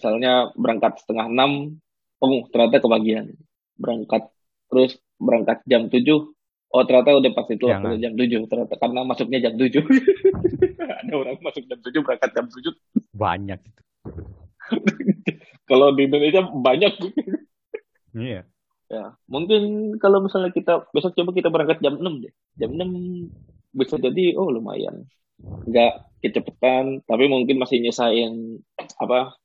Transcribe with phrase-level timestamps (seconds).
[0.00, 1.76] misalnya berangkat setengah enam,
[2.24, 3.36] oh ternyata kebagian.
[3.76, 4.32] Berangkat
[4.72, 6.32] terus berangkat jam tujuh,
[6.72, 8.00] oh ternyata udah pasti itu Jangan.
[8.00, 9.84] jam tujuh ternyata karena masuknya jam tujuh.
[11.04, 12.72] Ada orang masuk jam tujuh berangkat jam tujuh.
[13.12, 13.82] Banyak gitu.
[15.68, 16.92] Kalau di Indonesia banyak.
[18.16, 18.42] Iya.
[18.90, 22.34] Ya, mungkin kalau misalnya kita besok coba kita berangkat jam 6 deh.
[22.58, 23.30] Jam 6
[23.70, 25.06] bisa jadi oh lumayan.
[25.38, 28.58] Nggak kecepatan, tapi mungkin masih nyesain
[28.98, 29.38] apa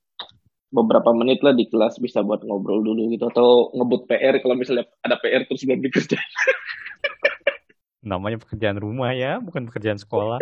[0.75, 4.83] beberapa menit lah di kelas bisa buat ngobrol dulu gitu atau ngebut PR kalau misalnya
[4.99, 6.19] ada PR terus belum dikerjain.
[8.11, 10.37] Namanya pekerjaan rumah ya, bukan pekerjaan sekolah.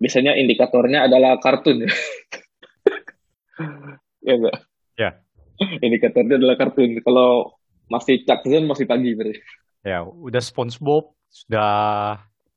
[0.00, 1.90] Biasanya indikatornya adalah kartun ya.
[4.24, 4.56] ya enggak?
[4.98, 5.10] Ya.
[5.78, 6.98] Indikatornya adalah kartun.
[7.04, 9.38] Kalau masih Zone masih pagi berarti.
[9.86, 11.70] Ya, udah SpongeBob, sudah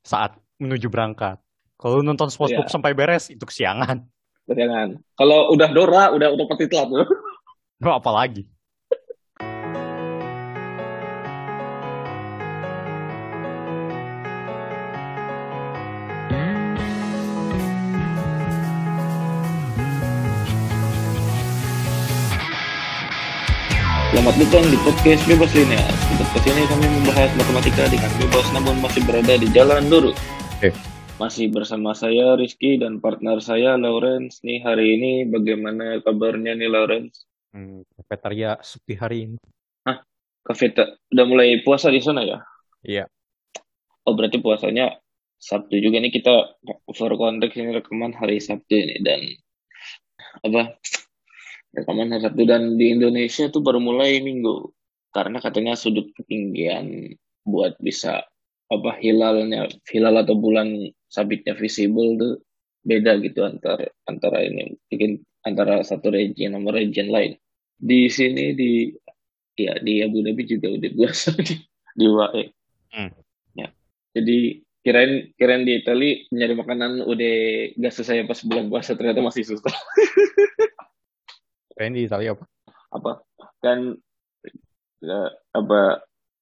[0.01, 1.37] saat menuju berangkat.
[1.77, 2.73] Kalau nonton SpongeBob Iya.
[2.73, 4.07] sampai beres, itu kesiangan.
[4.45, 5.01] Jangan.
[5.17, 6.89] Kalau udah Dora udah udah pasti telat.
[6.93, 8.45] Lu apa lagi?
[24.13, 25.91] Selamat datang di podcast Bebas Linear.
[26.07, 30.15] Di podcast ini kami membahas matematika dengan bebas namun masih berada di jalan lurus.
[30.55, 30.94] Oke.
[31.15, 34.43] Masih bersama saya Rizky dan partner saya Lawrence.
[34.43, 37.23] Nih hari ini bagaimana kabarnya nih Lawrence?
[37.55, 39.39] Hmm, kafetaria sepi hari ini.
[40.45, 42.43] Kafeta udah mulai puasa di sana ya?
[42.83, 43.07] Iya.
[44.03, 44.99] Oh berarti puasanya
[45.39, 46.59] Sabtu juga nih kita
[46.91, 49.23] for konteks ini rekaman hari Sabtu ini dan
[50.43, 50.75] apa
[51.73, 54.69] rekaman hari Sabtu dan di Indonesia tuh baru mulai Minggu
[55.15, 57.15] karena katanya sudut ketinggian
[57.47, 58.27] buat bisa
[58.65, 62.33] apa hilalnya hilal atau bulan sabitnya visible tuh
[62.85, 67.37] beda gitu antar antara ini bikin antara satu region sama region lain
[67.77, 68.89] di sini di
[69.57, 71.55] ya di Abu Dhabi juga udah puasa di
[71.95, 72.45] di UAE
[72.95, 73.11] Hmm.
[73.59, 73.67] ya
[74.15, 77.35] jadi kirain kirain di Itali nyari makanan udah
[77.75, 79.75] gak ya pas bulan puasa ternyata masih susah
[81.75, 82.45] Kayaknya di Italia apa?
[82.95, 83.11] apa
[83.59, 83.99] kan
[85.03, 85.21] ya,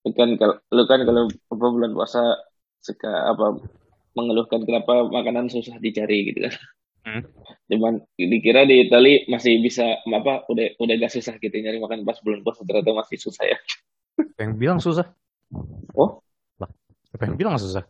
[0.03, 2.21] apa kan kalau lu kan kalau apa bulan puasa
[2.83, 3.63] suka apa
[4.13, 6.55] mengeluhkan kenapa makanan susah dicari gitu kan
[7.03, 7.19] Hmm.
[7.67, 12.15] cuman dikira di Itali masih bisa apa udah udah gak susah gitu nyari makan pas
[12.23, 13.59] bulan puasa ternyata masih susah ya
[14.39, 15.11] yang bilang susah?
[15.99, 16.23] oh
[17.11, 17.83] Siapa yang bilang susah?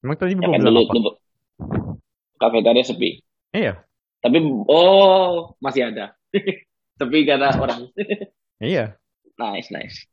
[0.00, 0.92] Emang tadi ya gua kan dulu, apa?
[0.96, 1.10] dulu
[2.40, 3.20] kafetaria sepi
[3.52, 3.84] Iya.
[4.24, 4.40] tapi
[4.72, 6.16] oh masih ada
[7.00, 7.92] tapi gak ada orang
[8.56, 8.96] Iya.
[9.36, 10.08] nice nice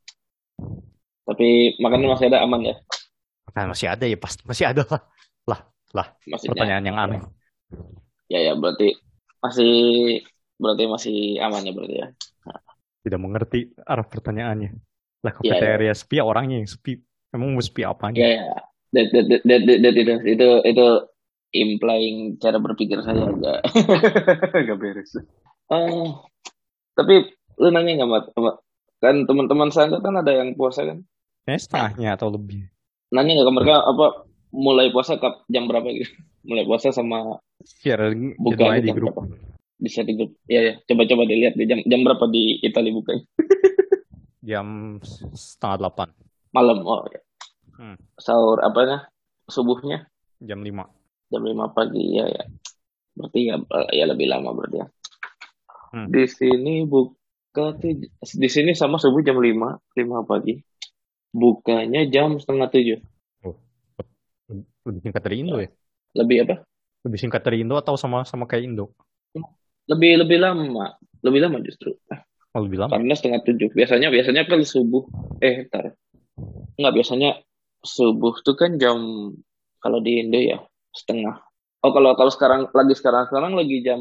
[1.26, 2.76] tapi makanan masih ada aman ya
[3.50, 5.02] Kan masih ada ya pasti masih ada lah.
[5.50, 5.60] Lah,
[5.90, 6.06] lah.
[6.22, 7.20] maksudnya Pertanyaan yang aneh.
[8.30, 8.94] ya ya berarti
[9.42, 9.74] masih
[10.54, 12.08] berarti masih aman ya berarti ya
[13.02, 14.70] Tidak mengerti arah pertanyaannya.
[15.26, 17.00] Lah Iya, kafetaria sepi ya orangnya yang sepi.
[17.34, 18.22] Emang mau sepi apanya?
[18.22, 18.54] ya ya
[18.94, 20.86] that, that, that, that, that, that, itu itu itu
[21.50, 23.58] implying cara berpikir saya agak
[24.62, 25.14] agak beres
[25.70, 26.26] oh
[26.94, 28.56] tapi lu nanya nggak mat Mat?
[29.00, 31.00] Kan teman-teman saya kan ada yang puasa kan
[31.50, 32.68] setengahnya atau lebih.
[33.10, 34.06] nanya nggak ke mereka apa
[34.50, 36.06] mulai puasa kap jam berapa gitu
[36.48, 39.12] mulai puasa sama Share buka di grup.
[39.18, 39.36] berapa
[39.76, 43.24] bisa di grup ya ya coba-coba dilihat di jam jam berapa di Italia bukanya
[44.40, 44.96] Jam
[45.30, 46.08] setengah delapan.
[46.50, 47.20] malam oh ya.
[47.74, 47.96] Hmm.
[48.16, 49.08] sahur apanya
[49.44, 50.88] subuhnya Jam lima.
[51.28, 52.44] jam 5 pagi ya ya
[53.12, 53.56] berarti ya,
[53.90, 54.88] ya lebih lama berarti ya
[55.90, 56.06] Hmm.
[56.06, 57.18] di sini buka
[57.50, 57.74] tuh
[58.38, 60.58] di sini sama subuh jam 5 5 pagi.
[61.30, 62.98] Bukanya jam setengah tujuh.
[64.86, 65.70] Lebih singkat dari Indo ya?
[66.10, 66.66] lebih apa?
[67.06, 68.90] Lebih singkat dari Indo atau sama sama kayak Indo?
[69.90, 70.94] lebih lebih lama.
[71.22, 71.94] Lebih lama justru.
[72.50, 72.98] Oh, lebih lama.
[72.98, 73.70] karena setengah tujuh.
[73.74, 75.06] Biasanya biasanya kan subuh.
[75.38, 75.94] Eh ntar
[76.80, 77.36] nggak biasanya
[77.84, 78.98] subuh tuh kan jam
[79.78, 80.58] kalau di Indo ya
[80.94, 81.40] setengah.
[81.80, 84.00] Oh kalau kalau sekarang lagi sekarang sekarang lagi jam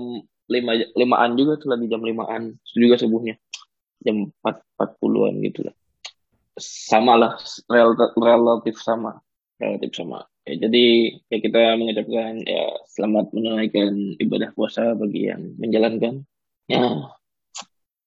[0.50, 2.58] lima limaan juga tuh lagi jam limaan.
[2.74, 3.38] Juga subuhnya.
[4.04, 5.76] Jam empat empat puluhan gitu lah.
[6.60, 7.40] Sama lah
[7.72, 9.22] rel- relatif sama.
[9.62, 10.26] Relatif sama.
[10.50, 16.26] Ya, jadi ya kita mengucapkan ya selamat menunaikan ibadah puasa bagi yang menjalankan.
[16.66, 17.14] Ya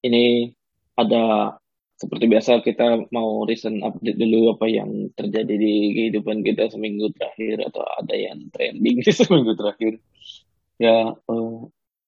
[0.02, 0.50] ini
[0.98, 1.56] ada
[1.96, 7.62] seperti biasa kita mau recent update dulu apa yang terjadi di kehidupan kita seminggu terakhir
[7.70, 10.02] atau ada yang trending di seminggu terakhir.
[10.82, 11.56] Ya, eh,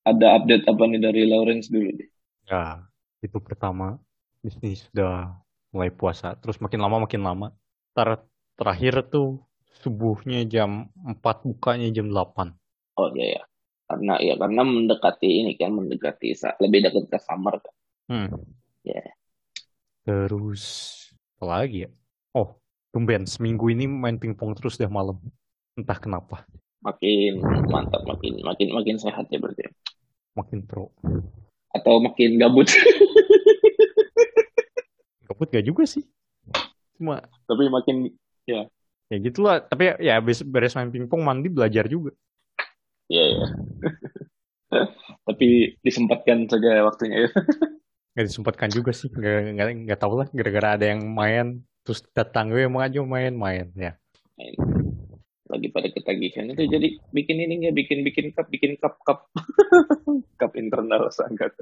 [0.04, 2.08] ada update apa nih dari Lawrence dulu deh.
[2.44, 2.84] Ya,
[3.24, 3.96] itu pertama.
[4.44, 5.32] Di sini sudah
[5.72, 6.36] mulai puasa.
[6.36, 7.48] Terus makin lama makin lama.
[7.96, 8.28] Ntar
[8.60, 9.40] terakhir tuh
[9.80, 11.18] subuhnya jam 4
[11.48, 12.52] bukanya jam 8.
[13.00, 13.42] Oh iya ya.
[13.84, 17.74] karena ya karena mendekati ini kan mendekati lebih dekat ke summer kan.
[18.08, 18.28] Hmm.
[18.80, 19.04] Ya.
[20.08, 20.64] Terus
[21.36, 21.90] apa lagi ya?
[22.32, 22.56] Oh,
[22.92, 25.20] tumben seminggu ini main pingpong terus dah malam.
[25.76, 26.46] Entah kenapa,
[26.84, 27.40] Makin
[27.72, 29.72] mantap, makin makin makin sehat ya berarti.
[30.34, 30.90] Makin pro.
[31.75, 32.70] Atau makin gabut.
[35.25, 36.04] Gabut gak juga sih.
[36.94, 38.12] Cuma Tapi makin
[38.46, 38.69] ya
[39.19, 39.64] gitulah.
[39.64, 42.12] Tapi ya habis beres main pingpong mandi belajar juga.
[43.08, 43.46] ya ya.
[45.26, 47.31] Tapi disempatkan saja waktunya ya.
[48.14, 49.10] Gak disempatkan juga sih.
[49.10, 50.28] Gak, gak, gak tau lah.
[50.31, 51.64] Gara-gara ada yang main.
[51.82, 53.66] Terus datang gue emang aja main-main.
[53.75, 53.98] Ya.
[54.38, 54.54] Main.
[55.44, 59.29] Lagi pada ketagihan itu jadi bikin ini nggak bikin bikin cup bikin cup cup
[60.41, 61.52] cup internal sangat.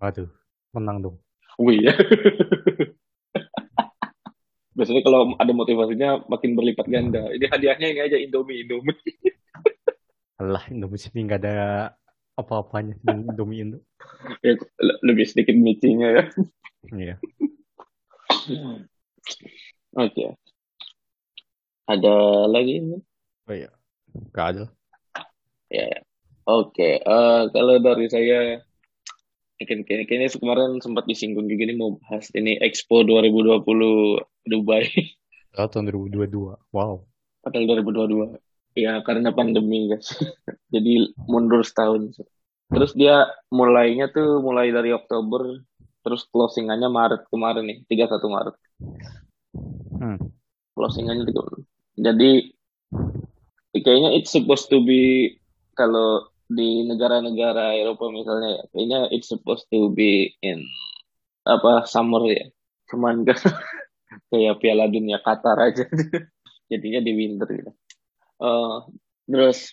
[0.00, 0.28] Waduh.
[0.76, 1.16] Menang dong.
[1.56, 1.92] Wih ya.
[4.76, 7.32] Biasanya kalau ada motivasinya makin berlipat ganda.
[7.32, 8.92] Ini hadiahnya ini aja Indomie Indomie.
[10.40, 11.56] Alah, Indomie sini gak ada
[12.36, 12.92] apa-apanya.
[13.08, 13.80] Indomie Indo.
[14.44, 16.24] Ya, le- lebih sedikit micinya ya.
[16.92, 17.16] Iya.
[19.96, 20.36] Oke.
[21.88, 23.00] Ada lagi ini?
[23.46, 23.70] Oh iya.
[24.34, 24.64] Gak ada.
[25.70, 25.86] Ya.
[25.86, 26.00] ya.
[26.46, 27.02] Oke.
[27.02, 28.62] eh, kalau dari saya
[29.56, 33.64] mungkin kayaknya, kayaknya kemarin sempat disinggung juga nih mau bahas ini Expo 2020
[34.46, 34.84] Dubai
[35.56, 36.52] Oh, tahun 2022.
[36.76, 37.08] Wow.
[37.40, 38.36] padahal 2022.
[38.76, 40.12] Ya karena pandemi guys.
[40.74, 42.12] Jadi mundur setahun.
[42.68, 45.64] Terus dia mulainya tuh mulai dari Oktober
[46.04, 48.56] terus closingannya Maret kemarin nih, 31 Maret.
[49.96, 50.18] Hmm.
[50.76, 51.42] closingannya tiga
[51.96, 52.52] Jadi
[53.86, 55.38] kayaknya it's supposed to be
[55.78, 60.66] kalau di negara-negara Eropa misalnya ya, kayaknya it's supposed to be in
[61.46, 62.50] apa summer ya.
[62.90, 63.38] Cuman kan
[64.34, 65.86] kayak Piala Dunia Qatar aja.
[66.70, 67.70] Jadinya di winter gitu.
[68.42, 68.76] Eh,
[69.30, 69.70] terus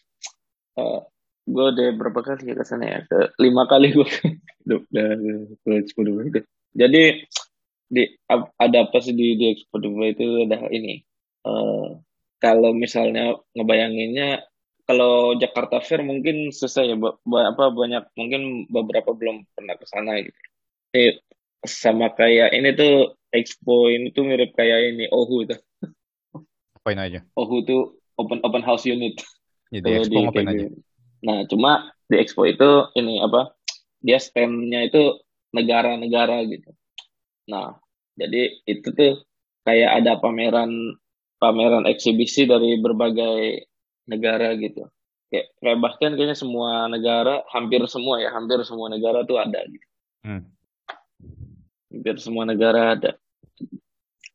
[1.44, 3.00] gue udah berapa kali ya ke sana ya?
[3.10, 4.06] Ke lima kali gue
[4.69, 5.10] udah
[5.65, 6.30] ke Expo Dubai.
[6.77, 7.25] Jadi
[7.89, 8.04] di
[8.57, 11.01] ada apa sih di, di Expo Dubai itu ada ini
[11.44, 11.89] eh
[12.43, 14.43] kalau misalnya ngebayanginnya
[14.83, 20.35] kalau Jakarta Fair mungkin susah ya apa banyak mungkin beberapa belum pernah ke sana gitu.
[20.91, 21.23] Eh,
[21.63, 25.59] sama kayak ini tuh Expo ini tuh mirip kayak ini Ohu tuh.
[26.75, 27.23] Apain aja.
[27.39, 29.23] Ohu tuh open open house unit
[29.73, 30.67] Ya, di Expo di ngapain aja.
[31.23, 33.55] Nah, cuma di Expo itu ini apa?
[34.03, 35.23] Dia stand-nya itu
[35.55, 36.75] negara-negara gitu.
[37.47, 37.79] Nah,
[38.19, 39.23] jadi itu tuh
[39.63, 40.99] kayak ada pameran
[41.43, 43.67] pameran eksibisi dari berbagai
[44.07, 44.87] negara gitu.
[45.27, 49.87] Kayak, kayak bahkan kayaknya semua negara, hampir semua ya, hampir semua negara tuh ada gitu.
[50.23, 50.47] Hmm.
[51.91, 53.19] Hampir semua negara ada.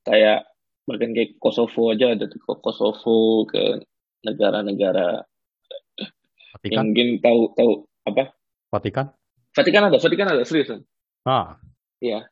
[0.04, 0.52] Kayak
[0.84, 3.88] bahkan kayak Kosovo aja ada tuh Kosovo ke
[4.24, 5.24] negara-negara
[6.66, 7.70] yang mungkin tahu tahu
[8.02, 8.34] apa?
[8.72, 9.06] Vatikan?
[9.54, 10.82] Vatikan ada, Vatikan ada seriusan.
[11.22, 11.58] Ah,
[11.98, 12.30] Iya.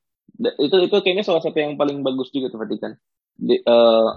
[0.62, 2.98] Itu itu kayaknya salah satu yang paling bagus juga tuh Vatikan.
[3.36, 4.08] Di, eh,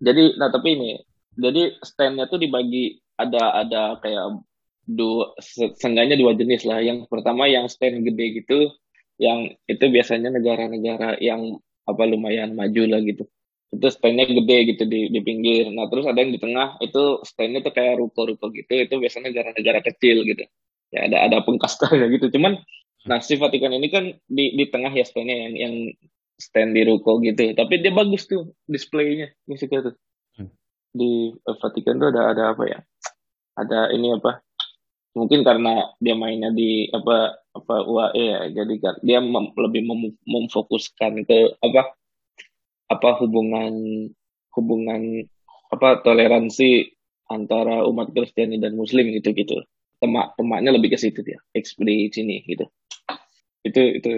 [0.00, 0.90] jadi nah tapi ini
[1.36, 4.42] jadi standnya tuh dibagi ada ada kayak
[4.84, 6.82] dua se- seenggaknya dua jenis lah.
[6.82, 8.58] Yang pertama yang stand gede gitu,
[9.20, 13.24] yang itu biasanya negara-negara yang apa lumayan maju lah gitu.
[13.70, 15.70] Itu standnya gede gitu di di pinggir.
[15.70, 18.72] Nah terus ada yang di tengah itu standnya tuh kayak ruko-ruko gitu.
[18.84, 20.42] Itu biasanya negara-negara kecil gitu.
[20.90, 22.28] Ya ada ada pengkastanya gitu.
[22.36, 22.58] Cuman
[23.00, 25.74] Nah, si Vatikan ini kan di di tengah ya standnya yang yang
[26.40, 27.52] stand di ruko gitu.
[27.52, 29.94] Tapi dia bagus tuh displaynya, suka tuh.
[30.40, 30.50] Hmm.
[30.90, 32.80] Di Vatikan tuh ada ada apa ya?
[33.60, 34.40] Ada ini apa?
[35.14, 40.22] Mungkin karena dia mainnya di apa apa UAE ya, jadi kan dia mem- lebih mem-
[40.22, 41.98] memfokuskan ke apa
[42.90, 44.06] apa hubungan
[44.54, 45.26] hubungan
[45.70, 46.94] apa toleransi
[47.26, 49.66] antara umat Kristiani dan Muslim gitu gitu.
[49.98, 52.64] Temak temaknya lebih ke situ dia, di sini gitu
[53.66, 54.10] itu itu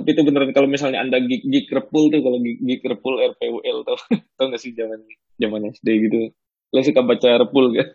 [0.00, 3.78] tapi itu beneran kalau misalnya anda geek, geek repul tuh kalau geek, geek repul RPUL
[3.86, 4.00] tau
[4.40, 5.04] tau nggak sih zaman
[5.36, 6.32] zaman SD gitu?
[6.72, 7.88] Lo suka baca repul gak?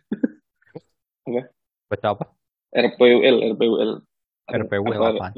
[1.90, 2.26] Baca apa?
[2.76, 3.92] RPUL RPUL
[4.46, 5.34] RPUL Apa-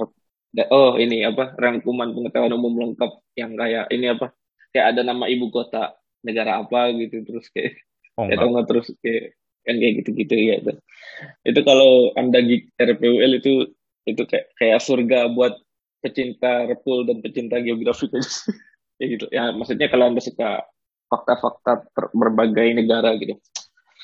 [0.52, 4.36] da- oh ini apa rangkuman pengetahuan umum lengkap yang kayak ini apa?
[4.76, 5.96] Kayak ada nama ibu kota
[6.28, 7.80] negara apa gitu terus kayak
[8.18, 10.74] Oh, ya tau nggak terus kayak kan kayak gitu-gitu ya itu
[11.46, 13.70] itu kalau anda geek RPUL itu
[14.10, 15.54] itu kayak kayak surga buat
[16.00, 18.08] pecinta repul dan pecinta geografi
[19.02, 20.66] ya gitu ya maksudnya kalau anda suka
[21.08, 23.36] fakta-fakta berbagai negara gitu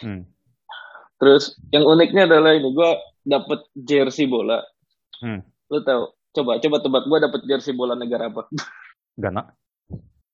[0.01, 0.25] Hmm.
[1.21, 2.89] terus yang uniknya adalah ini gue
[3.23, 4.59] dapet jersey bola
[5.21, 5.45] Hmm.
[5.69, 8.49] lo tau coba coba tebak gue dapet jersey bola negara apa
[9.21, 9.53] Ghana?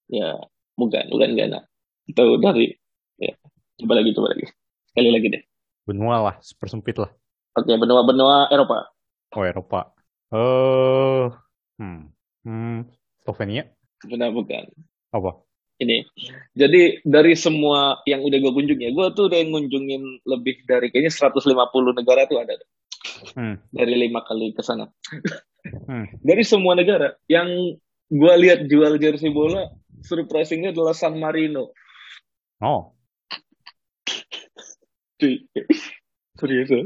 [0.08, 0.40] ya
[0.74, 1.60] bukan bukan Ghana
[2.08, 2.72] itu dari
[3.20, 3.36] ya
[3.78, 4.46] coba lagi coba lagi
[4.90, 5.44] sekali lagi deh
[5.84, 7.10] Benua lah, persempit lah.
[7.58, 8.94] Oke, benua-benua Eropa.
[9.34, 9.90] Oh, Eropa.
[10.30, 11.26] Eh,
[11.80, 12.02] hmm,
[12.46, 12.80] hmm,
[13.24, 13.64] Slovenia?
[14.06, 14.68] Benar bukan?
[15.16, 15.40] Apa?
[15.80, 16.04] Ini.
[16.60, 21.12] Jadi dari semua yang udah gue kunjungi, ya, gue tuh udah ngunjungin lebih dari kayaknya
[21.32, 21.56] 150
[21.96, 22.56] negara tuh ada.
[23.36, 24.92] Hmm, Dari lima kali ke sana.
[25.64, 26.20] hmm.
[26.20, 27.48] Dari semua negara yang
[28.12, 29.72] gue lihat jual jersey bola,
[30.04, 31.72] surprisingnya adalah San Marino.
[32.60, 32.92] Oh,
[35.20, 35.44] Cuy.
[36.40, 36.72] Serius.
[36.72, 36.84] ya?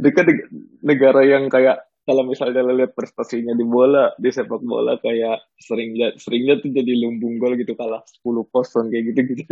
[0.00, 0.48] Neg-
[0.80, 5.94] negara yang kayak kalau misalnya lo lihat prestasinya di bola, di sepak bola kayak sering
[6.18, 9.44] seringnya tuh jadi lumbung gol gitu kalah 10 kosong kayak gitu gitu.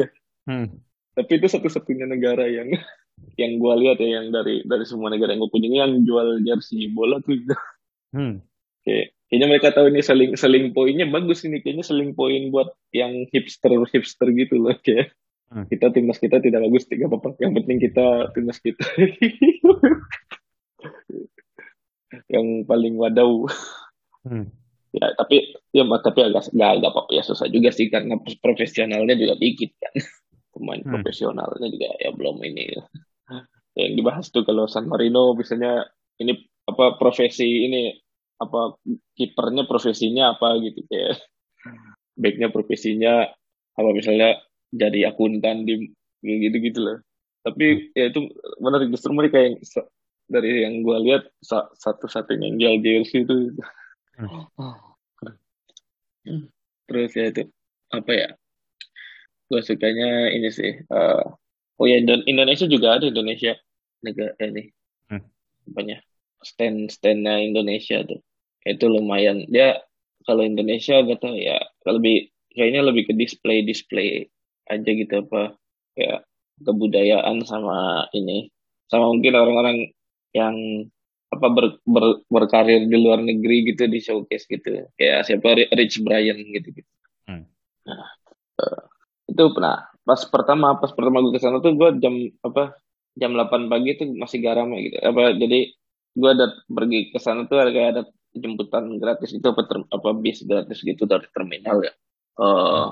[0.51, 0.67] hmm,
[1.15, 2.75] Tapi itu satu-satunya negara yang
[3.37, 6.91] yang gue lihat ya yang dari dari semua negara yang gue kunjungi yang jual jersey
[6.91, 7.55] bola tuh gitu.
[8.17, 8.43] hmm.
[8.81, 13.29] Kayak, kayaknya mereka tahu ini selling selling poinnya bagus ini kayaknya selling point buat yang
[13.29, 15.15] hipster hipster gitu loh kayak
[15.51, 15.67] Hmm.
[15.67, 18.87] kita timnas kita tidak bagus tidak apa-apa yang penting kita timnas kita
[22.33, 23.47] yang paling wadau.
[24.21, 24.53] Hmm.
[24.91, 29.35] ya tapi ya tapi agak nggak agak apa ya susah juga sih karena profesionalnya juga
[29.39, 29.95] dikit kan.
[30.53, 30.99] Pemain Hmm.
[30.99, 32.75] profesionalnya juga ya belum ini.
[33.79, 35.87] Yang dibahas tuh kalau San Marino misalnya
[36.19, 36.35] ini
[36.67, 37.95] apa profesi ini
[38.43, 38.75] apa
[39.15, 41.23] kipernya profesinya apa gitu kayak.
[42.21, 43.31] Backnya profesinya
[43.79, 44.43] apa misalnya
[44.75, 45.89] jadi akuntan di
[46.21, 46.99] gitu gitu loh
[47.41, 48.29] tapi ya itu
[48.61, 48.93] menarik.
[48.93, 49.57] Justru mereka yang
[50.31, 53.59] dari yang gue lihat sa- satu-satunya yang jual jersey itu.
[56.87, 57.43] Terus ya itu
[57.91, 58.29] apa ya
[59.51, 61.25] gue sukanya ini sih eh,
[61.79, 63.59] oh ya Indon- Indonesia juga ada Indonesia
[64.07, 64.71] negara ini.
[65.11, 65.27] Hmm.
[65.75, 65.99] apanya
[66.47, 68.23] stand standnya Indonesia tuh.
[68.63, 69.83] Itu lumayan dia
[70.23, 71.59] kalau Indonesia gak tahu ya
[71.89, 74.31] lebih kayaknya lebih ke display display
[74.71, 75.59] aja gitu apa
[75.99, 76.23] kayak
[76.63, 78.55] kebudayaan sama ini.
[78.87, 79.91] Sama mungkin orang-orang
[80.35, 80.87] yang
[81.31, 84.91] apa ber, ber- berkarir di luar negeri gitu di showcase gitu.
[84.99, 86.91] Kayak siapa Rich Brian gitu gitu.
[87.31, 87.47] Hmm.
[87.87, 88.11] nah
[88.59, 88.83] eh,
[89.31, 92.75] itu pernah pas pertama pas pertama gue ke sana tuh gue jam apa
[93.15, 94.99] jam 8 pagi tuh masih garam gitu.
[94.99, 95.71] Apa jadi
[96.11, 98.03] gue ada pergi ke sana tuh ada kayak ada
[98.35, 101.95] jemputan gratis itu apa, ter- apa bis gratis gitu dari terminal ya.
[102.43, 102.89] Eh,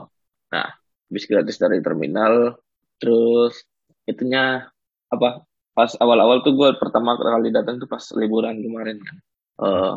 [0.55, 0.69] nah
[1.11, 2.55] bis gratis dari terminal
[3.03, 3.67] terus
[4.07, 4.67] itunya
[5.09, 5.48] apa
[5.79, 9.17] pas awal-awal tuh gue pertama kali datang tuh pas liburan kemarin kan.
[9.63, 9.95] Eh,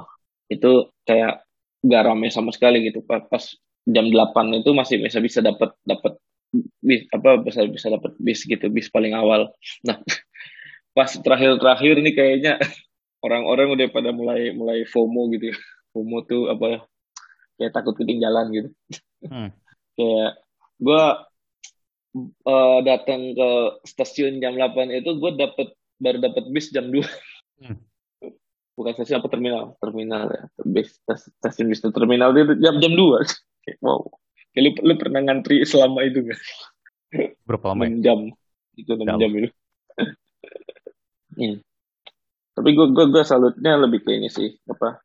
[0.53, 1.41] itu kayak
[1.81, 3.41] gak rame sama sekali gitu pas, pas
[3.89, 6.21] jam 8 itu masih bisa bisa dapat dapat
[6.85, 9.49] bis apa bisa bisa dapat bis gitu bis paling awal.
[9.81, 9.97] Nah
[10.97, 12.61] pas terakhir-terakhir ini kayaknya
[13.25, 15.57] orang-orang udah pada mulai mulai FOMO gitu ya.
[15.97, 16.79] FOMO tuh apa ya?
[17.57, 18.69] Kayak takut ketinggalan gitu.
[19.25, 19.49] Hmm.
[19.97, 20.45] kayak
[20.77, 21.03] gue
[22.17, 23.49] eh, datang ke
[23.85, 27.03] stasiun jam 8 itu gue dapet baru dapet bis jam 2
[27.61, 27.77] Hmm.
[28.73, 29.77] bukan stasiun apa terminal?
[29.77, 30.43] Terminal ya.
[30.65, 31.93] Bis stas- stasiun bis itu.
[31.93, 33.21] Terminal itu jam jam 2
[33.61, 34.01] Kayak, wow.
[34.51, 36.41] Kayak lu, lu pernah ngantri selama itu nggak?
[37.45, 37.89] Berapa lama ya?
[37.93, 38.19] 6 jam.
[38.73, 39.17] Itu 6 Jam.
[39.21, 39.49] jam itu.
[41.31, 41.63] Hmm.
[42.51, 44.99] tapi gue gue gue salutnya lebih ke ini sih apa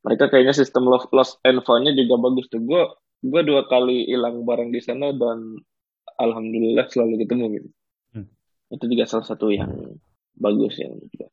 [0.00, 2.62] mereka kayaknya sistem lost, lost and found-nya juga bagus tuh.
[2.64, 2.88] Gue
[3.20, 5.60] gue dua kali hilang barang di sana dan
[6.18, 7.68] alhamdulillah selalu ketemu gitu.
[8.14, 8.28] Hmm.
[8.74, 9.70] itu juga salah satu yang
[10.38, 11.30] bagus yang juga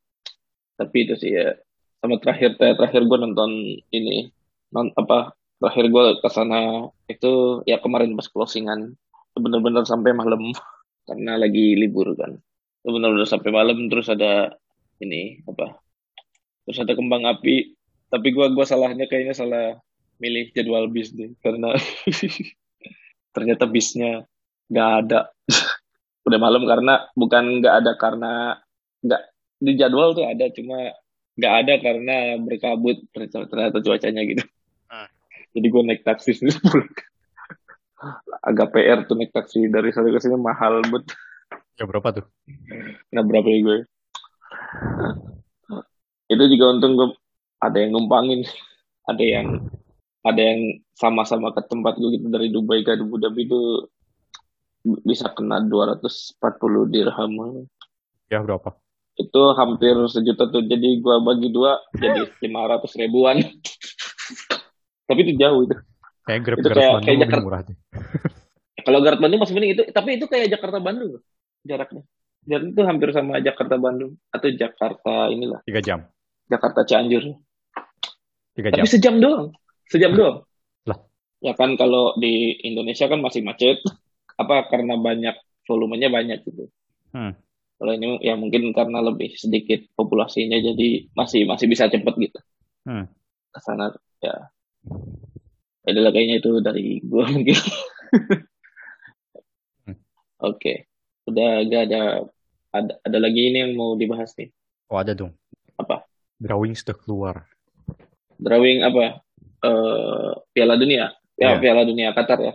[0.76, 1.56] tapi itu sih ya
[2.00, 3.50] sama terakhir terakhir gue nonton
[3.90, 4.30] ini
[4.70, 8.94] non apa terakhir gue ke sana itu ya kemarin pas closingan.
[9.36, 10.52] Bener-bener sampai malam
[11.08, 12.36] karena lagi libur kan.
[12.84, 14.54] Itu bener-bener sampai malam terus ada
[15.00, 15.80] ini apa
[16.66, 17.74] terus ada kembang api.
[18.06, 19.66] Tapi gua gua salahnya kayaknya salah
[20.22, 21.74] milih jadwal bis deh karena
[23.34, 24.24] ternyata bisnya
[24.70, 25.20] nggak ada
[26.26, 28.32] udah malam karena bukan nggak ada karena
[29.04, 29.22] nggak
[29.62, 30.92] di jadwal tuh ada cuma
[31.36, 34.44] nggak ada karena berkabut ternyata, ternyata cuacanya gitu
[34.86, 35.10] Hmm.
[35.50, 36.86] jadi gua naik taksi sendiri pulang.
[38.54, 41.10] agak PR tuh naik taksi dari sana ke sini mahal bet
[41.76, 42.26] Ya berapa tuh?
[43.12, 43.78] Nah berapa ya gue?
[46.32, 47.08] Itu juga untung gue
[47.60, 48.48] ada yang numpangin,
[49.04, 49.68] ada yang
[50.24, 53.60] ada yang sama-sama ke tempat gue gitu dari Dubai ke Abu Dhabi itu
[55.02, 56.38] bisa kena 240
[56.88, 57.32] dirham.
[58.26, 58.74] Ya berapa?
[59.16, 60.62] Itu hampir sejuta tuh.
[60.62, 63.40] Jadi gue bagi dua jadi 500 ribuan.
[65.08, 65.74] Tapi itu jauh itu.
[66.26, 67.42] Kayak Grab Itu kayak- kayak Jakarta.
[67.42, 67.76] murah deh.
[68.86, 71.18] Kalau Garut Bandung masih mending itu, tapi itu kayak Jakarta Bandung
[71.66, 72.06] jaraknya.
[72.46, 76.06] Jarak itu hampir sama Jakarta Bandung atau Jakarta inilah, Tiga jam.
[76.46, 77.34] Jakarta Cianjur.
[78.54, 78.86] Tiga Tapi jam.
[78.86, 79.50] sejam doang.
[79.90, 80.46] Sejam doang.
[80.86, 81.02] Lah.
[81.42, 83.82] Ya kan kalau di Indonesia kan masih macet.
[84.36, 86.68] Apa karena banyak volumenya banyak gitu.
[87.12, 87.32] Hmm.
[87.76, 92.38] Kalau ini ya mungkin karena lebih sedikit populasinya jadi masih masih bisa cepet gitu.
[92.88, 93.08] Hmm.
[93.52, 93.92] Ke sana
[94.24, 94.48] ya.
[95.86, 97.56] Adalah kayaknya itu dari gua mungkin.
[99.86, 99.96] Hmm.
[100.40, 100.88] Oke.
[101.26, 102.02] Udah gak ada
[102.72, 104.52] ada ada lagi ini yang mau dibahas nih.
[104.88, 105.34] Oh ada dong.
[105.76, 106.06] Apa?
[106.40, 107.48] Drawing sudah keluar.
[108.36, 109.20] Drawing apa?
[109.64, 111.12] Eh Piala Dunia.
[111.36, 111.60] Ya, Iya.
[111.60, 112.54] Piala Dunia Qatar ya.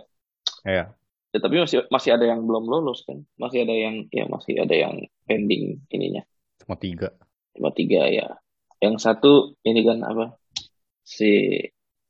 [0.66, 0.84] Ya.
[1.32, 3.24] Ya, tapi masih masih ada yang belum lolos kan.
[3.40, 6.22] Masih ada yang ya masih ada yang pending ininya.
[6.60, 7.16] Cuma tiga.
[7.56, 8.36] Cuma tiga ya.
[8.84, 10.36] Yang satu ini kan apa?
[11.08, 11.56] Si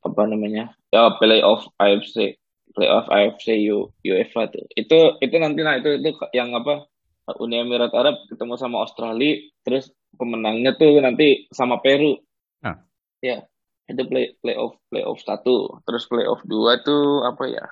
[0.02, 0.74] apa namanya?
[0.90, 2.34] Ya playoff AFC.
[2.74, 4.66] Playoff AFC U, UEFA tuh.
[4.74, 6.90] Itu itu nanti nah itu itu yang apa?
[7.38, 12.18] Uni Emirat Arab ketemu sama Australia, terus pemenangnya tuh nanti sama Peru.
[12.66, 12.82] Ah.
[13.22, 13.46] Ya,
[13.86, 17.64] itu play playoff playoff satu, terus playoff dua tuh apa ya?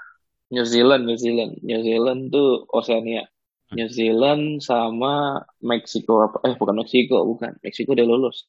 [0.51, 3.27] New Zealand, New Zealand, New Zealand tuh Oceania.
[3.71, 3.79] Hmm.
[3.79, 6.43] New Zealand sama Meksiko apa?
[6.47, 7.55] Eh bukan Meksiko, bukan.
[7.63, 8.45] Meksiko udah lulus.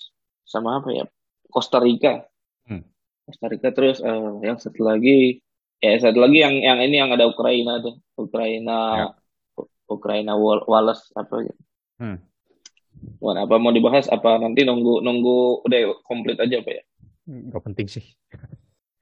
[0.45, 1.05] Sama apa ya?
[1.45, 2.25] Costa Rica.
[2.65, 2.81] Hmm.
[3.29, 5.45] Costa Rica terus eh, yang satu lagi
[5.77, 8.01] ya satu lagi yang yang ini yang ada Ukraina tuh.
[8.17, 9.09] Ukraina
[9.61, 11.61] U- Ukraina Wal- Wallace apa gitu.
[12.01, 12.17] Hmm.
[13.21, 16.83] Bukan apa mau dibahas apa nanti nunggu nunggu udah komplit aja apa ya?
[17.29, 18.05] Gak penting sih.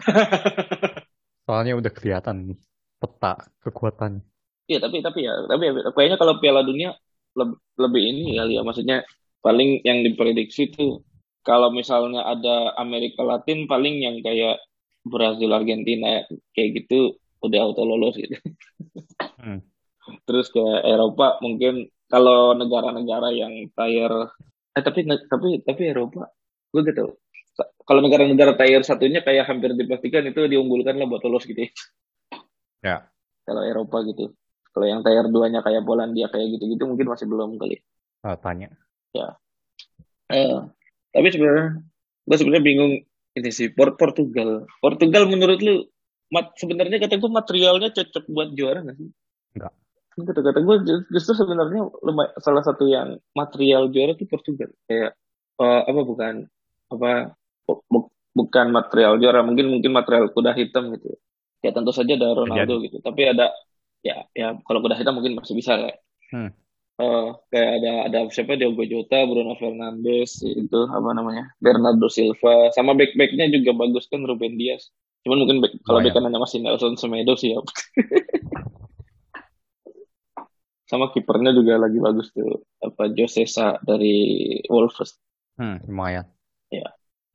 [1.48, 2.60] Soalnya udah kelihatan nih
[3.00, 4.22] peta kekuatan.
[4.70, 6.94] Iya tapi tapi ya tapi ya, kayaknya kalau Piala Dunia
[7.34, 8.98] lebih, lebih ini kali ya maksudnya
[9.40, 11.02] paling yang diprediksi tuh
[11.42, 14.60] kalau misalnya ada Amerika Latin paling yang kayak
[15.08, 16.22] Brazil Argentina
[16.54, 18.36] kayak gitu udah auto lolos gitu.
[19.40, 19.64] Hmm.
[20.28, 24.12] Terus ke Eropa mungkin kalau negara-negara yang tier
[24.76, 26.30] eh tapi tapi tapi Eropa
[26.70, 27.18] gue gitu.
[27.60, 31.72] Kalau negara-negara tier satunya kayak hampir dipastikan itu diunggulkan lah buat lolos gitu ya.
[32.84, 33.08] Ya.
[33.44, 34.32] Kalau Eropa gitu.
[34.70, 37.82] Kalau yang tier 2-nya kayak Polandia kayak gitu-gitu mungkin masih belum kali.
[38.22, 38.70] Ah, tanya.
[40.30, 40.58] Eh,
[41.10, 41.82] tapi sebenarnya
[42.30, 42.94] gue sebenarnya bingung
[43.34, 44.70] ini sih Port Portugal.
[44.78, 45.90] Portugal menurut lu
[46.30, 49.10] mat sebenarnya kata gue materialnya cocok buat juara nggak sih?
[49.58, 49.74] Enggak.
[50.14, 50.76] Kata kata gue
[51.10, 51.90] justru sebenarnya
[52.46, 54.70] salah satu yang material juara tuh Portugal.
[54.86, 55.18] Kayak
[55.58, 56.46] eh, apa bukan
[56.94, 57.34] apa
[57.66, 61.18] bu- bu- bukan material juara mungkin mungkin material kuda hitam gitu.
[61.60, 63.04] Ya tentu saja ada Ronaldo gitu.
[63.04, 63.52] Tapi ada
[64.00, 65.94] ya ya kalau kuda hitam mungkin masih bisa ya.
[66.32, 66.52] Hmm.
[67.00, 72.92] Eh, kayak ada ada siapa Diogo Jota, Bruno Fernandes itu apa namanya Bernardo Silva sama
[72.92, 74.92] back backnya juga bagus kan Ruben Dias.
[75.24, 76.32] Cuman mungkin back, kalau back Lumayan.
[76.32, 77.60] kanannya masih Nelson Semedo sih ya.
[80.90, 85.22] sama kipernya juga lagi bagus tuh apa Jose Sa dari Wolves.
[85.60, 86.26] Hmm, lumayan.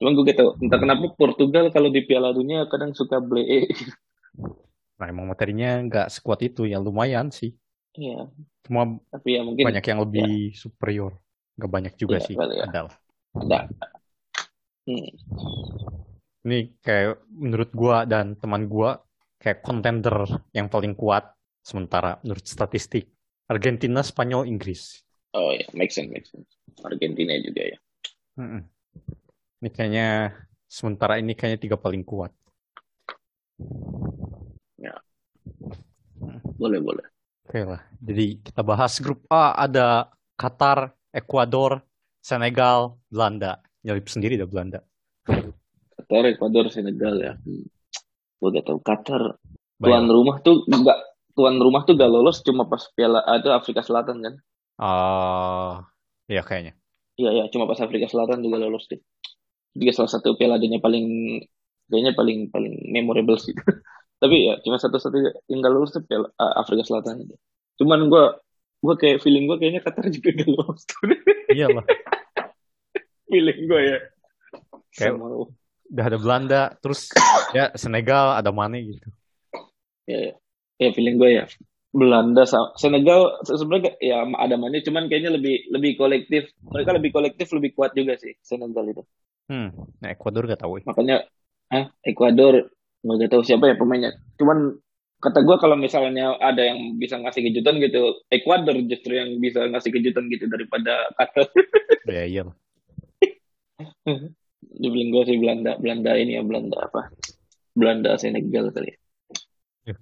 [0.05, 3.65] Cuman gue gitu entah kenapa Portugal kalau di Piala Dunia kadang suka blee.
[4.95, 7.55] Nah, emang materinya nggak sekuat itu, ya lumayan sih.
[7.95, 8.27] Iya,
[8.67, 11.15] Cuma tapi ya mungkin banyak yang lebih superior.
[11.55, 12.35] Nggak banyak juga Iya, sih.
[12.35, 12.65] ya.
[12.67, 12.95] Ada lah.
[13.39, 13.59] ada.
[14.85, 15.09] Hmm.
[16.45, 19.01] Ini kayak menurut gua dan teman gua
[19.39, 21.33] kayak kontender yang paling kuat
[21.65, 23.09] sementara menurut statistik
[23.49, 25.05] Argentina, Spanyol, Inggris.
[25.37, 26.49] Oh ya, make sense, make sense.
[26.85, 27.79] Argentina juga ya.
[28.41, 28.63] Mm-mm.
[29.63, 30.09] Ini kayaknya
[30.69, 32.33] sementara ini kayaknya tiga paling kuat.
[36.59, 37.07] Boleh, boleh.
[37.45, 37.81] Oke lah.
[38.01, 41.85] Jadi kita bahas grup A ada Qatar, Ekuador,
[42.25, 43.61] Senegal, Belanda.
[43.85, 44.81] Nyelip sendiri dah Belanda.
[45.95, 47.33] Qatar, Ekuador, Senegal ya.
[47.37, 47.69] Hmm.
[48.41, 49.41] Gue gak tahu Qatar
[49.81, 50.09] tuan Bayang.
[50.09, 50.99] rumah tuh nggak
[51.35, 54.35] tuan rumah tuh gak lolos cuma pas Piala itu Afrika Selatan kan?
[54.79, 55.85] Ah,
[56.31, 56.75] ya kayaknya.
[57.15, 58.99] Iya ya, cuma pas Afrika Selatan juga lolos deh.
[59.75, 61.39] Juga salah satu Piala Dunia paling
[61.91, 63.55] kayaknya paling paling memorable sih.
[64.19, 65.17] Tapi ya cuma satu-satu
[65.51, 67.37] yang gak lolos tuh Piala ah, Afrika Selatan aja.
[67.81, 68.25] Cuman gue
[68.85, 70.99] gue kayak feeling gue kayaknya Qatar juga gak lolos tuh.
[71.53, 71.85] Iyalah.
[73.31, 73.99] feeling gue ya.
[74.95, 75.51] Kayak- Sama
[75.85, 77.13] Udah ada Belanda, terus
[77.53, 79.09] ya Senegal ada Mane gitu.
[80.09, 80.33] ya, ya.
[80.81, 81.45] ya feeling gue ya.
[81.95, 86.51] Belanda sama Senegal se- sebenarnya ya ada mana cuman kayaknya lebih lebih kolektif.
[86.67, 89.03] Mereka lebih kolektif, lebih kuat juga sih Senegal itu.
[89.47, 89.71] Hmm.
[90.03, 90.85] Nah, Ekuador gak tahu ya.
[90.89, 91.17] Makanya
[91.71, 92.75] ah Ekuador
[93.05, 94.17] nggak tahu siapa ya pemainnya.
[94.41, 94.81] Cuman
[95.21, 99.93] kata gue kalau misalnya ada yang bisa ngasih kejutan gitu, Ekuador justru yang bisa ngasih
[99.93, 101.49] kejutan gitu daripada Qatar.
[102.05, 102.53] Ya iyalah.
[104.61, 107.09] Di feeling gue sih Belanda, Belanda ini ya Belanda apa?
[107.73, 108.93] Belanda Senegal kali.
[109.89, 109.97] ya.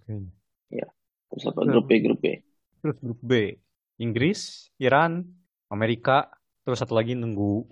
[0.71, 0.87] Ya.
[1.31, 2.43] Terus apa grup B grup B.
[2.83, 3.55] Terus grup B,
[4.03, 5.23] Inggris, Iran,
[5.71, 6.27] Amerika,
[6.67, 7.65] terus satu lagi nunggu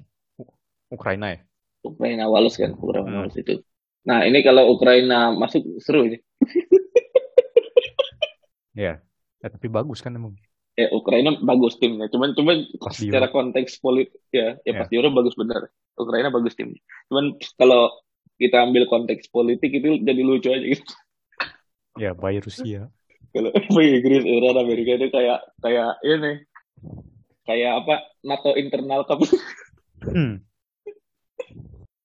[0.89, 1.41] Ukraina ya.
[1.83, 3.19] Ukraina Wales kan, Ukraina Hmm.
[3.27, 3.59] Wales itu.
[4.07, 6.19] Nah ini kalau Ukraina masuk seru ini.
[8.71, 9.03] Ya,
[9.43, 10.39] tapi bagus kan emang.
[10.79, 12.07] ya Ukraina bagus timnya.
[12.09, 14.79] Cuman cuman Pas di secara konteks politik ya ya Ya.
[14.81, 15.69] pas di Euro bagus benar.
[15.99, 16.81] Ukraina bagus timnya.
[17.11, 17.91] Cuman kalau
[18.41, 20.87] kita ambil konteks politik itu jadi lucu aja gitu.
[21.99, 22.89] Ya, by Rusia.
[23.35, 23.51] Kalau
[23.85, 26.33] Inggris, Iran, Amerika itu kayak kayak ini
[27.45, 29.21] kayak apa NATO internal cup
[30.01, 30.41] Hmm.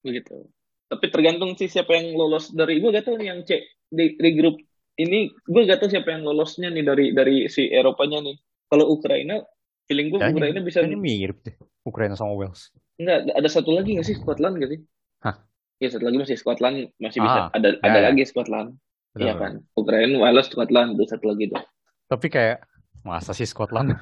[0.02, 0.52] begitu.
[0.86, 3.58] Tapi tergantung sih siapa yang lolos dari gue gak tahu nih yang C
[3.90, 4.62] di, di grup
[4.96, 8.38] ini gue gak tahu siapa yang lolosnya nih dari dari si Eropanya nih.
[8.70, 9.42] Kalau Ukraina,
[9.90, 11.56] feeling gue Ukraina bisa kayaknya mirip deh.
[11.86, 12.70] Ukraina sama Wales.
[12.98, 14.80] Enggak, ada satu lagi nggak sih Scotland gak sih?
[15.22, 15.36] Hah?
[15.82, 18.06] Ya satu lagi masih Scotland masih bisa Ah, ada ya, ada ya.
[18.10, 18.80] lagi Scotland.
[19.16, 19.64] Iya kan?
[19.80, 21.64] Ukraina, Wales, Scotland itu satu lagi tuh.
[22.12, 22.68] Tapi kayak
[23.04, 23.96] masa sih Scotland?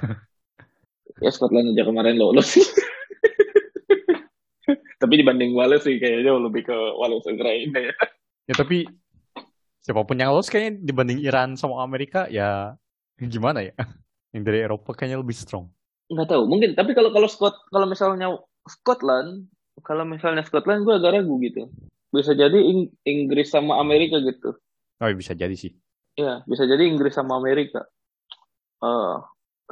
[1.22, 2.58] Ya Scotland aja kemarin lolos.
[5.04, 7.94] Tapi dibanding Wales sih kayaknya lebih ke Wales Ukraina ya.
[8.48, 8.88] ya tapi
[9.84, 12.80] siapa pun yang lolos kayaknya dibanding Iran sama Amerika ya
[13.20, 13.76] gimana ya?
[14.34, 15.68] Yang dari Eropa kayaknya lebih strong.
[16.08, 16.74] Nggak tahu, mungkin.
[16.74, 18.32] Tapi kalau kalau Scott kalau misalnya
[18.64, 19.52] Scotland,
[19.84, 21.68] kalau misalnya Scotland gue agak ragu gitu.
[22.10, 24.56] Bisa jadi Ing- Inggris sama Amerika gitu.
[25.04, 25.76] Oh ya bisa jadi sih.
[26.16, 27.84] Ya, bisa jadi Inggris sama Amerika.
[28.82, 29.16] Eh,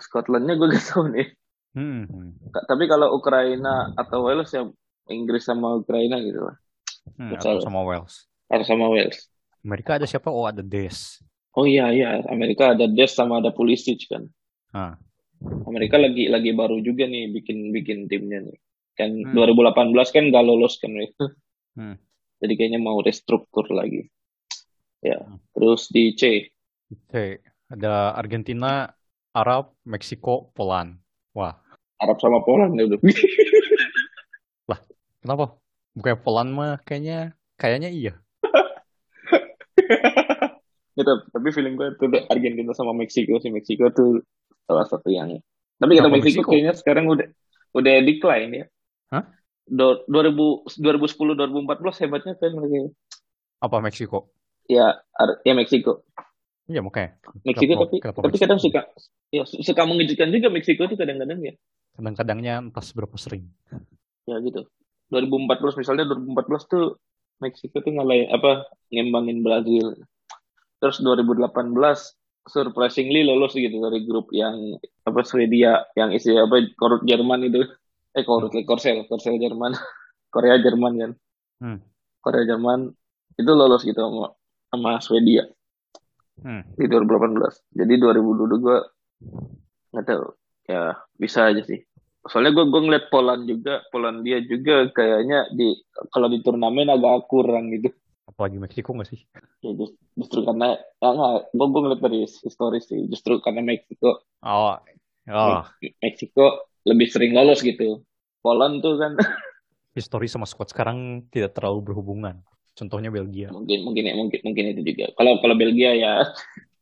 [0.02, 1.28] Scotlandnya gue gak tahu nih.
[1.72, 2.04] Hmm.
[2.10, 2.32] hmm.
[2.52, 4.67] Tapi kalau Ukraina atau Wales ya
[5.12, 6.56] Inggris sama Ukraina gitu lah.
[7.19, 8.26] Hmm, atau sama Wales.
[8.47, 9.28] Atau sama Wales.
[9.62, 10.32] Amerika ada siapa?
[10.34, 11.21] Oh ada Des.
[11.54, 14.26] Oh iya iya, Amerika ada Des sama ada Pulisic kan.
[14.71, 14.95] Ah.
[15.67, 18.58] Amerika lagi lagi baru juga nih bikin bikin timnya nih.
[18.95, 19.34] Kan Hmm.
[19.36, 21.15] 2018 kan gak lolos kan itu.
[21.71, 21.95] Hmm.
[22.43, 24.04] Jadi kayaknya mau restruktur lagi.
[25.00, 25.39] Ya, Hmm.
[25.56, 26.52] terus di C.
[26.91, 27.39] Oke,
[27.71, 28.91] ada Argentina,
[29.32, 31.00] Arab, Meksiko, Poland.
[31.32, 31.56] Wah,
[32.04, 33.00] Arab sama Poland ya udah.
[35.21, 35.55] kenapa?
[35.93, 38.13] Bukannya Poland mah kayaknya kayaknya iya.
[40.91, 43.49] gitu, tapi feeling gue tuh Argentina sama Meksiko sih.
[43.49, 44.21] Meksiko tuh
[44.67, 45.39] salah satu yang.
[45.79, 46.49] Tapi kata Meksiko Meksiko?
[46.51, 47.27] kayaknya sekarang udah
[47.73, 48.65] udah decline ya.
[49.10, 49.23] Hah?
[49.65, 52.91] Do, 2000 2010 2014 hebatnya kan mereka.
[53.62, 54.31] Apa Meksiko?
[54.67, 56.03] Ya, Ar- ya Meksiko.
[56.67, 57.17] Iya makanya.
[57.43, 58.43] Meksiko Kenapa- tapi kenapa tapi Meksiko?
[58.47, 58.81] kadang suka
[59.31, 61.53] ya su- suka mengejutkan juga Meksiko tuh kadang-kadang ya.
[61.95, 63.47] Kadang-kadangnya entah seberapa sering.
[64.23, 64.63] Ya gitu.
[65.12, 66.97] 2014 misalnya 2014 tuh
[67.41, 69.97] Meksiko tuh ngalahin apa ngembangin Brazil.
[70.78, 71.50] Terus 2018
[72.45, 77.65] surprisingly lolos gitu dari grup yang apa Swedia yang isi apa korut Jerman itu.
[78.13, 79.74] Eh korut Korsel, Korsel Jerman.
[80.34, 81.12] Korea Jerman kan.
[81.62, 81.80] Hmm.
[82.21, 82.93] Korea Jerman
[83.36, 84.38] itu lolos gitu sama
[84.71, 85.50] sama Swedia
[86.41, 86.65] Hmm.
[86.74, 87.69] di 2018.
[87.69, 88.78] Jadi 2022 gue
[89.93, 90.26] nggak tahu
[90.65, 91.86] ya bisa aja sih.
[92.29, 95.73] Soalnya gue gue ngeliat Poland juga, Polandia juga kayaknya di
[96.13, 97.89] kalau di turnamen agak kurang gitu.
[98.29, 99.25] Apalagi Meksiko nggak sih?
[99.65, 103.10] Ya just- justru karena ya nggak, gue gue ngeliat dari historis sih.
[103.10, 104.77] Justru karena Meksiko Oh,
[105.34, 105.62] oh,
[106.01, 108.05] Meksiko lebih sering lolos gitu.
[108.41, 109.17] Poland tuh kan
[109.97, 112.41] histori sama squad sekarang tidak terlalu berhubungan.
[112.77, 113.51] Contohnya Belgia.
[113.51, 115.10] mungkin mungkin ya mungkin mungkin itu juga.
[115.17, 116.13] Kalau kalau Belgia ya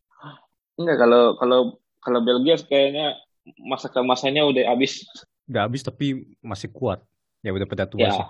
[0.79, 1.59] enggak kalau kalau
[1.99, 3.17] kalau Belgia kayaknya
[3.65, 5.03] masa keemasannya udah habis.
[5.49, 6.05] Nggak habis tapi
[6.45, 6.99] masih kuat.
[7.45, 8.25] Ya udah pada tua Ya, sih.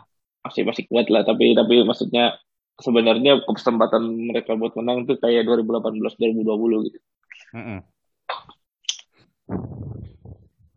[0.45, 2.39] masih masih kuat lah tapi tapi maksudnya
[2.79, 6.99] sebenarnya kesempatan mereka buat menang tuh kayak 2018 2020 gitu
[7.53, 7.83] Mm-mm.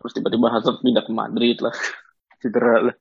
[0.00, 1.74] terus tiba-tiba Hazard pindah ke Madrid lah
[2.42, 2.96] cedera lah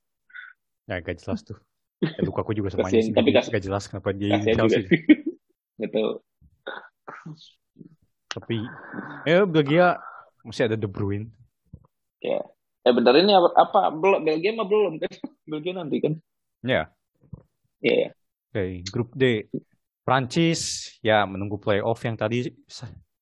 [0.90, 1.58] Ya gak jelas tuh.
[2.02, 4.82] Ya, Lukaku juga sama aja tapi Gak, gak jelas kenapa dia Chelsea.
[5.78, 6.02] gitu
[8.32, 8.56] Tapi
[9.28, 10.00] ya Belgia
[10.42, 11.28] masih ada De Bruyne.
[12.22, 12.42] ya
[12.82, 15.10] eh bentar ini apa, apa belum Belgia mah belum kan
[15.50, 16.14] Belgia nanti kan
[16.62, 16.86] Ya,
[17.82, 18.08] Iya ya
[18.54, 18.64] oke.
[18.88, 19.50] Grup D.
[20.02, 22.50] Prancis ya menunggu playoff yang tadi.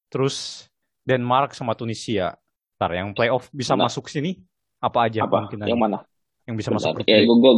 [0.08, 0.68] Terus
[1.00, 2.36] Denmark sama Tunisia.
[2.76, 3.88] Ntar yang playoff bisa Mana?
[3.88, 4.36] masuk sini
[4.76, 5.98] apa aja apa kemungkinannya yang mana
[6.44, 7.04] yang bisa masuk Bentar.
[7.04, 7.24] grup ya D?
[7.24, 7.54] gue gue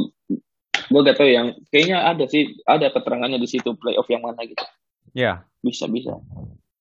[0.90, 4.62] gue gak tahu yang kayaknya ada sih ada keterangannya di situ playoff yang mana gitu
[5.14, 6.18] Ya, bisa bisa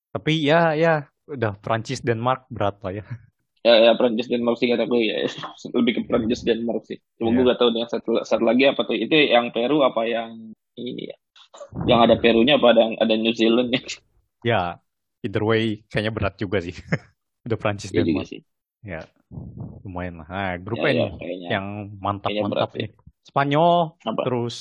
[0.09, 3.05] tapi ya ya udah Prancis Denmark berat lah ya.
[3.61, 5.15] ya ya Prancis Denmark sih kata gue ya
[5.77, 7.35] lebih ke Prancis Denmark sih cuma Iya.
[7.37, 11.13] gue gak tahu yang satu, satu lagi apa tuh itu yang Peru apa yang ini
[11.13, 11.17] ya
[11.85, 13.81] yang ada Perunya apa ada yang ada New Zealand ya
[14.41, 14.61] Ya,
[15.21, 16.73] either way kayaknya berat juga sih.
[17.45, 18.29] udah Prancis Iya juga Denmark.
[18.33, 18.41] sih
[18.81, 19.01] Ya,
[19.85, 20.27] lumayan lah.
[20.33, 22.89] Nah, grup ya, ya, kayaknya yang kayaknya mantap-mantap berat ya.
[23.21, 24.55] Spanyol apa terus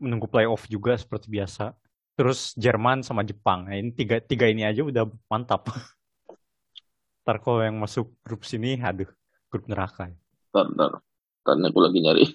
[0.00, 1.76] menunggu playoff juga seperti biasa.
[2.16, 3.68] Terus Jerman sama Jepang.
[3.68, 5.68] Nah, ini tiga tiga ini aja udah mantap.
[7.26, 9.10] Ntar kalau yang masuk grup sini, aduh,
[9.50, 10.14] grup neraka.
[10.54, 11.02] Ntar, ntar.
[11.42, 12.26] Karena aku lagi nyari.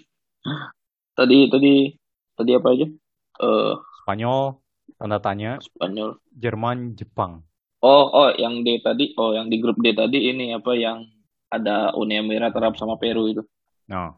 [1.15, 1.73] Tadi, tadi,
[2.35, 2.87] tadi apa aja?
[3.39, 3.73] Eh,
[4.03, 4.59] Spanyol,
[4.99, 6.19] tanda tanya, Spanyol.
[6.35, 7.39] Jerman, Jepang.
[7.79, 11.07] Oh, oh, yang D tadi, oh, yang di grup D tadi ini apa yang
[11.47, 13.47] ada Uni Emirat Arab sama Peru itu.
[13.87, 14.11] Nah,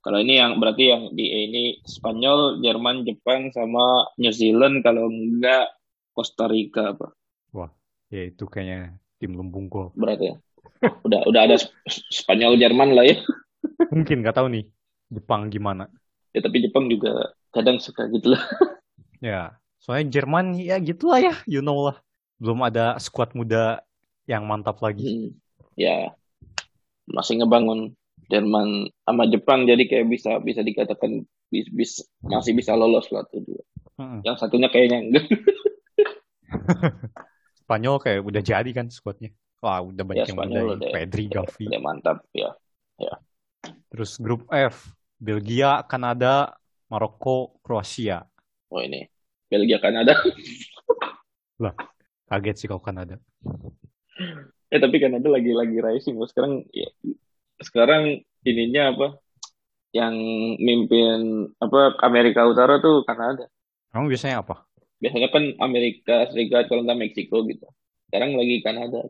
[0.00, 4.80] Kalau ini yang berarti yang di E ini Spanyol, Jerman, Jepang sama New Zealand.
[4.80, 5.76] Kalau enggak
[6.16, 7.12] Costa Rica apa
[7.52, 7.70] wah,
[8.08, 9.92] ya itu kayaknya tim lumbung gol.
[9.92, 10.34] berarti ya.
[11.04, 11.76] Udah udah ada Sp-
[12.08, 13.20] Spanyol, Jerman lah ya.
[13.92, 14.64] Mungkin nggak tahu nih
[15.12, 15.92] Jepang gimana.
[16.32, 18.40] Ya tapi Jepang juga kadang suka gitu lah.
[19.20, 22.00] Ya, soalnya Jerman ya gitulah ya, you know lah.
[22.40, 23.84] Belum ada skuad muda
[24.24, 25.04] yang mantap lagi.
[25.04, 25.28] Hmm.
[25.76, 26.16] Ya
[27.04, 27.92] masih ngebangun
[28.32, 33.44] Jerman sama Jepang jadi kayak bisa bisa dikatakan bis, bis- masih bisa lolos lah tuh
[33.44, 33.60] dua.
[34.00, 34.24] Mm-mm.
[34.24, 35.26] Yang satunya kayaknya enggak.
[37.70, 39.30] Spanyol kayak udah jadi kan skuadnya.
[39.62, 41.70] Wah, udah banyak Ya, yang Spanyol udah- Pedri, Gavi.
[41.70, 42.50] Udah mantap ya.
[43.90, 44.90] Terus grup F,
[45.22, 46.58] Belgia, Kanada,
[46.90, 48.26] Maroko, Kroasia.
[48.74, 49.06] Oh ini
[49.46, 50.18] Belgia Kanada.
[52.30, 53.22] Kaget sih kalau Kanada.
[54.70, 56.26] Eh tapi Kanada lagi lagi rising loh.
[56.26, 56.90] sekarang ya,
[57.62, 59.06] sekarang ininya apa
[59.94, 60.14] yang
[60.58, 63.46] mimpin apa Amerika Utara tuh Kanada
[63.90, 64.69] Kamu biasanya apa?
[65.00, 67.66] Biasanya kan Amerika Serikat kalau nggak Meksiko gitu
[68.12, 69.06] sekarang lagi Kanada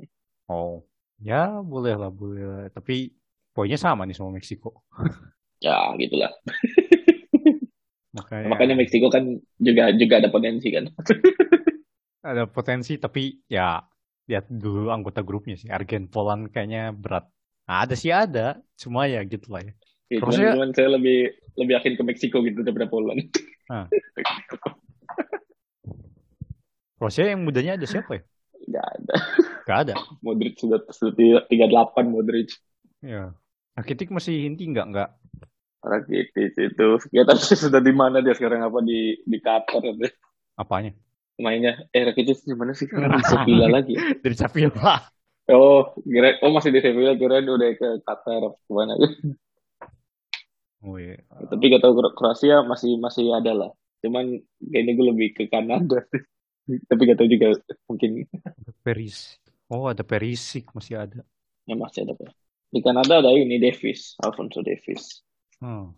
[0.51, 0.83] Oh,
[1.23, 2.61] ya boleh lah, boleh lah.
[2.75, 3.15] Tapi
[3.55, 4.83] poinnya sama nih sama Meksiko.
[5.65, 6.33] ya gitulah
[8.19, 10.91] Makanya, makanya Meksiko kan juga juga ada potensi kan
[12.35, 13.79] ada potensi, tapi ya
[14.27, 15.71] lihat dulu anggota grupnya sih.
[15.71, 17.31] Argen, Poland kayaknya berat.
[17.71, 19.73] Nah, ada sih ada, cuma ya gitu lah ya.
[20.11, 23.31] Ya, cuman, cuman saya lebih lebih yakin ke Meksiko gitu daripada Poland
[27.01, 28.23] Kroasia yang mudanya ada siapa ya?
[28.61, 29.15] nggak ada
[29.65, 29.95] Gak ada.
[30.25, 32.53] Modric sudah sudah tiga delapan Modric
[33.01, 33.33] Ya.
[33.73, 34.87] Rakitic masih inti nggak?
[34.93, 35.09] Nggak.
[35.81, 40.13] Rakitic itu ya tapi sudah di mana dia sekarang apa di di Qatar ya.
[40.61, 40.93] Apanya?
[41.41, 44.03] mainnya eh Rakitic di mana sih sekarang di Sevilla lagi ya?
[44.23, 45.09] Dari Sevilla.
[45.49, 48.93] oh kira oh masih di Sevilla kira udah ke Qatar apa ke mana
[50.85, 51.17] Oh iya.
[51.49, 56.01] tapi gak tahu Kro- Kroasia masih masih ada lah cuman kayaknya gue lebih ke Kanada
[56.87, 57.49] tapi gak tahu juga
[57.91, 59.37] mungkin Ada Peris.
[59.71, 61.21] Oh, ada Perisic masih ada.
[61.67, 62.15] ya masih ada
[62.71, 65.23] di Kanada ada ini Davis Alfonso Davis
[65.61, 65.93] Hmm.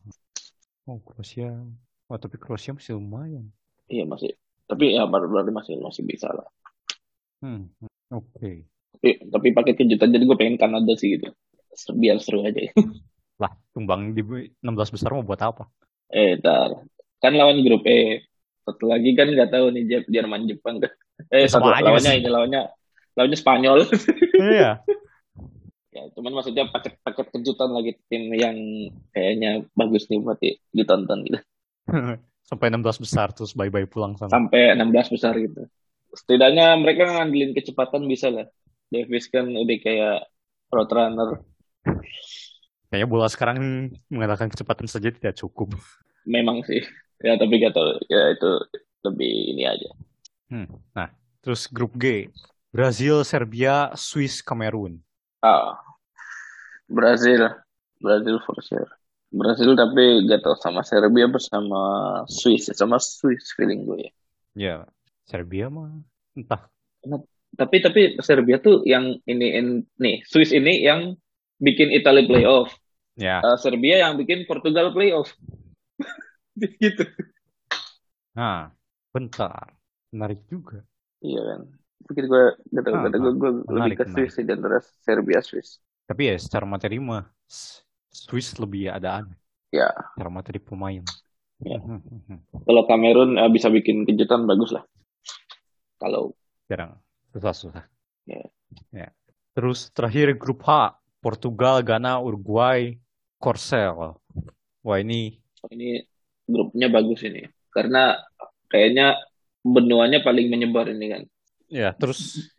[0.90, 1.54] Oh, Kroasia.
[2.11, 3.46] Oh, tapi Kroasia masih lumayan.
[3.87, 4.35] iya masih
[4.66, 6.48] tapi ya baru berarti masih masih bisa lah
[7.42, 7.66] Hmm.
[8.11, 8.66] Oke.
[8.94, 11.30] tapi, tapi pakai kejutan jadi gue pengen Kanada sih gitu
[11.96, 12.61] biar seru aja
[13.42, 15.66] Lah, tumbang di 16 besar mau buat apa?
[16.12, 16.87] Eh, tar.
[17.18, 18.22] Kan lawan grup E.
[18.62, 20.92] Satu lagi kan nggak tahu nih Jep- Jerman Jepang kan.
[21.31, 22.62] Eh, satu lawannya ini lawannya
[23.18, 23.79] lawannya Spanyol.
[24.42, 24.83] Iya.
[25.92, 28.57] ya, cuman maksudnya paket-paket kejutan lagi tim yang
[29.12, 31.38] kayaknya bagus nih buat di- ditonton gitu.
[32.48, 34.33] Sampai 16 besar terus bye-bye pulang sana.
[34.33, 35.68] Sampai 16 besar gitu.
[36.12, 38.46] Setidaknya mereka ngandelin kecepatan bisa lah.
[38.92, 40.29] Davis kan udah kayak
[40.68, 41.40] road runner.
[42.92, 45.72] Kayaknya bola sekarang mengatakan kecepatan saja tidak cukup.
[46.29, 46.85] Memang sih.
[47.22, 47.90] Ya, tapi gak tahu.
[48.11, 48.50] Ya, itu
[49.06, 49.90] lebih ini aja.
[50.50, 50.68] Hmm.
[50.92, 51.08] Nah,
[51.42, 52.28] terus grup G.
[52.72, 54.98] Brazil, Serbia, Swiss, Kamerun.
[55.42, 55.76] Ah,
[56.88, 57.50] Brazil,
[58.00, 58.88] Brazil for sure.
[59.32, 61.80] Brazil tapi gak tau sama Serbia bersama
[62.28, 64.12] Swiss, sama Swiss feeling gue ya.
[64.52, 64.76] Ya,
[65.24, 65.88] Serbia mah
[66.37, 66.68] entah.
[67.52, 71.16] Tapi tapi Serbia tuh yang ini in- nih Swiss ini yang
[71.61, 72.72] bikin Italia playoff,
[73.12, 75.32] Ya, Eh, Serbia yang bikin Portugal playoff.
[76.82, 77.04] gitu.
[78.36, 78.72] nah,
[79.12, 79.72] bentar.
[80.12, 80.84] Menarik juga.
[81.24, 81.60] Iya kan.
[82.02, 85.78] Pikir gue gak tau, kata gue, gue lebih ke Swiss sih antara Serbia Swiss.
[86.04, 87.30] Tapi ya secara materi mah
[88.10, 89.38] Swiss lebih ada aneh.
[89.72, 89.88] Ya.
[90.18, 91.00] Secara materi pemain.
[91.62, 91.78] Ya.
[92.68, 94.84] Kalau Kamerun eh, bisa bikin kejutan bagus lah.
[96.02, 96.34] Kalau
[96.66, 96.98] Jarang.
[97.32, 97.86] Susah-susah.
[98.28, 98.44] Ya.
[98.92, 99.08] Ya.
[99.56, 100.98] Terus terakhir grup H.
[101.22, 102.98] Portugal, Ghana, Uruguay,
[103.38, 104.18] Korsel.
[104.82, 105.38] Wah ini
[105.70, 106.02] ini
[106.46, 107.46] grupnya bagus ini.
[107.72, 108.18] Karena
[108.68, 109.18] kayaknya
[109.62, 111.22] benuanya paling menyebar ini kan.
[111.72, 112.52] Ya terus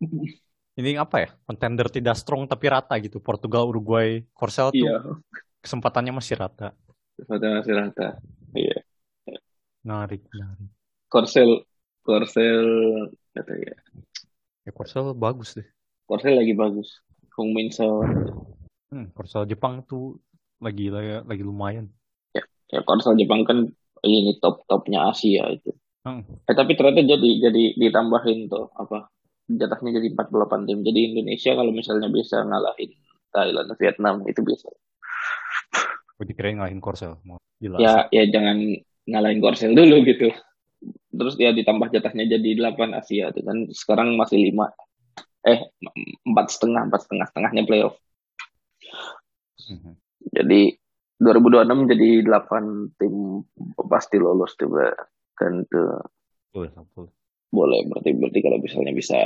[0.80, 1.30] ini apa ya?
[1.46, 3.22] Kontender tidak strong tapi rata gitu.
[3.22, 4.98] Portugal Uruguay Korsel tuh iya.
[5.62, 6.74] kesempatannya masih rata.
[7.30, 8.08] Mata masih rata.
[8.58, 8.78] Iya.
[9.86, 10.70] Menarik menarik.
[11.12, 11.68] Korsel
[12.02, 12.66] Korsel
[13.38, 13.76] kata ya.
[14.64, 15.68] Ya Korsel bagus deh.
[16.10, 17.04] Korsel lagi bagus.
[17.34, 20.22] Hong Min hmm, Korsel Jepang tuh
[20.62, 21.90] lagi lagi, lagi lumayan
[22.74, 23.70] ya Korsel Jepang kan
[24.04, 25.72] ini top topnya Asia itu.
[26.04, 26.20] Hmm.
[26.44, 29.08] eh tapi ternyata jadi jadi ditambahin tuh apa
[29.48, 30.80] jatahnya jadi 48 tim.
[30.84, 32.92] Jadi Indonesia kalau misalnya bisa ngalahin
[33.32, 34.68] Thailand Vietnam itu bisa.
[36.20, 37.80] Gue dikirain ngalahin Korsel mau jelas.
[37.80, 38.58] Ya ya jangan
[39.08, 40.34] ngalahin Korsel dulu gitu.
[41.14, 44.68] Terus ya ditambah jatahnya jadi 8 Asia itu kan sekarang masih 5
[45.44, 45.60] eh
[46.24, 47.96] empat setengah empat setengah setengahnya playoff.
[49.64, 49.96] Mhm.
[50.34, 50.76] jadi
[51.24, 53.16] 2026 jadi 8 tim
[53.88, 54.92] pasti lolos coba
[55.34, 56.04] kan tuh
[56.54, 56.70] Boleh,
[57.50, 57.80] boleh.
[57.90, 59.18] berarti berarti kalau misalnya bisa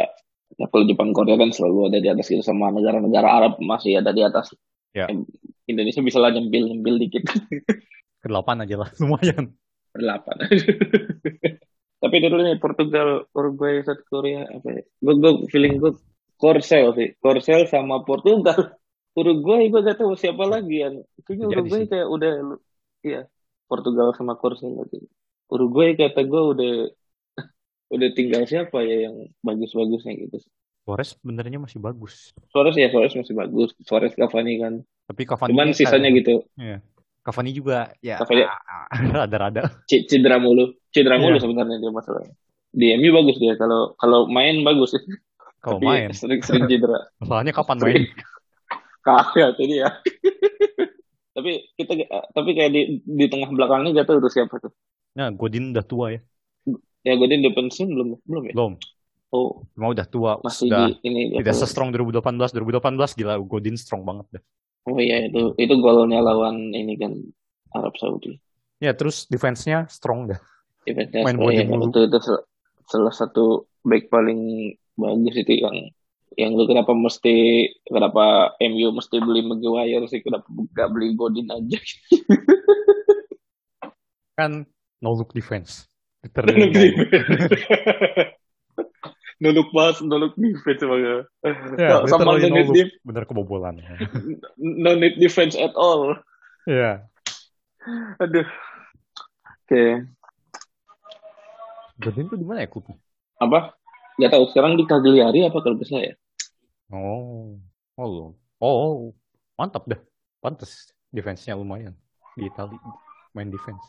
[0.55, 4.15] ya kalau Jepang Korea kan selalu ada di atas gitu sama negara-negara Arab masih ada
[4.15, 4.55] di atas.
[4.95, 5.11] Ya.
[5.67, 7.27] Indonesia bisa lah nyempil nyempil dikit.
[8.23, 9.51] Ke delapan aja lah, lumayan.
[9.97, 10.35] delapan
[12.01, 14.83] tapi dulu nih Portugal Uruguay South Korea apa ya?
[15.01, 15.91] Gue gue feeling gue
[16.37, 17.17] Korsel sih.
[17.17, 18.77] Korsel sama Portugal
[19.17, 21.89] Uruguay gue gak tahu siapa lagi yang kayaknya Uruguay sih.
[21.89, 22.31] kayak udah
[23.01, 23.21] iya
[23.65, 25.01] Portugal sama Korsel lagi
[25.49, 26.73] Uruguay kata gue udah
[27.97, 30.37] udah tinggal siapa ya yang bagus-bagusnya gitu.
[30.83, 32.31] Suarez sebenarnya masih bagus.
[32.47, 33.75] Suarez ya Suarez masih bagus.
[33.83, 34.73] Suarez Cavani kan.
[35.07, 36.47] Tapi Cavani cuman sisanya gitu.
[36.55, 36.79] Iya.
[37.23, 38.47] Cavani juga ya Cavani-
[39.17, 39.67] rada-rada.
[39.87, 40.75] Cedera mulu.
[40.91, 41.43] Cedera mulu Iya.
[41.43, 42.35] sebenarnya dia masalahnya
[42.67, 44.93] di MU bagus dia kalau kalau main bagus.
[45.57, 47.09] Kalau main, sering-sering cedera.
[47.17, 48.03] Masalahnya kapan main?
[49.07, 49.89] Kagak tadi ya
[51.35, 51.93] tapi kita
[52.33, 54.73] tapi kayak di di tengah belakangnya gak tahu tuh siapa tuh
[55.17, 56.21] Nah, Godin udah tua ya.
[57.01, 58.73] ya Godin udah pensiun belum belum ya Belum.
[59.31, 62.53] oh Cuma udah tua, masih sudah di ini tidak se-strong 2018.
[62.53, 64.43] 2018 gila, Godin strong banget dah.
[64.85, 67.17] oh iya itu itu golnya lawan ini kan
[67.73, 68.37] Arab Saudi
[68.77, 70.37] Ya, terus defense-nya strong dah.
[70.85, 71.89] Defense-nya Main body mulu.
[71.89, 72.17] itu itu
[72.85, 74.37] salah satu back paling
[74.93, 75.89] bagus itu yang
[76.35, 77.35] yang lu kenapa mesti
[77.83, 80.43] kenapa MU mesti beli Maguire sih kenapa
[80.75, 81.79] gak beli Godin aja
[84.35, 84.67] Kan
[84.99, 85.87] no look defense.
[86.19, 86.97] no Literally look no look.
[86.97, 88.35] defense
[89.37, 90.81] no look pass no look defense
[91.77, 92.89] Ya, sama literally no no need look.
[93.01, 93.75] Bener kebobolan.
[94.85, 96.17] no need defense at all
[96.67, 97.07] Ya.
[98.19, 98.43] aduh
[99.63, 99.83] oke
[101.97, 102.93] Godin tuh di mana ya klubnya?
[103.37, 103.73] apa
[104.17, 106.13] nggak tahu sekarang di Cagliari apa kalau bisa ya
[106.87, 107.59] Oh.
[107.99, 108.25] Oh, lo.
[108.57, 109.11] oh,
[109.53, 109.99] mantap dah.
[110.39, 111.91] Pantes defense-nya lumayan
[112.33, 112.77] di Itali
[113.33, 113.81] main defense.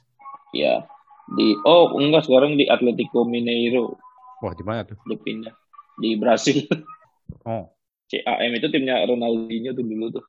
[0.50, 0.82] ya
[1.30, 4.00] di oh enggak sekarang di Atletico Mineiro
[4.40, 4.96] Wah, di mana tuh?
[5.04, 5.54] udah pindah
[5.94, 6.64] di Brasil
[7.46, 7.68] Oh,
[8.08, 10.24] CAM itu timnya Ronaldinho tuh dulu tuh.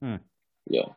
[0.00, 0.18] Hmm.
[0.66, 0.88] Ya.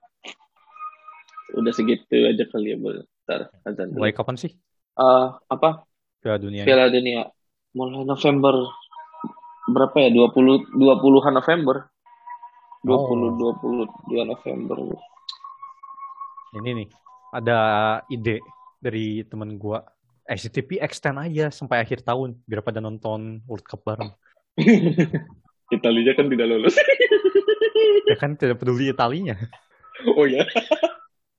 [1.51, 3.03] Udah segitu aja kali ya, Bol.
[3.27, 3.99] Ntar azan dulu.
[4.01, 4.55] mulai kapan sih
[4.95, 5.83] Eh, apa?
[6.23, 6.63] Piala Dunia?
[6.63, 7.27] Piala Dunia.
[7.75, 8.55] Mulai November
[9.67, 10.09] berapa ya?
[10.09, 11.75] 20 20-an November.
[12.87, 13.89] 20 Oh.
[14.07, 14.77] 22 November.
[16.55, 16.87] Ini nih,
[17.35, 17.57] ada
[18.07, 18.39] ide
[18.79, 19.83] dari temen gua.
[20.25, 24.09] SCTV extend aja sampai akhir tahun biar pada nonton World Cup bareng.
[25.75, 26.77] Italia kan tidak lolos.
[28.05, 29.33] Ya kan tidak peduli Italinya.
[30.13, 30.45] oh ya.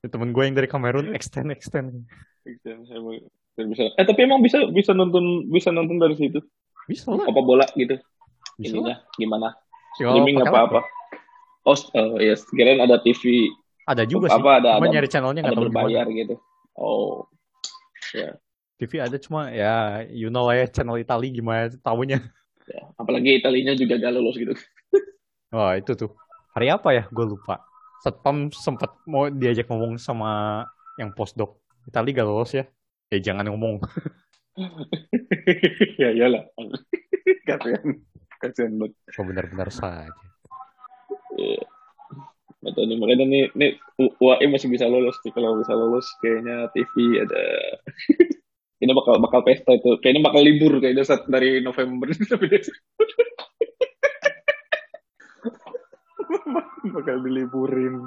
[0.03, 2.03] Temen gue yang dari Kamerun extend extend.
[3.65, 3.89] Bisa.
[3.97, 6.37] Eh tapi emang bisa bisa nonton bisa nonton dari situ.
[6.85, 7.25] Bisa lah.
[7.25, 7.97] Apa bola gitu.
[8.61, 8.93] Bisa lah.
[8.93, 9.47] Ininya gimana?
[9.97, 10.79] Streaming apa apa?
[11.67, 13.51] Oh, oh yes, kirain ada TV
[13.89, 14.39] Ada juga sih.
[14.39, 16.35] apa ada Cuma ada nyari channelnya nggak tahu berbayar gitu.
[16.77, 17.25] Oh,
[18.13, 18.37] ya,
[18.77, 22.21] TV ada cuma ya you know lah ya channel Itali gimana tahunya.
[22.69, 22.81] ya.
[22.95, 24.53] Apalagi Italinya juga gak lolos gitu.
[25.49, 26.13] Wah itu tuh.
[26.53, 27.03] Hari apa ya?
[27.09, 27.65] Gue lupa.
[28.05, 30.61] Satpam sempat mau diajak ngomong sama
[31.01, 31.57] yang postdoc.
[31.89, 32.69] Itali gak lolos ya?
[33.07, 33.79] Ya jangan ngomong.
[36.01, 36.43] ya iyalah.
[37.47, 38.03] kasihan,
[38.43, 38.93] kasihan banget.
[39.15, 40.11] Oh, benar-benar saja.
[41.39, 41.63] Iya.
[42.67, 43.71] Tahu nih, makanya nih, nih
[44.19, 45.31] UAE masih bisa lolos nih.
[45.31, 47.43] Kalau bisa lolos, kayaknya TV ada.
[48.83, 49.97] Ini bakal bakal pesta itu.
[50.03, 53.07] Kayaknya bakal libur kayaknya saat dari November sampai Desember.
[56.93, 58.05] bakal diliburin.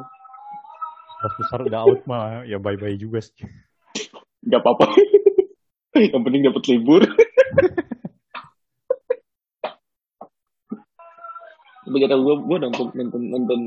[1.20, 3.44] Pas besar udah out mah ya bye-bye juga sih.
[4.46, 4.86] Gak apa-apa.
[6.00, 7.02] Yang penting dapat libur.
[11.90, 13.60] Kata gue, gue nonton nonton nonton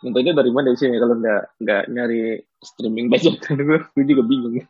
[0.00, 4.64] nontonnya dari mana sih kalau nggak nggak nyari streaming bajakan gue, gue juga bingung.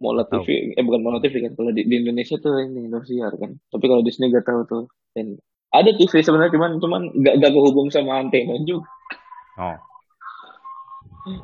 [0.00, 0.24] Mola.
[0.24, 3.60] TV, eh bukan Mola TV kan, kalau di, di Indonesia tuh ini Indosiar kan.
[3.68, 4.84] Tapi kalau di sini gak tahu tuh.
[5.12, 5.36] Dan
[5.68, 8.88] ada TV sebenarnya cuman cuman nggak nggak kehubung sama antena juga.
[9.60, 9.78] Oh.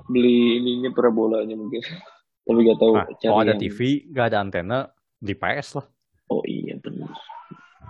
[0.08, 1.84] Beli ininya parabolanya mungkin.
[2.42, 3.78] Tapi gak tahu Nah, kalau ada yang- TV
[4.10, 4.78] gak ada antena
[5.18, 5.86] di PS lah.
[6.28, 7.12] Oh iya benar.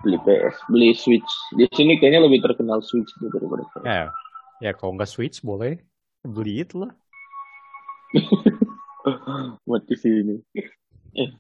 [0.03, 1.31] Beli PS, beli Switch.
[1.55, 3.85] Di sini kayaknya lebih terkenal Switch gitu daripada PS.
[3.87, 4.05] Ya,
[4.59, 5.79] ya kalau nggak Switch boleh
[6.27, 6.91] beli itu lah.
[9.67, 10.37] Buat di sini.
[11.15, 11.31] Eh.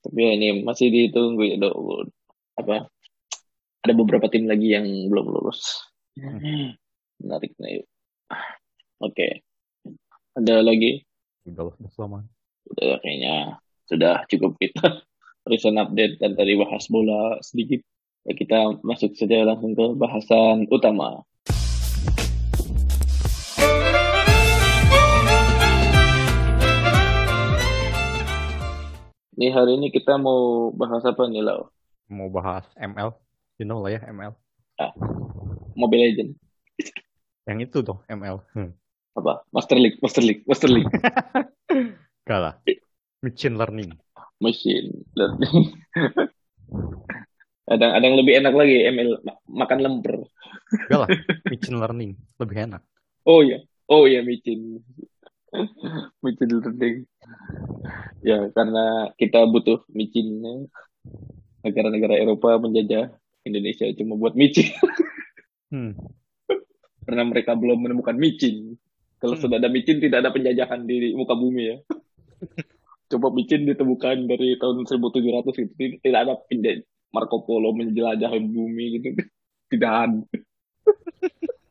[0.00, 2.08] Tapi ya ini masih ditunggu ya dong.
[2.56, 2.88] Apa?
[3.80, 5.80] Ada beberapa tim lagi yang belum lolos.
[7.20, 7.84] Menarik nih.
[9.00, 9.40] Oke.
[10.36, 11.00] Ada lagi?
[11.48, 12.20] Udah lah, udah lama.
[12.68, 13.56] Udah kayaknya
[13.88, 15.00] sudah cukup kita
[15.48, 17.80] recent update dan tadi bahas bola sedikit.
[18.28, 21.24] Ya, kita masuk saja langsung ke bahasan utama.
[29.40, 31.72] Ini hari ini kita mau bahas apa nih, Lau?
[32.12, 33.16] Mau bahas ML.
[33.56, 34.36] You know lah ya, ML.
[34.76, 34.92] Ah,
[35.72, 36.36] Mobile Legend.
[37.48, 38.44] Yang itu tuh, ML.
[38.52, 38.76] Hmm.
[39.18, 39.42] Apa?
[39.50, 40.90] Master League, Master League, Master League.
[42.28, 42.54] Gak lah.
[43.20, 43.90] Machine learning.
[44.38, 45.74] Machine learning.
[47.72, 50.16] ada ada yang lebih enak lagi, ML ma- makan lemper.
[50.86, 51.08] Gak lah.
[51.50, 52.10] Machine learning.
[52.38, 52.82] Lebih enak.
[53.26, 54.78] Oh iya, oh iya micin.
[56.22, 56.96] micin learning.
[58.22, 60.70] Ya, karena kita butuh micinnya.
[61.60, 63.12] Negara-negara Eropa menjajah
[63.44, 64.70] Indonesia cuma buat micin.
[65.68, 65.92] Hmm.
[67.04, 68.78] Karena mereka belum menemukan micin.
[69.20, 69.42] Kalau Hmm.
[69.44, 71.76] sudah ada micin, tidak ada penjajahan di muka bumi ya.
[73.10, 76.80] Coba micin ditemukan dari tahun 1700 itu tidak ada penjaj
[77.12, 79.08] Marco Polo menjelajah bumi gitu.
[79.70, 80.18] Tidak ada.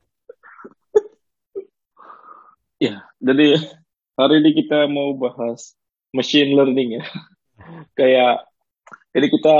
[2.86, 3.60] ya, jadi
[4.16, 5.76] hari ini kita mau bahas
[6.16, 7.04] machine learning ya.
[8.00, 8.47] Kayak
[9.12, 9.56] jadi kita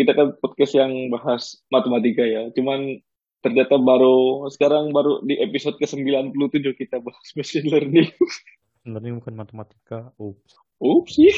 [0.00, 2.48] kita kan podcast yang bahas matematika ya.
[2.56, 3.04] Cuman
[3.38, 4.16] ternyata baru
[4.48, 6.34] sekarang baru di episode ke-97
[6.74, 8.08] kita bahas machine learning.
[8.84, 10.10] Learning bukan matematika.
[10.16, 10.52] Oops.
[10.78, 11.34] Ups sih.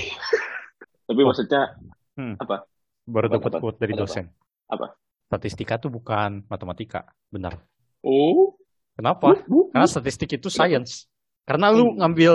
[1.04, 1.26] Tapi Oh.
[1.26, 1.74] maksudnya
[2.14, 2.36] Hmm.
[2.36, 2.64] apa?
[3.04, 3.58] Baru Apa, dapat apa?
[3.58, 4.00] quote dari apa?
[4.00, 4.24] dosen.
[4.66, 4.86] Apa?
[5.26, 7.06] Statistika tuh bukan matematika.
[7.28, 7.58] Benar.
[8.00, 8.54] Oh,
[8.94, 9.34] Kenapa?
[9.46, 11.08] bu, bu, Karena statistik itu science.
[11.42, 11.98] Karena lu Hmm.
[11.98, 12.34] ngambil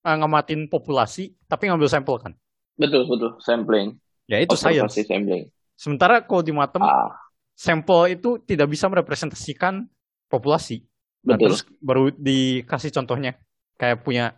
[0.00, 2.32] uh, ngamatin populasi, tapi ngambil sampel kan.
[2.76, 3.96] betul betul sampling.
[4.24, 5.08] Ya itu Observasi science.
[5.08, 5.44] sampling.
[5.74, 7.10] Sementara kalau di matem, Ah,
[7.56, 9.88] sampel itu tidak bisa merepresentasikan
[10.28, 10.84] populasi.
[11.24, 11.50] Nah, betul.
[11.50, 13.34] terus baru dikasih contohnya
[13.80, 14.36] kayak punya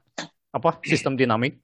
[0.54, 1.58] apa sistem dinamik.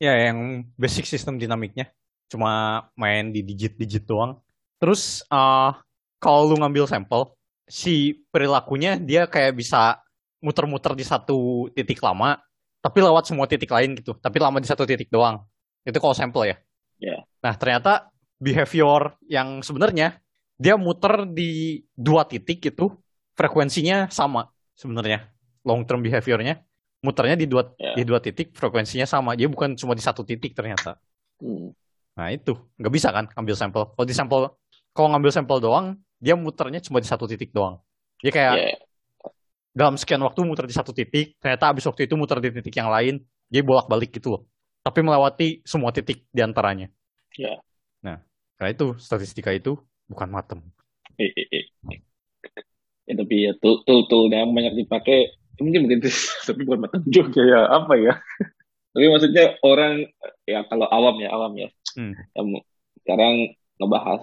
[0.00, 1.92] Ya yang basic sistem dinamiknya
[2.32, 4.40] cuma main di digit-digit doang.
[4.80, 5.72] Terus eh
[6.16, 7.36] kalau lu ngambil sampel,
[7.68, 10.00] si perilakunya dia kayak bisa
[10.40, 12.40] muter-muter di satu titik lama,
[12.80, 14.16] tapi lewat semua titik lain gitu.
[14.16, 15.44] Tapi lama di satu titik doang.
[15.84, 16.56] Itu kalau sampel ya.
[16.96, 17.16] Ya.
[17.44, 18.08] Nah, ternyata
[18.40, 20.18] behavior yang sebenarnya
[20.56, 22.92] dia muter di dua titik itu
[23.36, 25.28] frekuensinya sama sebenarnya.
[25.66, 26.66] Long term behaviornya
[27.04, 27.94] muternya di dua Ya.
[27.94, 29.38] di dua titik frekuensinya sama.
[29.38, 30.98] Dia bukan cuma di satu titik ternyata.
[31.38, 31.70] Hmm.
[32.16, 33.92] Nah, itu nggak bisa kan ambil sampel.
[33.92, 34.40] Kalau di sampel
[34.96, 35.86] kalau ngambil sampel doang,
[36.16, 37.78] dia muternya cuma di satu titik doang.
[38.24, 38.68] Dia kayak Ya,
[39.76, 42.88] dalam sekian waktu muter di satu titik, ternyata abis waktu itu muter di titik yang
[42.88, 43.20] lain,
[43.52, 44.42] dia bolak-balik gitu loh.
[44.80, 46.88] Tapi melewati semua titik di antaranya.
[47.36, 47.60] Ya.
[48.00, 48.24] Nah,
[48.56, 49.76] karena itu statistika itu
[50.06, 50.60] bukan matem.
[51.16, 51.64] eh, eh, eh.
[53.06, 56.10] Ya, tapi ya tool tool tool yang banyak dipakai mungkin begitu
[56.46, 58.18] tapi bukan matang juga ya apa ya
[58.90, 60.04] tapi maksudnya orang
[60.42, 62.12] ya kalau awam ya awam ya Hmm.
[62.36, 62.60] yang
[63.00, 63.34] sekarang
[63.80, 64.20] ngebahas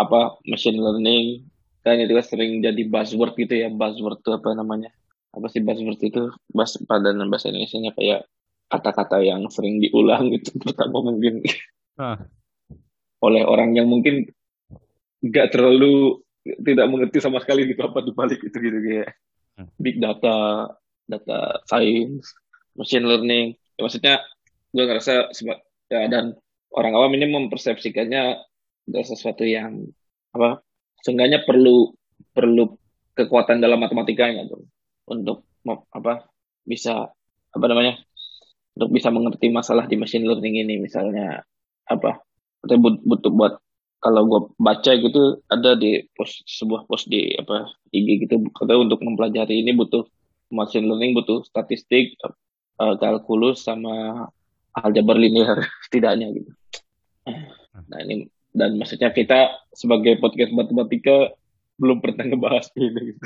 [0.00, 1.44] apa machine learning
[1.84, 4.88] kan itu kan sering jadi buzzword gitu ya buzzword itu apa namanya
[5.36, 8.24] apa sih buzzword itu bahasa padanan bahasa Indonesia kayak
[8.72, 11.44] kata-kata yang sering diulang itu pertama mungkin
[12.00, 12.24] Ah.
[13.22, 14.26] Oleh orang yang mungkin
[15.22, 19.14] nggak terlalu tidak mengerti sama sekali gitu apa dibalik itu gitu kayak
[19.52, 19.68] Hmm.
[19.76, 20.68] big data,
[21.04, 22.32] data science,
[22.72, 23.52] machine learning.
[23.76, 24.14] Ya, maksudnya
[24.72, 25.28] gue ngerasa
[25.92, 26.32] ya, dan
[26.72, 28.40] orang awam ini mempersepsikannya
[28.88, 29.84] adalah sesuatu yang
[30.32, 30.64] apa
[31.04, 31.92] seenggaknya perlu
[32.32, 32.72] perlu
[33.12, 34.64] kekuatan dalam matematikanya tuh
[35.12, 35.44] untuk
[35.92, 36.32] apa
[36.64, 37.12] bisa
[37.52, 38.00] apa namanya
[38.72, 41.44] untuk bisa mengerti masalah di machine learning ini misalnya
[41.84, 42.24] apa
[42.62, 43.54] kita but- butuh buat
[44.02, 48.98] kalau gue baca gitu ada di post sebuah post di apa IG gitu katanya untuk
[49.02, 50.02] mempelajari ini butuh
[50.50, 54.26] machine learning butuh statistik eh, kalkulus sama
[54.74, 56.50] aljabar linear setidaknya gitu
[57.86, 61.30] nah ini dan maksudnya kita sebagai podcast matematika
[61.78, 63.22] belum pernah ngebahas ini gitu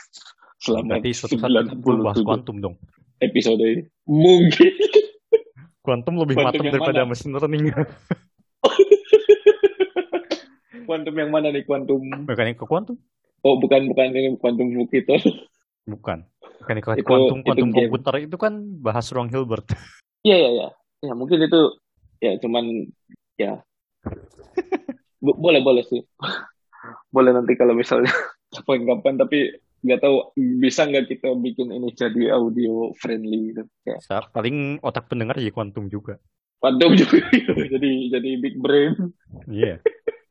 [0.64, 2.74] selama Berarti suatu saat kita perlu bahas 97 kuantum dong.
[3.18, 4.72] episode ini mungkin
[5.82, 7.10] Kuantum lebih Kuantum yang daripada mana?
[7.10, 7.74] machine learning.
[10.92, 13.00] Kuantum yang mana nih kuantum Mekanika kuantum?
[13.40, 15.16] oh bukan bukan ini kuantum Mukito
[15.82, 16.22] Bukan.
[16.60, 17.88] Mekanika Itu- kuantum, itu kuantum game.
[17.88, 19.64] komputer itu kan bahas ruang Hilbert.
[20.22, 20.68] Iya iya iya.
[21.02, 21.60] Ya mungkin itu
[22.20, 22.86] ya cuman
[23.34, 23.58] ya
[25.24, 26.04] Bo- boleh boleh sih.
[27.08, 28.12] boleh nanti kalau misalnya
[28.54, 29.38] kapan-kapan tapi
[29.82, 30.30] nggak tahu
[30.60, 33.66] bisa nggak kita bikin ini jadi audio friendly gitu.
[33.82, 33.98] Ya.
[34.30, 36.22] Paling otak pendengar jadi kuantum juga.
[36.62, 37.18] Quantum juga
[37.66, 38.94] jadi jadi big brain.
[39.50, 39.82] Iya.
[39.82, 40.21] Ya,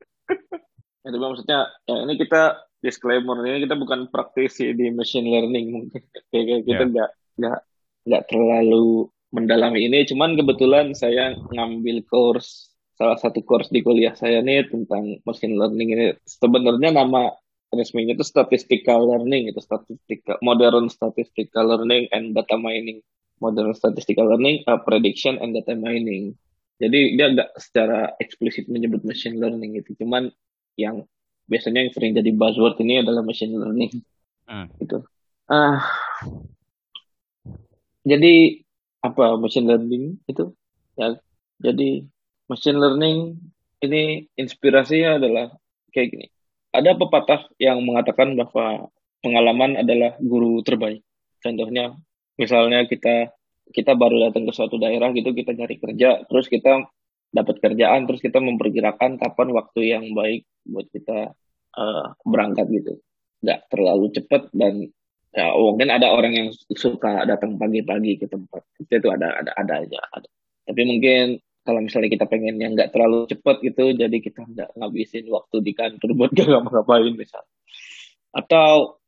[1.01, 6.01] tapi maksudnya ya ini kita disclaimer ini kita bukan praktisi di machine learning mungkin
[6.33, 6.89] kayak kita Ya.
[6.89, 7.09] nggak
[7.41, 7.59] nggak
[8.09, 12.71] nggak terlalu mendalami ini cuman kebetulan saya ngambil course
[13.01, 16.05] salah satu course di kuliah saya nih tentang machine learning ini.
[16.21, 17.33] Sebenarnya nama
[17.73, 23.01] resminya itu statistical learning, itu statistical modern statistical learning and data mining.
[23.41, 26.37] Modern statistical learning, uh, prediction and data mining.
[26.77, 30.29] Jadi dia nggak secara eksplisit menyebut machine learning itu, cuman
[30.79, 31.07] yang
[31.49, 33.91] biasanya yang sering jadi buzzword ini adalah machine learning.
[34.47, 34.67] Hmm.
[34.79, 35.03] Gitu.
[35.51, 35.83] Ah,
[38.07, 38.63] jadi
[39.03, 40.55] apa machine learning itu?
[40.95, 41.17] Ya,
[41.59, 42.05] jadi
[42.47, 43.41] machine learning
[43.81, 45.51] ini inspirasinya adalah
[45.91, 46.27] kayak gini.
[46.71, 48.87] Ada pepatah yang mengatakan bahwa
[49.19, 51.03] pengalaman adalah guru terbaik.
[51.43, 51.97] Contohnya,
[52.39, 53.33] misalnya kita
[53.71, 56.85] kita baru datang ke suatu daerah gitu, kita cari kerja, terus kita
[57.31, 61.31] dapat kerjaan, terus kita memperkirakan kapan waktu yang baik buat kita
[61.79, 62.99] uh, berangkat gitu.
[63.41, 64.91] Nggak terlalu cepat dan
[65.31, 68.67] ya mungkin ada orang yang suka datang pagi-pagi ke tempat.
[68.83, 70.29] Itu ada ada ada aja ada.
[70.67, 75.29] Tapi mungkin kalau misalnya kita pengen yang nggak terlalu cepat gitu jadi kita nggak ngabisin
[75.29, 77.43] waktu di kantor buat gak ngapa-ngapain misal.
[78.35, 78.99] Atau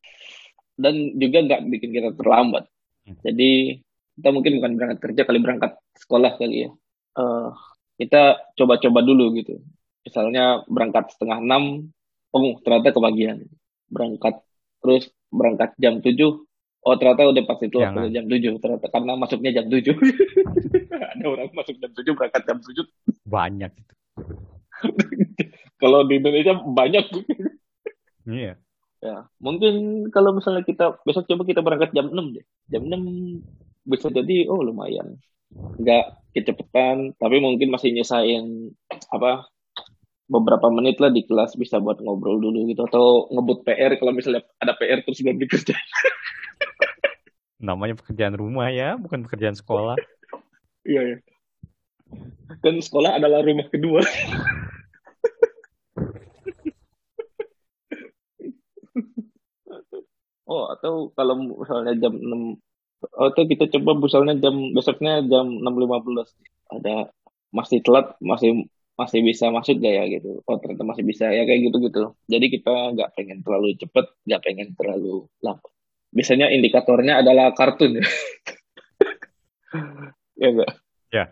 [0.80, 2.65] dan juga nggak bikin kita terlambat.
[3.03, 3.84] Jadi
[4.15, 6.71] kita mungkin bukan berangkat kerja kali berangkat sekolah kali ya.
[7.13, 7.53] Uh,
[8.00, 9.62] kita coba-coba dulu gitu
[10.04, 11.94] misalnya berangkat setengah enam
[12.34, 13.48] oh ternyata kebagian
[13.88, 14.41] berangkat
[14.84, 16.44] terus berangkat jam tujuh
[16.84, 19.88] Oh ternyata udah pas itu waktu jam 7 ternyata karena masuknya jam 7.
[21.16, 22.84] Ada orang masuk jam 7 berangkat jam 7.
[23.24, 23.94] Banyak itu.
[25.82, 27.06] kalau di Indonesia banyak.
[28.28, 28.60] Iya.
[29.04, 32.46] Ya, mungkin kalau misalnya kita besok coba kita berangkat jam 6 deh.
[32.68, 35.24] Jam 6 bisa jadi oh lumayan.
[35.54, 38.74] Enggak kecepatan, tapi mungkin masih nyesain
[39.14, 39.45] apa
[40.26, 44.41] beberapa menit lah di kelas bisa buat ngobrol dulu gitu atau ngebut PR kalau misalnya
[44.58, 45.78] ada PR terus belum dikerjain.
[47.68, 49.95] Namanya pekerjaan rumah ya, bukan pekerjaan sekolah.
[50.84, 51.18] Iya, iya.
[52.60, 54.04] Dan sekolah adalah rumah kedua.
[60.51, 62.60] oh, atau kalau misalnya jam 6
[63.12, 67.12] atau kita coba misalnya jam besoknya jam 6.15 ada
[67.51, 71.70] masih telat masih masih bisa masuk gak ya gitu oh ternyata masih bisa ya kayak
[71.70, 75.74] gitu gitu jadi kita nggak pengen terlalu cepet nggak pengen terlalu lambat
[76.14, 78.06] biasanya indikatornya adalah kartun ya.
[80.38, 80.72] ya enggak?
[81.10, 81.26] Ya.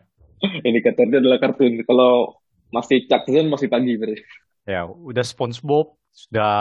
[0.66, 1.86] Indikatornya adalah kartun.
[1.86, 2.42] Kalau
[2.74, 4.26] masih Chuck masih pagi berarti.
[4.66, 6.54] Ya, udah SpongeBob sudah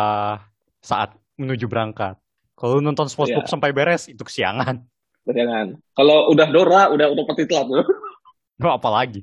[0.84, 2.20] saat menuju berangkat.
[2.56, 3.50] Kalau nonton SpongeBob ya.
[3.50, 4.84] sampai beres itu kesiangan.
[5.30, 5.66] Kesiangan.
[5.94, 7.86] Kalau udah Dora udah udah pasti telat loh.
[8.58, 9.22] Nggak apa lagi.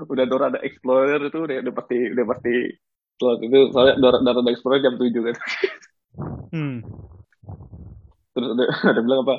[0.00, 2.54] udah Dora ada Explorer itu udah, udah pasti udah pasti
[3.20, 5.36] telat itu soalnya Dora, Dora ada Explorer jam 7 kan.
[6.50, 6.76] Hmm
[8.34, 8.64] terus ada,
[8.94, 9.34] ada bilang apa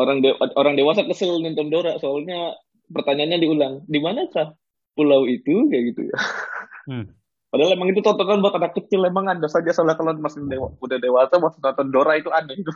[0.00, 2.56] orang de orang dewasa kesel nonton Dora soalnya
[2.90, 4.56] pertanyaannya diulang di manakah
[4.96, 6.18] pulau itu kayak gitu ya
[6.90, 7.04] hmm.
[7.52, 10.98] padahal emang itu tontonan buat anak kecil emang ada saja soalnya kalau masih dewa, udah
[10.98, 12.72] dewasa masih nonton Dora itu aneh gitu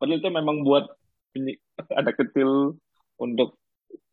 [0.00, 0.88] padahal itu memang buat
[1.36, 1.56] ini
[2.00, 2.76] anak kecil
[3.20, 3.58] untuk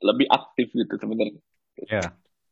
[0.04, 1.40] lebih aktif gitu sebenarnya
[1.88, 2.04] ya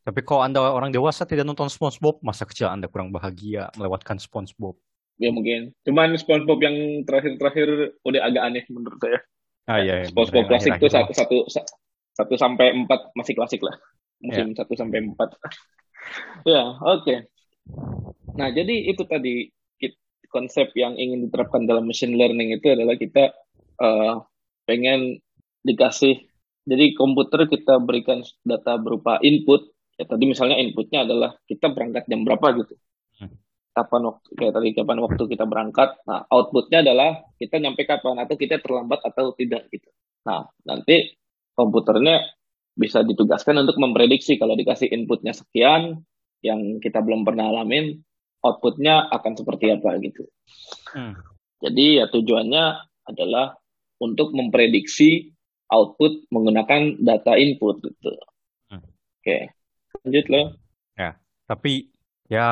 [0.04, 4.80] tapi kalau anda orang dewasa tidak nonton SpongeBob masa kecil anda kurang bahagia melewatkan SpongeBob
[5.18, 5.74] ya mungkin.
[5.82, 9.18] Cuman SpongeBob yang terakhir-terakhir udah agak aneh menurut saya.
[9.68, 10.06] Ah iya.
[10.06, 11.36] iya SpongeBob klasik tuh satu, satu
[12.14, 13.74] satu sampai empat masih klasik lah.
[14.22, 14.64] Musim ya.
[14.64, 15.28] satu sampai empat.
[16.54, 17.04] ya oke.
[17.04, 17.18] Okay.
[18.38, 19.50] Nah jadi itu tadi
[20.28, 23.32] konsep yang ingin diterapkan dalam machine learning itu adalah kita
[23.80, 24.20] uh,
[24.68, 25.24] pengen
[25.64, 26.28] dikasih
[26.68, 32.28] jadi komputer kita berikan data berupa input ya tadi misalnya inputnya adalah kita berangkat jam
[32.28, 32.76] berapa gitu
[33.78, 35.88] kapan waktu kayak tadi kapan waktu kita berangkat.
[36.02, 39.86] Nah, outputnya adalah kita nyampe kapan atau kita terlambat atau tidak gitu.
[40.26, 41.14] Nah, nanti
[41.54, 42.26] komputernya
[42.74, 46.02] bisa ditugaskan untuk memprediksi kalau dikasih inputnya sekian
[46.42, 48.02] yang kita belum pernah alamin,
[48.42, 50.26] outputnya akan seperti apa gitu.
[50.94, 51.14] Hmm.
[51.62, 52.64] Jadi ya tujuannya
[53.06, 53.58] adalah
[53.98, 55.34] untuk memprediksi
[55.68, 58.10] output menggunakan data input gitu.
[58.72, 58.82] Hmm.
[59.20, 59.52] Oke,
[60.02, 60.46] lanjut loh.
[60.96, 61.92] Ya, tapi
[62.26, 62.48] ya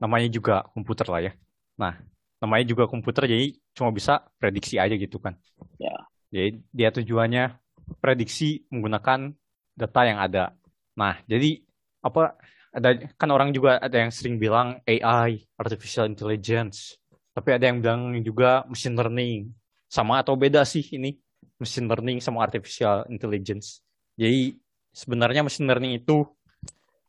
[0.00, 1.32] namanya juga komputer lah ya.
[1.76, 2.00] Nah,
[2.40, 3.46] namanya juga komputer jadi
[3.76, 5.36] cuma bisa prediksi aja gitu kan.
[5.76, 5.94] Ya.
[6.32, 7.56] Jadi dia tujuannya
[8.00, 9.32] prediksi menggunakan
[9.76, 10.54] data yang ada.
[10.96, 11.62] Nah, jadi
[12.04, 12.38] apa
[12.74, 16.98] ada kan orang juga ada yang sering bilang AI, artificial intelligence.
[17.34, 19.50] Tapi ada yang bilang juga machine learning.
[19.94, 21.14] Sama atau beda sih ini
[21.62, 23.78] machine learning sama artificial intelligence.
[24.18, 24.58] Jadi
[24.90, 26.26] sebenarnya machine learning itu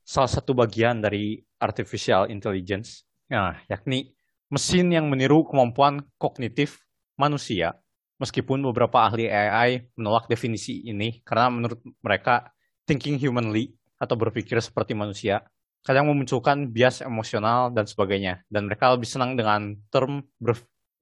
[0.05, 4.13] salah satu bagian dari artificial intelligence, nah, yakni
[4.53, 6.86] mesin yang meniru kemampuan kognitif
[7.17, 7.73] manusia.
[8.21, 12.53] Meskipun beberapa ahli AI menolak definisi ini karena menurut mereka
[12.86, 15.41] thinking humanly atau berpikir seperti manusia,
[15.81, 18.45] kadang memunculkan bias emosional dan sebagainya.
[18.47, 20.23] Dan mereka lebih senang dengan term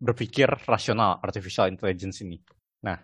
[0.03, 2.43] berpikir rasional, artificial intelligence ini.
[2.83, 2.99] Nah,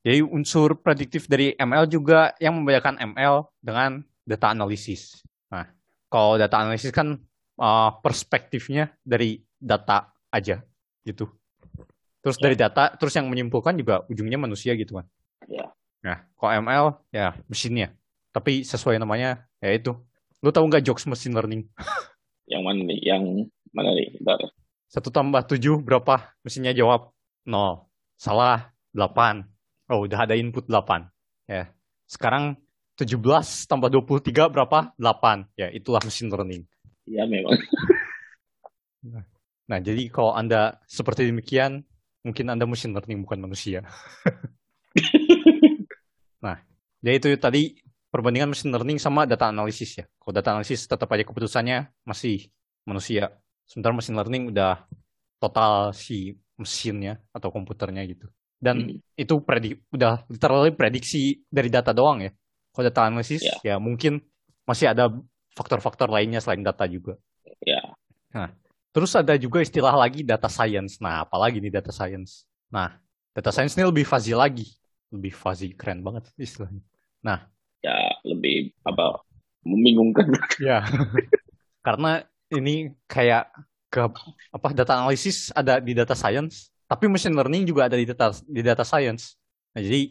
[0.00, 5.20] jadi unsur prediktif dari ML juga yang membedakan ML dengan data analisis.
[5.52, 5.68] Nah,
[6.08, 7.20] kalau data analisis kan
[7.60, 10.64] uh, perspektifnya dari data aja
[11.04, 11.28] gitu.
[12.24, 15.06] Terus dari data, terus yang menyimpulkan juga ujungnya manusia gitu kan.
[15.44, 15.68] Ya.
[16.00, 17.92] Nah, kalau ML ya mesinnya.
[18.32, 19.92] Tapi sesuai namanya ya itu.
[20.40, 21.68] Lu tahu nggak jokes machine learning?
[22.52, 23.00] Yang mana nih?
[23.00, 23.22] Yang
[23.72, 24.08] mana nih?
[24.20, 24.40] Bentar.
[24.94, 26.38] Satu tambah tujuh berapa?
[26.46, 27.10] Mesinnya jawab
[27.50, 27.90] nol.
[28.14, 29.42] Salah delapan.
[29.90, 31.10] Oh udah ada input delapan.
[31.50, 31.74] Ya.
[32.06, 32.54] Sekarang
[32.94, 33.18] 17
[33.66, 34.94] tambah 23 berapa?
[34.94, 35.50] 8.
[35.58, 36.62] Ya, itulah machine learning.
[37.10, 37.58] Ya memang.
[39.64, 41.82] Nah, jadi kalau Anda seperti demikian,
[42.22, 43.82] mungkin Anda machine learning bukan manusia.
[46.44, 46.60] nah,
[47.02, 47.82] jadi itu tadi
[48.14, 50.06] perbandingan machine learning sama data analisis ya.
[50.22, 52.46] Kalau data analisis tetap aja keputusannya masih
[52.86, 53.34] manusia.
[53.64, 54.84] Sementara machine learning udah
[55.40, 58.30] total si mesinnya atau komputernya gitu.
[58.56, 59.18] Dan hmm.
[59.18, 62.32] itu predik udah literally prediksi dari data doang ya.
[62.72, 63.74] Kalau data analisis yeah.
[63.74, 64.24] ya mungkin
[64.64, 65.12] masih ada
[65.54, 67.20] faktor-faktor lainnya selain data juga.
[67.62, 67.94] Ya.
[68.34, 68.50] Nah,
[68.90, 70.98] terus ada juga istilah lagi data science.
[70.98, 72.48] Nah, apalagi nih data science.
[72.72, 72.98] Nah,
[73.30, 74.66] data science ini lebih fuzzy lagi.
[75.14, 76.82] Lebih fuzzy, keren banget istilahnya.
[77.22, 77.46] Nah,
[77.84, 77.94] ya
[78.26, 79.22] lebih apa
[79.62, 80.34] membingungkan.
[80.58, 80.82] Ya.
[81.84, 82.24] Karena
[82.56, 83.50] ini kayak
[83.90, 84.02] ke
[84.50, 88.62] apa data analisis ada di data science, tapi machine learning juga ada di data di
[88.62, 89.38] data science.
[89.74, 90.02] Nah, jadi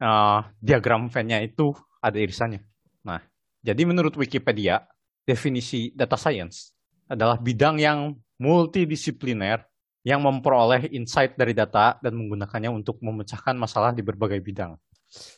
[0.00, 2.64] uh, diagram Venn-nya itu ada irisannya.
[3.04, 3.20] Nah,
[3.60, 4.84] jadi menurut Wikipedia,
[5.24, 6.72] definisi data science
[7.08, 9.64] adalah bidang yang multidisipliner
[10.00, 14.76] yang memperoleh insight dari data dan menggunakannya untuk memecahkan masalah di berbagai bidang.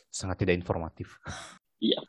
[0.07, 1.19] Sangat tidak informatif.
[1.83, 1.99] Iya.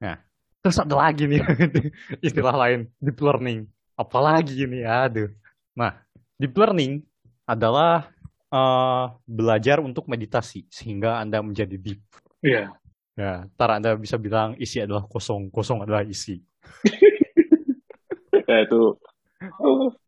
[0.00, 0.16] Nah,
[0.62, 1.42] terus ada lagi nih
[2.26, 3.66] istilah lain, deep learning.
[3.98, 5.28] Apalagi ini, aduh.
[5.74, 5.98] Nah,
[6.38, 7.02] deep learning
[7.44, 8.08] adalah
[8.48, 12.00] uh, belajar untuk meditasi sehingga Anda menjadi deep.
[12.40, 12.70] Iya.
[13.12, 16.40] Ya, ntar Anda bisa bilang isi adalah kosong, kosong adalah isi.
[18.48, 18.96] ya itu.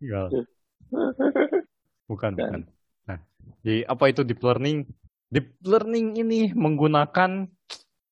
[0.00, 0.28] Enggak.
[2.04, 2.68] Bukan, bukan.
[3.08, 3.18] Nah,
[3.64, 4.84] jadi apa itu deep learning?
[5.32, 7.48] Deep learning ini menggunakan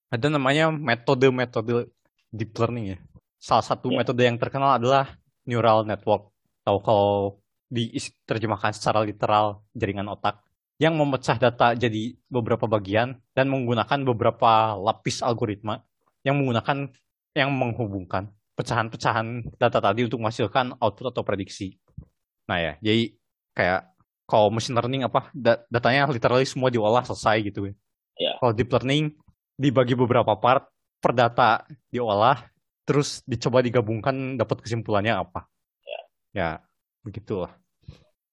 [0.09, 1.93] ada namanya metode-metode
[2.33, 2.99] deep learning ya.
[3.37, 4.03] Salah satu yeah.
[4.03, 5.12] metode yang terkenal adalah
[5.45, 6.33] neural network.
[6.64, 7.39] Tahu kalau
[7.72, 10.45] diterjemahkan secara literal jaringan otak
[10.76, 15.85] yang memecah data jadi beberapa bagian dan menggunakan beberapa lapis algoritma
[16.26, 16.91] yang menggunakan
[17.33, 18.28] yang menghubungkan
[18.59, 21.80] pecahan-pecahan data tadi untuk menghasilkan output atau prediksi.
[22.49, 23.16] Nah ya, jadi
[23.57, 23.80] kayak
[24.28, 25.28] kalau machine learning apa
[25.68, 27.74] datanya literally semua diolah selesai gitu ya.
[28.20, 28.35] Yeah.
[28.41, 29.16] Kalau deep learning
[29.57, 30.68] dibagi beberapa part,
[31.03, 32.38] per data diolah,
[32.86, 35.50] terus dicoba digabungkan dapat kesimpulannya apa.
[35.82, 36.00] Ya,
[36.30, 36.48] ya
[37.03, 37.50] begitulah.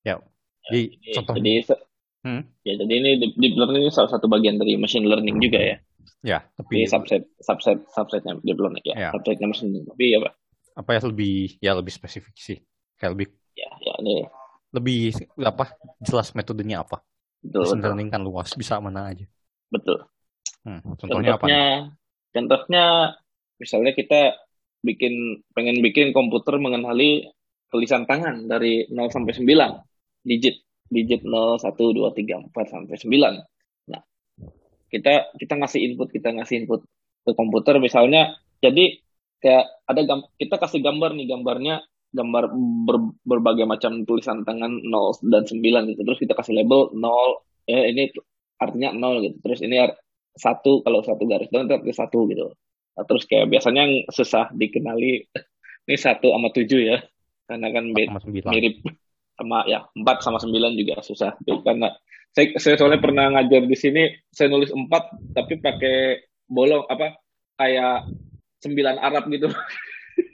[0.06, 0.22] Ya, ya
[0.70, 1.36] jadi, jadi contoh.
[1.42, 1.54] Jadi
[2.20, 2.44] Hmm?
[2.68, 5.78] Ya, jadi ini deep learning ini salah satu bagian dari machine learning juga ya.
[6.20, 9.08] Ya, tapi Ini subset subset subsetnya deep learning ya.
[9.08, 9.10] ya.
[9.16, 9.88] Subsetnya machine learning.
[9.88, 10.34] Tapi ya, Pak.
[10.84, 12.60] Apa ya lebih ya lebih spesifik sih.
[13.00, 14.24] Kayak lebih Ya, ya ini
[14.72, 15.76] lebih apa?
[16.00, 17.04] Jelas metodenya apa?
[17.40, 17.88] Betul, machine betul.
[17.92, 19.26] learning kan luas, bisa mana aja.
[19.72, 19.98] Betul.
[20.64, 21.48] Hmm, contohnya, contohnya apa?
[22.30, 23.16] Contohnya
[23.58, 24.38] misalnya kita
[24.80, 27.28] bikin pengen bikin komputer mengenali
[27.70, 33.94] tulisan tangan dari 0 sampai 9 digit digit 0, 1, 2, 3, 4 sampai 9.
[33.94, 34.02] Nah,
[34.90, 36.82] kita kita ngasih input, kita ngasih input
[37.28, 38.98] ke komputer misalnya jadi
[39.40, 40.02] kayak ada
[40.36, 42.44] kita kasih gambar nih gambarnya gambar
[42.90, 46.02] ber, berbagai macam tulisan tangan 0 dan 9 gitu.
[46.02, 48.10] Terus kita kasih label 0 eh ini
[48.58, 49.38] artinya 0 gitu.
[49.46, 49.78] Terus ini
[50.40, 52.56] satu kalau satu garis dan terus satu gitu.
[52.96, 55.28] Nah, terus kayak biasanya yang susah dikenali
[55.88, 56.98] ini satu sama tujuh ya.
[57.50, 58.76] Karena kan mirip
[59.36, 61.36] sama ya empat sama sembilan juga susah.
[61.44, 61.92] Karena
[62.32, 67.18] saya, saya soalnya pernah ngajar di sini saya nulis empat tapi pakai bolong apa
[67.58, 68.08] kayak
[68.64, 69.52] sembilan Arab gitu.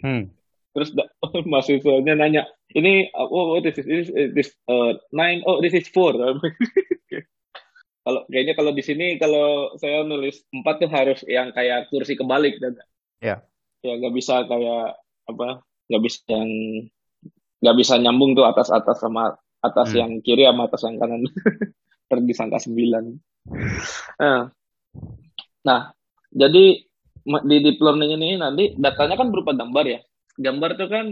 [0.01, 0.33] Hmm.
[0.73, 0.93] terus
[1.49, 6.13] mahasiswanya nanya ini oh, oh this is this, this uh, nine oh this is four
[8.05, 12.61] kalau kayaknya kalau di sini kalau saya nulis empat tuh harus yang kayak kursi kebalik
[12.61, 12.77] dan
[13.17, 13.41] ya
[13.81, 16.49] ya nggak bisa kayak apa nggak bisa yang
[17.65, 19.33] nggak bisa nyambung tuh atas atas sama
[19.65, 19.97] atas hmm.
[19.97, 21.21] yang kiri sama atas yang kanan.
[22.09, 23.03] Terdisangka sembilan.
[24.21, 24.45] Nah,
[25.65, 25.81] nah
[26.29, 26.65] jadi
[27.25, 29.99] di deep learning ini nanti datanya kan berupa gambar ya.
[30.37, 31.05] Gambar tuh kan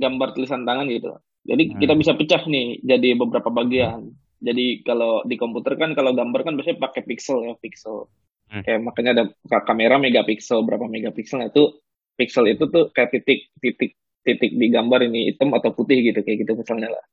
[0.00, 1.20] gambar tulisan tangan gitu.
[1.44, 1.78] Jadi hmm.
[1.84, 6.54] kita bisa pecah nih jadi beberapa bagian jadi kalau di komputer kan kalau gambar kan
[6.54, 8.06] biasanya pakai pixel ya pixel
[8.46, 8.62] Hmm.
[8.62, 9.24] Kayak makanya ada
[9.66, 11.82] kamera megapiksel berapa megapiksel nah itu
[12.14, 16.46] pixel itu tuh kayak titik titik titik di gambar ini hitam atau putih gitu kayak
[16.46, 17.04] gitu misalnya lah.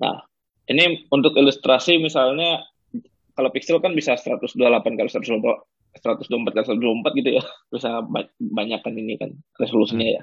[0.00, 0.16] Nah,
[0.68, 2.64] ini untuk ilustrasi misalnya
[3.36, 4.56] kalau pixel kan bisa 128
[4.96, 5.44] kali 124
[6.00, 7.42] 124 kali 124 gitu ya.
[7.72, 8.00] Bisa
[8.36, 9.30] banyak kan ini kan
[9.60, 10.22] resolusinya ya.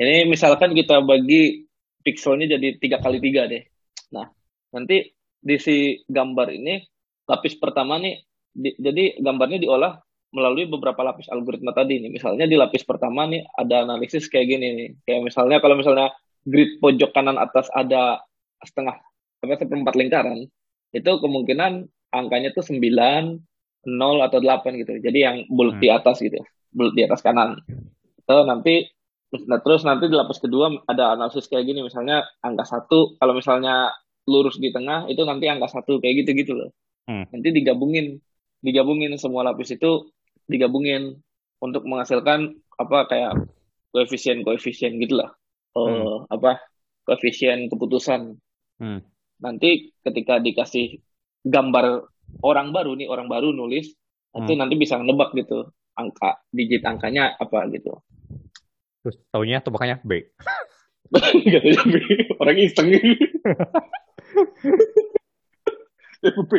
[0.00, 1.64] Ini misalkan kita bagi
[2.04, 3.64] pixelnya jadi tiga kali tiga deh.
[4.12, 4.28] Nah,
[4.72, 5.15] nanti
[5.46, 5.76] di si
[6.10, 6.82] gambar ini
[7.30, 8.18] lapis pertama nih
[8.50, 9.94] di, jadi gambarnya diolah
[10.34, 12.10] melalui beberapa lapis algoritma tadi nih.
[12.10, 14.88] Misalnya di lapis pertama nih ada analisis kayak gini nih.
[15.06, 16.10] Kayak misalnya kalau misalnya
[16.42, 18.20] grid pojok kanan atas ada
[18.60, 18.98] setengah
[19.44, 20.48] apa seperempat lingkaran,
[20.90, 24.92] itu kemungkinan angkanya tuh 9, 0 atau 8 gitu.
[24.98, 25.98] Jadi yang bulat di hmm.
[26.02, 26.40] atas gitu.
[26.74, 27.62] Bulat di atas kanan.
[28.26, 28.90] So, nanti
[29.46, 33.94] nah, terus nanti di lapis kedua ada analisis kayak gini misalnya angka satu kalau misalnya
[34.26, 36.70] lurus di tengah itu nanti angka satu kayak gitu gitu loh.
[37.06, 37.24] Hmm.
[37.30, 38.18] Nanti digabungin
[38.60, 40.10] digabungin semua lapis itu
[40.50, 41.18] digabungin
[41.62, 43.32] untuk menghasilkan apa kayak
[43.90, 45.32] koefisien koefisien gitulah
[45.72, 46.18] uh, hmm.
[46.28, 46.60] apa
[47.08, 48.36] koefisien keputusan
[48.82, 49.00] hmm.
[49.40, 51.00] nanti ketika dikasih
[51.46, 52.04] gambar
[52.44, 53.96] orang baru nih orang baru nulis
[54.36, 54.60] nanti hmm.
[54.60, 57.96] nanti bisa nebak gitu angka digit angkanya apa gitu
[59.00, 60.12] terus tahunya tebakannya B
[61.06, 61.96] Katanya B
[62.42, 62.90] orang iseng
[66.50, 66.52] B.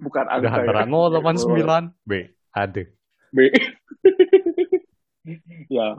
[0.00, 1.90] Bukan angka Udah antara ya.
[1.90, 2.12] 089 B
[2.54, 2.82] ada.
[3.34, 3.38] B.
[5.68, 5.94] Ya.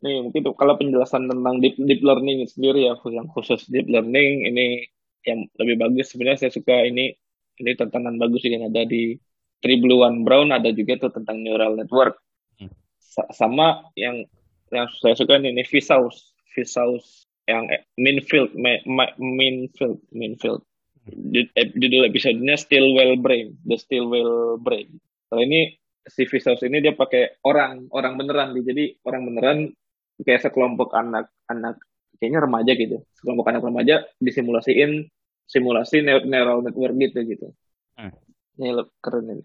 [0.00, 4.46] Nih mungkin tuh kalau penjelasan tentang deep deep learning sendiri ya yang khusus deep learning
[4.46, 4.86] ini
[5.26, 6.14] yang lebih bagus.
[6.14, 7.10] Sebenarnya saya suka ini
[7.58, 9.18] ini tantangan bagus yang ada di
[9.60, 12.22] Triblu One Brown ada juga tuh tentang neural network.
[12.56, 12.70] Hmm.
[13.34, 14.24] sama yang
[14.70, 18.52] yang saya suka ini, ini Vsauce Vsauce yang Minfield
[19.16, 20.62] Minfield Minfield
[21.54, 24.98] judul episodenya Stillwell Brain, The Stillwell Brain.
[25.30, 25.74] Kalau ini
[26.06, 28.64] si Vsauce ini dia pakai orang, orang beneran nih.
[28.66, 29.58] Jadi orang beneran
[30.22, 31.78] kayak sekelompok anak-anak
[32.18, 32.96] kayaknya remaja gitu.
[33.14, 35.06] Sekelompok anak remaja disimulasiin
[35.46, 37.46] simulasi neural network gitu gitu.
[37.94, 38.14] Hmm.
[38.58, 39.44] Ini keren ini.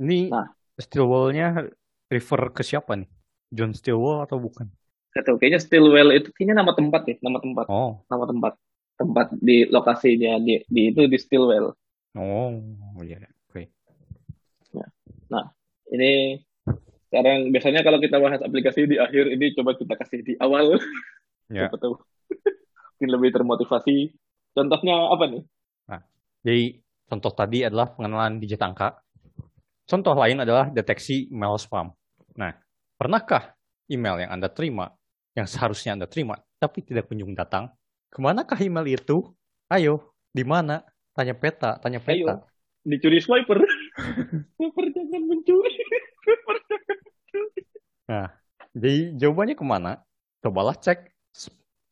[0.00, 0.48] Ini nah.
[0.80, 1.68] Stillwell-nya
[2.08, 3.08] refer ke siapa nih?
[3.52, 4.72] John Stillwell atau bukan?
[5.12, 7.68] Gak kayaknya Stillwell itu kayaknya nama tempat ya, nama tempat.
[7.68, 8.00] Oh.
[8.08, 8.52] Nama tempat
[8.96, 11.76] tempat di lokasinya di, di itu di Stillwell.
[12.16, 12.56] Oh,
[13.04, 13.28] iya, oke.
[13.52, 13.64] Okay.
[14.72, 14.88] Nah,
[15.28, 15.44] nah,
[15.92, 16.40] ini
[17.12, 20.80] sekarang biasanya kalau kita bahas aplikasi di akhir ini coba kita kasih di awal.
[21.52, 21.68] Ya.
[21.68, 21.76] Yeah.
[21.76, 22.00] tahu.
[22.96, 24.16] Mungkin lebih termotivasi.
[24.56, 25.42] Contohnya apa nih?
[25.92, 26.00] Nah,
[26.40, 26.80] jadi
[27.12, 28.96] contoh tadi adalah pengenalan digit angka.
[29.84, 31.92] Contoh lain adalah deteksi email spam.
[32.38, 32.56] Nah,
[32.96, 33.52] pernahkah
[33.92, 34.88] email yang Anda terima,
[35.32, 37.72] yang seharusnya Anda terima, tapi tidak kunjung datang,
[38.12, 39.32] Ke manakah email itu?
[39.72, 40.84] Ayo, di mana?
[41.16, 42.44] Tanya peta, tanya peta.
[42.44, 42.44] Ayo,
[42.84, 43.64] dicuri swiper.
[44.60, 45.72] swiper jangan mencuri.
[46.20, 47.60] Swiper jangan mencuri.
[48.12, 48.28] Nah,
[48.76, 49.92] jadi jawabannya ke mana?
[50.44, 51.08] Cobalah cek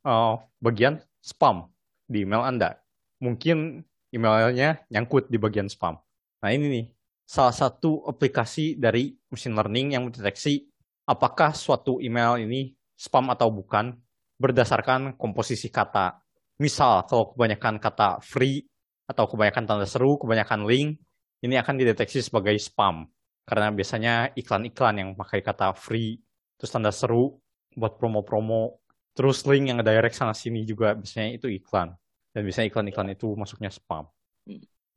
[0.05, 1.72] uh, bagian spam
[2.05, 2.76] di email Anda.
[3.24, 3.80] Mungkin
[4.12, 5.97] emailnya nyangkut di bagian spam.
[6.45, 6.84] Nah ini nih,
[7.24, 10.68] salah satu aplikasi dari machine learning yang mendeteksi
[11.07, 13.96] apakah suatu email ini spam atau bukan
[14.36, 16.20] berdasarkan komposisi kata.
[16.61, 18.61] Misal, kalau kebanyakan kata free
[19.09, 21.01] atau kebanyakan tanda seru, kebanyakan link,
[21.40, 23.09] ini akan dideteksi sebagai spam.
[23.48, 26.20] Karena biasanya iklan-iklan yang pakai kata free,
[26.61, 27.40] terus tanda seru
[27.72, 28.84] buat promo-promo,
[29.16, 31.96] terus link yang direct sana sini juga biasanya itu iklan.
[32.30, 34.05] Dan biasanya iklan-iklan itu masuknya spam.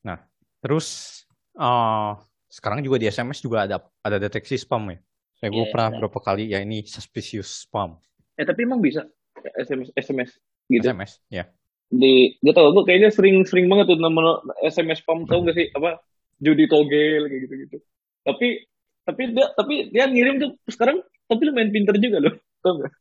[0.04, 0.20] Nah,
[0.60, 1.24] terus
[1.56, 2.20] uh,
[2.52, 5.00] sekarang juga di SMS juga ada ada deteksi spam ya.
[5.44, 6.00] Saya gue yeah, pernah yeah.
[6.00, 8.00] berapa kali ya ini suspicious spam.
[8.40, 9.04] Eh tapi emang bisa
[9.44, 10.40] SMS SMS
[10.72, 10.88] gitu.
[10.88, 11.52] SMS, ya.
[11.92, 16.00] Di gak tau gue kayaknya sering-sering banget tuh nomor SMS spam tau gak sih apa
[16.40, 17.78] judi togel kayak gitu-gitu.
[18.24, 18.72] Tapi
[19.04, 22.40] tapi dia tapi dia ngirim tuh sekarang tapi lu main pinter juga loh.
[22.64, 22.94] Tau gak?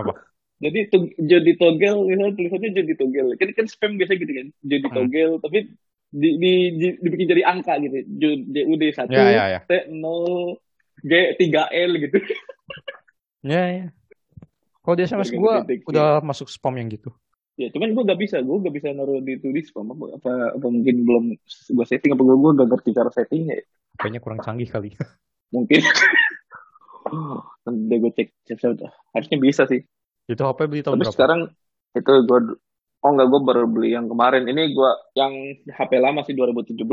[0.00, 0.12] Apa?
[0.64, 3.32] Jadi tuh jadi togel misalnya tulisannya jadi togel.
[3.40, 4.46] Kan kan spam biasa gitu kan.
[4.60, 4.92] Jadi hmm.
[4.92, 5.72] togel tapi
[6.12, 7.96] di, di, di, dibikin jadi angka gitu.
[8.20, 9.60] JUD satu, ya, ya, ya.
[9.64, 10.60] T nol,
[11.04, 12.18] G tiga L gitu.
[13.40, 13.86] Ya ya.
[14.80, 15.54] Kalau di SMS gue
[15.88, 17.12] udah masuk spam yang gitu.
[17.60, 20.66] Ya, cuman gue gak bisa, gue gak bisa naruh di tulis spam apa, apa, apa
[20.72, 23.60] mungkin belum gue setting apa gue gue gak ngerti cara settingnya.
[23.60, 23.64] Ya.
[24.00, 24.96] Kayaknya kurang canggih kali.
[25.54, 25.84] mungkin.
[27.68, 28.58] Nanti gue cek, cek
[29.12, 29.84] harusnya bisa sih.
[30.24, 31.16] Itu HP beli tahun Tapi berapa?
[31.16, 31.40] sekarang
[31.96, 32.40] itu gue
[33.00, 34.44] Oh enggak, gue baru beli yang kemarin.
[34.44, 35.32] Ini gue yang
[35.72, 36.84] HP lama sih 2017.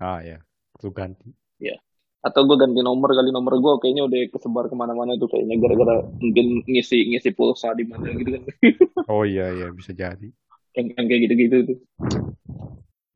[0.00, 0.40] Ah ya,
[0.80, 1.28] lu ganti.
[1.60, 1.76] Ya
[2.20, 6.04] atau gue ganti nomor kali nomor gue kayaknya udah kesebar ke mana-mana tuh kayaknya gara-gara
[6.20, 8.42] mungkin ngisi ngisi pulsa di mana gitu kan
[9.12, 10.28] oh iya iya bisa jadi
[10.76, 11.78] yang, yang kayak gitu-gitu tuh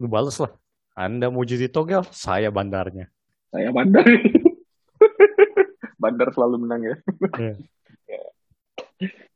[0.01, 0.53] lu balas lah
[0.95, 3.11] Anda mau jadi togel, saya bandarnya.
[3.51, 4.07] Saya bandar.
[6.03, 6.97] bandar selalu menang ya.
[7.35, 7.55] Iya.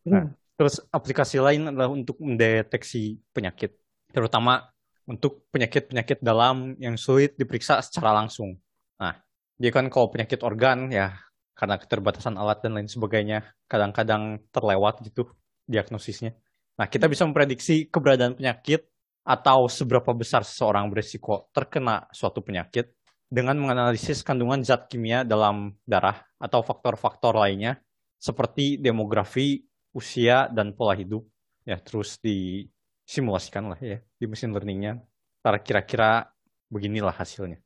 [0.06, 3.74] Nah, terus aplikasi lain adalah untuk mendeteksi penyakit,
[4.14, 4.70] terutama
[5.02, 8.54] untuk penyakit-penyakit dalam yang sulit diperiksa secara langsung.
[9.02, 9.18] Nah,
[9.58, 11.18] dia kan kalau penyakit organ ya
[11.58, 15.26] karena keterbatasan alat dan lain sebagainya kadang-kadang terlewat gitu
[15.66, 16.38] diagnosisnya.
[16.78, 18.86] Nah, kita bisa memprediksi keberadaan penyakit
[19.26, 22.94] atau seberapa besar seseorang berisiko terkena suatu penyakit
[23.28, 27.76] dengan menganalisis kandungan zat kimia dalam darah atau faktor-faktor lainnya
[28.16, 29.60] seperti demografi,
[29.92, 31.26] usia, dan pola hidup.
[31.66, 35.02] Ya, terus disimulasikan lah ya di mesin learningnya.
[35.42, 36.30] Kira-kira
[36.72, 37.60] beginilah hasilnya.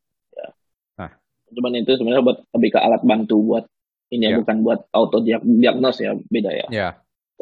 [1.52, 3.64] Cuman itu sebenarnya buat lebih ke alat bantu buat
[4.12, 4.38] ini ya, ya.
[4.44, 6.66] bukan buat auto diagnos ya, beda ya.
[6.68, 6.88] Ya,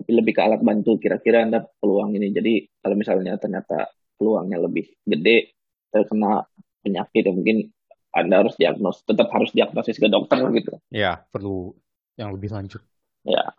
[0.00, 2.32] tapi lebih ke alat bantu kira-kira anda peluang ini.
[2.32, 5.52] Jadi kalau misalnya ternyata peluangnya lebih gede
[5.92, 6.46] terkena
[6.80, 7.68] penyakit ya mungkin
[8.10, 10.80] anda harus diagnos tetap harus diagnosis ke dokter gitu.
[10.88, 11.76] Ya perlu
[12.16, 12.80] yang lebih lanjut.
[13.28, 13.52] Ya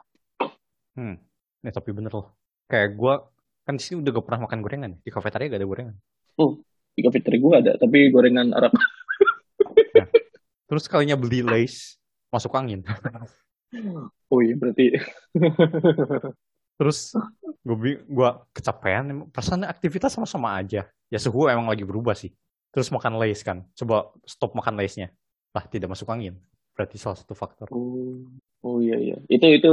[0.98, 1.16] hmm.
[1.62, 2.34] Ya, tapi bener loh.
[2.66, 3.14] Kayak gue
[3.62, 4.92] kan sini udah gak pernah makan gorengan.
[5.06, 5.96] Di kafetaria gak ada gorengan.
[6.42, 6.58] Oh
[6.92, 8.74] di kafetaria gue ada tapi gorengan Arab
[10.72, 12.00] terus kalinya beli lace
[12.32, 12.88] masuk angin
[14.32, 14.96] Oh iya berarti.
[16.80, 17.14] Terus
[17.62, 20.88] gue gua kecapean, perasaan aktivitas sama-sama aja.
[21.12, 22.32] Ya suhu emang lagi berubah sih.
[22.72, 25.12] Terus makan lace kan, coba stop makan lace-nya.
[25.52, 26.40] Lah tidak masuk angin.
[26.72, 27.68] Berarti salah satu faktor.
[27.76, 28.24] Oh,
[28.64, 29.18] oh iya iya.
[29.28, 29.72] Itu itu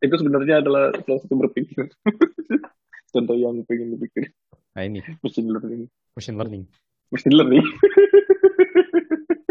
[0.00, 1.92] itu sebenarnya adalah salah satu berpikir.
[3.12, 4.32] Contoh yang pengen dipikir.
[4.72, 5.04] Nah ini.
[5.20, 5.82] Machine learning.
[6.16, 6.64] Machine learning.
[7.12, 7.64] Machine learning.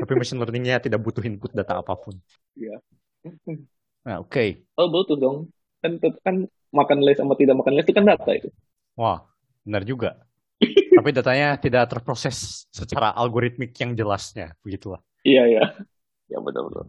[0.08, 2.16] Tapi machine learningnya tidak butuh input data apa pun.
[2.56, 2.80] Iya.
[4.08, 4.32] Nah, oke.
[4.32, 4.64] Okay.
[4.80, 5.52] Oh, butuh dong.
[5.84, 8.48] Kan kan makan les sama tidak makan les itu kan data itu.
[8.96, 9.28] Wah,
[9.68, 10.24] benar juga.
[10.98, 15.04] Tapi datanya tidak terproses secara algoritmik yang jelasnya, begitulah.
[15.28, 15.64] Iya, iya.
[16.32, 16.86] Ya, betul, betul.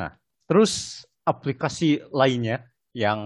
[0.00, 0.16] Nah,
[0.48, 2.66] terus aplikasi lainnya
[2.96, 3.20] yang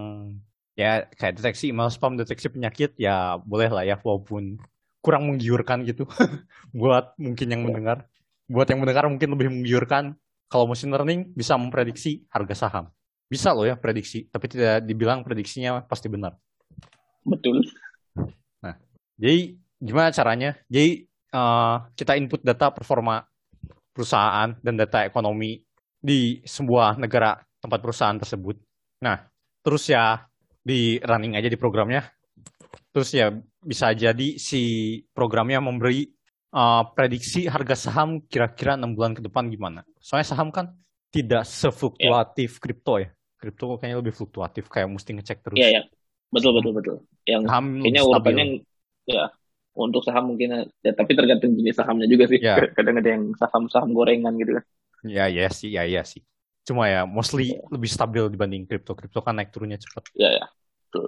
[0.74, 4.58] ya kayak deteksi email spam, deteksi penyakit, ya boleh lah ya, walaupun
[5.00, 6.04] kurang menggiurkan gitu
[6.78, 8.04] buat mungkin yang mendengar.
[8.48, 10.16] Buat yang mendengar mungkin lebih menggiurkan,
[10.48, 12.88] kalau machine learning bisa memprediksi harga saham.
[13.28, 16.32] Bisa loh ya prediksi, tapi tidak dibilang prediksinya pasti benar.
[17.20, 17.60] Betul.
[18.64, 18.74] Nah,
[19.20, 20.56] jadi gimana caranya?
[20.64, 21.04] Jadi
[21.36, 23.20] uh, kita input data performa
[23.92, 25.60] perusahaan dan data ekonomi
[26.00, 28.56] di sebuah negara tempat perusahaan tersebut.
[29.04, 29.20] Nah,
[29.60, 30.24] terus ya
[30.64, 32.00] di running aja di programnya.
[32.96, 33.28] Terus ya
[33.60, 36.08] bisa jadi si programnya memberi
[36.52, 39.84] uh, prediksi harga saham kira-kira enam bulan ke depan gimana.
[40.00, 40.72] Soalnya saham kan
[41.08, 42.62] tidak sefluktuatif yeah.
[42.62, 43.08] kripto ya.
[43.38, 45.56] Kripto kayaknya lebih fluktuatif, kayak mesti ngecek terus.
[45.56, 45.84] Iya, yeah, yeah.
[46.34, 46.96] betul betul betul.
[47.22, 48.46] Yang saham kayaknya urutannya
[49.08, 49.24] ya
[49.78, 52.42] untuk saham mungkin ya tapi tergantung jenis sahamnya juga sih.
[52.42, 52.66] Yeah.
[52.76, 54.64] Kadang ada yang saham-saham gorengan gitu kan.
[55.06, 56.26] Ya, ya sih, ya, ya sih.
[56.66, 57.62] Cuma ya mostly yeah.
[57.70, 58.98] lebih stabil dibanding kripto.
[58.98, 60.10] Kripto kan naik turunnya cepat.
[60.18, 60.38] Iya, yeah, ya.
[60.42, 60.48] Yeah.
[60.88, 61.06] Betul.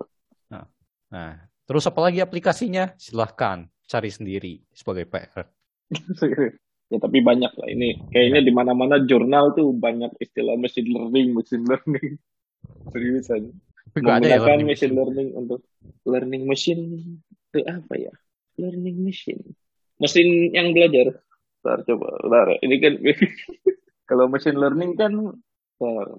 [0.50, 0.64] Nah,
[1.10, 1.32] nah,
[1.66, 2.94] terus apa lagi aplikasinya?
[2.94, 5.50] Silahkan cari sendiri sebagai PR.
[6.90, 11.66] ya tapi banyak lah ini kayaknya di mana-mana jurnal tuh banyak istilah machine learning, machine
[11.66, 12.14] learning.
[12.94, 13.50] Seriusan.
[13.98, 15.66] Menggunakan ya machine learning untuk
[16.06, 16.82] learning machine
[17.50, 18.14] itu apa ya?
[18.54, 19.42] Learning machine.
[19.98, 21.18] Mesin yang belajar.
[21.58, 22.14] Bentar, coba.
[22.22, 22.46] Bentar.
[22.62, 22.94] Ini kan
[24.10, 25.12] kalau machine learning kan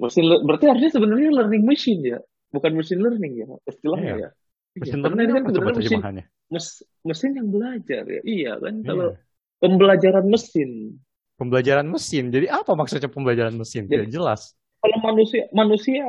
[0.02, 2.20] mesin berarti harusnya sebenarnya learning machine ya,
[2.50, 4.24] bukan machine learning ya istilahnya iya.
[4.28, 4.30] ya.
[4.72, 6.00] Mesin ya, learning kan sebenarnya mesin,
[6.48, 6.66] mes,
[7.04, 8.22] mesin yang belajar ya.
[8.24, 8.88] Iya kan iya.
[8.88, 9.08] kalau
[9.60, 10.70] pembelajaran mesin.
[11.36, 12.32] Pembelajaran mesin.
[12.32, 13.92] Jadi apa maksudnya pembelajaran mesin?
[13.92, 14.56] Jadi, Tidak jelas.
[14.80, 16.04] Kalau manusia manusia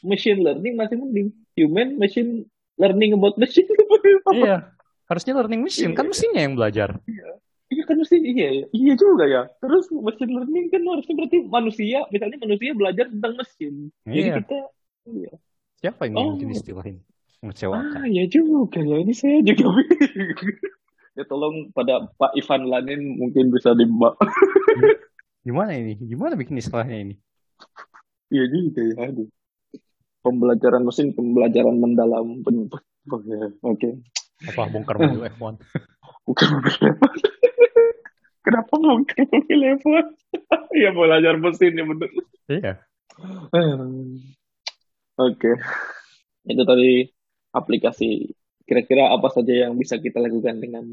[0.00, 1.28] machine learning masih mending.
[1.58, 2.48] Human machine
[2.80, 3.68] learning about machine.
[4.40, 4.72] iya.
[5.04, 6.00] Harusnya learning machine kan iya.
[6.00, 6.90] kan mesinnya yang belajar.
[7.04, 7.30] Iya.
[7.68, 9.42] Iya kan mesin iya iya juga ya.
[9.60, 13.92] Terus machine learning kan harusnya berarti manusia, misalnya manusia belajar tentang mesin.
[14.08, 14.16] Iya.
[14.16, 14.58] Jadi kita
[15.12, 15.32] iya.
[15.78, 16.24] Siapa yang oh.
[16.32, 17.04] mungkin istilah ini?
[17.42, 18.02] Mengecewakan.
[18.02, 18.96] Ah, ya juga ya.
[19.02, 19.78] Ini saya juga
[21.18, 24.14] ya tolong pada Pak Ivan Lanin mungkin bisa dimbak.
[25.46, 25.98] Gimana ini?
[25.98, 27.14] Gimana bikin istilahnya ini?
[28.30, 28.94] Iya juga ya.
[29.10, 29.28] Aduh.
[30.22, 32.42] Pembelajaran mesin, pembelajaran mendalam.
[32.46, 33.34] Oke.
[33.62, 33.92] Okay.
[34.46, 35.58] Apa bongkar mobil F1?
[36.22, 37.14] Bukan mobil F1.
[38.46, 40.06] Kenapa bongkar mobil F1?
[40.70, 42.10] Iya belajar mesin ya betul.
[42.46, 42.72] Iya.
[45.18, 45.34] Oke.
[45.34, 45.54] Okay.
[46.46, 47.17] Itu tadi
[47.58, 48.38] aplikasi
[48.68, 50.84] kira-kira apa saja yang bisa kita lakukan dengan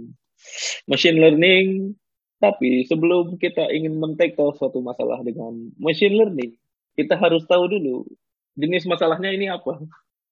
[0.87, 1.93] machine learning.
[2.39, 6.55] Tapi sebelum kita ingin men-tackle suatu masalah dengan machine learning,
[6.95, 8.07] kita harus tahu dulu
[8.55, 9.79] jenis masalahnya ini apa.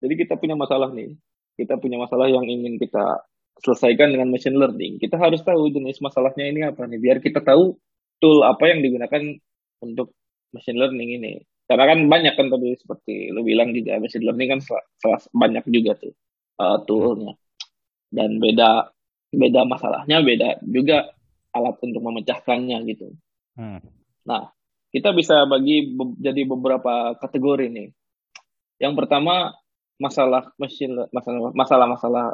[0.04, 1.16] Jadi kita punya masalah nih.
[1.56, 3.24] Kita punya masalah yang ingin kita
[3.64, 5.00] selesaikan dengan machine learning.
[5.00, 7.78] Kita harus tahu jenis masalahnya ini apa nih, biar kita tahu
[8.20, 9.24] tool apa yang digunakan
[9.80, 10.16] untuk
[10.52, 11.34] machine learning ini.
[11.64, 14.60] Karena kan banyak kan tadi seperti lo bilang juga machine learning kan
[15.00, 16.12] salah banyak juga tuh
[16.60, 17.34] uh, toolnya.
[18.14, 18.93] Dan beda
[19.34, 21.10] beda masalahnya, beda juga
[21.54, 23.14] alat untuk memecahkannya gitu.
[23.58, 23.82] Hmm.
[24.26, 24.49] Nah,
[24.93, 27.89] kita bisa bagi be jadi beberapa kategori nih.
[28.82, 29.54] Yang pertama
[30.01, 32.26] masalah mesin masalah masalah masalah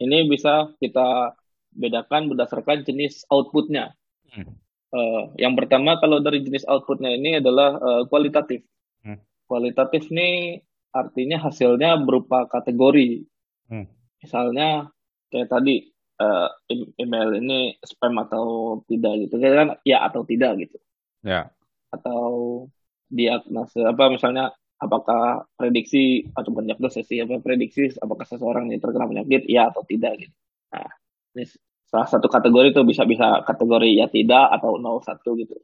[0.00, 1.36] ini bisa kita
[1.74, 3.94] bedakan berdasarkan jenis outputnya.
[4.30, 4.58] Hmm.
[4.90, 8.66] Uh, yang pertama kalau dari jenis outputnya ini adalah uh, kualitatif.
[9.06, 9.22] Hmm.
[9.46, 10.58] Kualitatif ini
[10.90, 13.22] artinya hasilnya berupa kategori.
[13.70, 13.86] Hmm.
[14.20, 14.90] Misalnya
[15.30, 15.86] kayak tadi
[16.18, 16.50] uh,
[16.98, 19.38] email ini spam atau tidak gitu.
[19.38, 20.76] Kan ya atau tidak gitu.
[21.22, 21.48] Ya.
[21.94, 22.66] Atau
[23.10, 29.46] diagnosis apa misalnya apakah prediksi atau diagnosis sih apa prediksi apakah seseorang ini terkena penyakit
[29.46, 30.36] ya atau tidak gitu.
[30.72, 30.90] Nah
[31.36, 31.44] ini
[31.90, 35.56] salah satu kategori itu bisa bisa kategori ya tidak atau 01 gitu.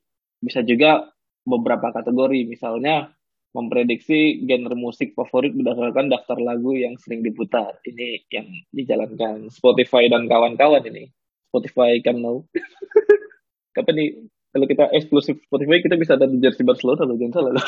[0.42, 1.08] Bisa juga
[1.46, 3.15] beberapa kategori misalnya
[3.56, 7.80] memprediksi genre musik favorit berdasarkan daftar lagu yang sering diputar.
[7.88, 11.08] Ini yang dijalankan Spotify dan kawan-kawan ini.
[11.48, 12.44] Spotify kan mau.
[13.76, 14.08] Kapan nih
[14.52, 17.52] kalau kita eksklusif Spotify kita bisa ada di jersey Barcelona loh, jangan salah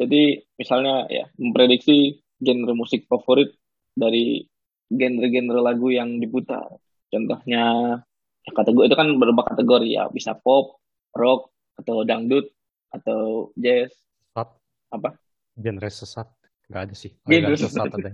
[0.00, 0.22] Jadi
[0.58, 3.54] misalnya ya memprediksi genre musik favorit
[3.94, 4.42] dari
[4.90, 6.66] genre-genre lagu yang diputar.
[7.10, 7.94] Contohnya
[8.42, 10.82] ya kategori itu kan beberapa kategori ya, bisa pop,
[11.14, 12.52] rock, atau dangdut,
[12.90, 13.94] atau jazz
[14.30, 14.48] sesat.
[14.90, 15.10] Apa?
[15.58, 16.28] Genre sesat.
[16.70, 17.10] Nggak ada sih.
[17.26, 17.90] Genre sesat.
[17.90, 18.10] ada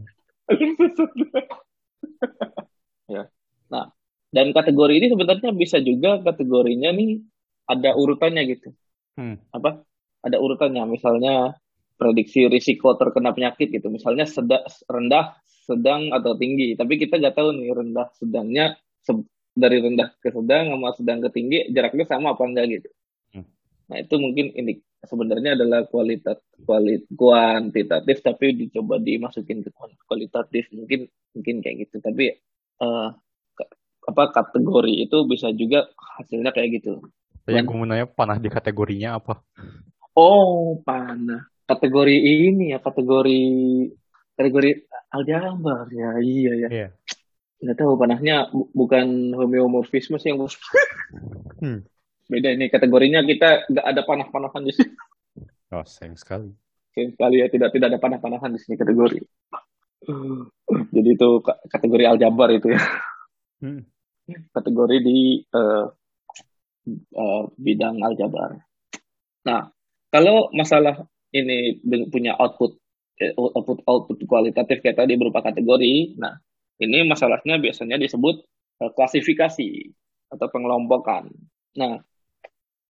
[3.15, 3.25] ya.
[3.73, 3.87] Nah
[4.31, 7.21] dan kategori ini sebenarnya bisa juga kategorinya nih
[7.67, 8.71] ada urutannya gitu.
[9.17, 9.41] Hmm.
[9.49, 9.81] apa?
[10.21, 10.85] Ada urutannya.
[10.91, 11.57] Misalnya
[11.97, 13.89] prediksi risiko terkena penyakit gitu.
[13.89, 16.77] Misalnya sedang rendah sedang atau tinggi.
[16.77, 19.17] Tapi kita nggak tahu nih rendah sedangnya se
[19.57, 22.89] dari rendah ke sedang sama sedang ke tinggi jaraknya sama apa enggak gitu
[23.87, 29.71] Nah itu mungkin ini sebenarnya adalah kualitas kualit kuantitatif tapi dicoba dimasukin ke
[30.11, 32.35] kualitatif mungkin mungkin kayak gitu tapi
[32.83, 33.15] uh,
[34.07, 37.03] apa kategori itu bisa juga hasilnya kayak gitu.
[37.47, 39.43] Yang gue mau nanya panah di kategorinya apa?
[40.19, 43.43] Oh panah kategori ini ya kategori
[44.39, 44.71] kategori
[45.11, 46.69] aljabar ya iya ya.
[46.71, 46.91] Yeah.
[47.63, 50.43] Nggak tahu panahnya bukan homeomorfisme sih yang
[51.63, 51.96] hmm
[52.27, 54.95] beda ini kategorinya kita nggak ada panah-panahan di sini.
[55.75, 56.51] Oh, sayang sekali.
[56.95, 59.19] Sayang sekali ya tidak tidak ada panah-panahan di sini kategori.
[60.95, 61.29] Jadi itu
[61.71, 62.83] kategori aljabar itu ya.
[63.63, 63.83] Hmm.
[64.55, 65.87] Kategori di uh,
[67.15, 68.59] uh, bidang aljabar.
[69.47, 69.71] Nah,
[70.11, 71.79] kalau masalah ini
[72.11, 72.79] punya output
[73.23, 76.19] eh, output output kualitatif kayak tadi berupa kategori.
[76.19, 76.39] Nah,
[76.83, 78.43] ini masalahnya biasanya disebut
[78.83, 79.95] uh, klasifikasi
[80.31, 81.31] atau pengelompokan.
[81.79, 82.03] Nah,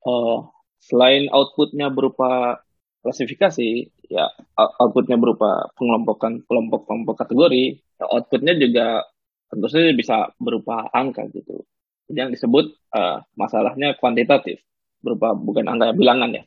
[0.05, 0.51] uh,
[0.83, 2.61] selain outputnya berupa
[3.07, 4.27] klasifikasi, ya
[4.57, 9.07] outputnya berupa pengelompokan kelompok-kelompok kategori, ya outputnya juga
[9.47, 11.63] tentu saja bisa berupa angka gitu.
[12.11, 14.63] Yang disebut uh, masalahnya kuantitatif,
[14.99, 16.43] berupa bukan angka bilangan ya.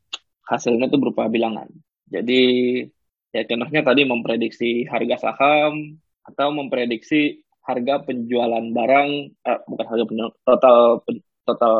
[0.47, 1.71] Hasilnya itu berupa bilangan.
[2.09, 2.41] Jadi
[3.29, 9.09] ya contohnya tadi memprediksi harga saham atau memprediksi harga penjualan barang,
[9.47, 11.05] uh, bukan harga penjualan, total
[11.47, 11.77] total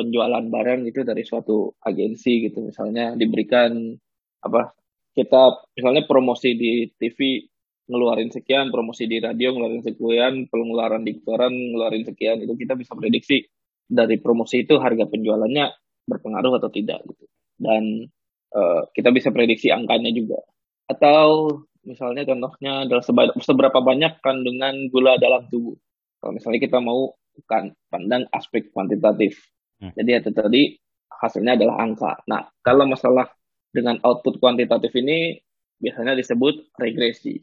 [0.00, 2.64] penjualan barang itu dari suatu agensi gitu.
[2.64, 3.92] Misalnya diberikan
[4.40, 4.72] apa
[5.12, 7.44] kita misalnya promosi di TV
[7.90, 12.96] ngeluarin sekian promosi di radio ngeluarin sekian pengeluaran di koran ngeluarin sekian itu kita bisa
[12.96, 13.44] prediksi
[13.84, 15.66] dari promosi itu harga penjualannya
[16.08, 17.26] berpengaruh atau tidak gitu.
[17.60, 18.08] Dan
[18.56, 20.40] uh, kita bisa prediksi angkanya juga.
[20.88, 23.04] Atau misalnya contohnya adalah
[23.42, 25.76] seberapa banyak kandungan gula dalam tubuh.
[26.22, 27.12] Kalau misalnya kita mau
[27.48, 29.38] kan pandang aspek kuantitatif
[29.80, 29.92] Hmm.
[29.96, 30.62] Jadi itu tadi
[31.08, 32.20] hasilnya adalah angka.
[32.28, 33.32] Nah, kalau masalah
[33.72, 35.40] dengan output kuantitatif ini
[35.80, 37.40] biasanya disebut regresi.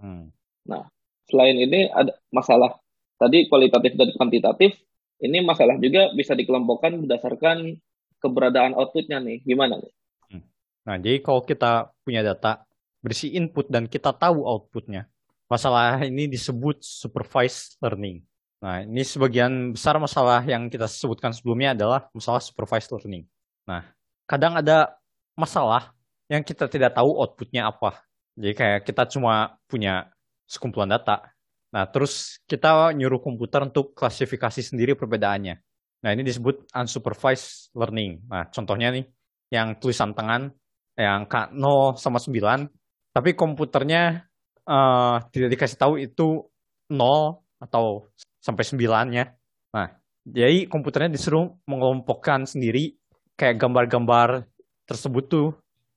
[0.00, 0.32] Hmm.
[0.64, 0.88] Nah,
[1.28, 2.80] selain ini ada masalah
[3.20, 4.76] tadi kualitatif dan kuantitatif,
[5.20, 7.76] ini masalah juga bisa dikelompokkan berdasarkan
[8.20, 9.44] keberadaan outputnya nih.
[9.44, 9.92] Gimana nih?
[10.32, 10.44] Hmm.
[10.88, 12.64] Nah, jadi kalau kita punya data
[13.04, 15.08] berisi input dan kita tahu outputnya,
[15.46, 18.24] masalah ini disebut supervised learning.
[18.56, 23.28] Nah, ini sebagian besar masalah yang kita sebutkan sebelumnya adalah masalah supervised learning.
[23.68, 23.84] Nah,
[24.24, 24.96] kadang ada
[25.36, 25.92] masalah
[26.32, 28.00] yang kita tidak tahu outputnya apa.
[28.36, 30.08] Jadi kayak kita cuma punya
[30.48, 31.36] sekumpulan data.
[31.72, 35.60] Nah, terus kita nyuruh komputer untuk klasifikasi sendiri perbedaannya.
[36.04, 38.24] Nah, ini disebut unsupervised learning.
[38.28, 39.04] Nah, contohnya nih,
[39.52, 40.48] yang tulisan tangan,
[40.96, 42.72] yang K0 sama 9,
[43.12, 44.24] tapi komputernya
[44.64, 46.44] uh, tidak dikasih tahu itu
[46.88, 48.04] 0 atau
[48.46, 49.34] sampai 9-nya.
[49.74, 49.88] Nah,
[50.22, 52.94] jadi komputernya disuruh mengelompokkan sendiri
[53.34, 54.46] kayak gambar-gambar
[54.86, 55.48] tersebut tuh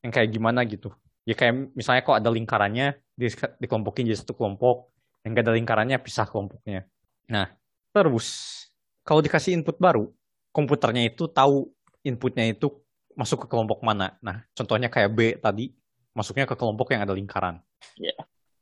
[0.01, 0.89] yang kayak gimana gitu.
[1.29, 3.29] Ya kayak misalnya kok ada lingkarannya di,
[3.61, 4.89] dikelompokin jadi satu kelompok,
[5.21, 6.89] yang gak ada lingkarannya pisah kelompoknya.
[7.29, 7.53] Nah,
[7.93, 8.27] terus
[9.05, 10.09] kalau dikasih input baru,
[10.49, 11.69] komputernya itu tahu
[12.01, 12.81] inputnya itu
[13.13, 14.17] masuk ke kelompok mana.
[14.25, 15.69] Nah, contohnya kayak B tadi,
[16.17, 17.61] masuknya ke kelompok yang ada lingkaran.
[17.99, 18.15] Ya,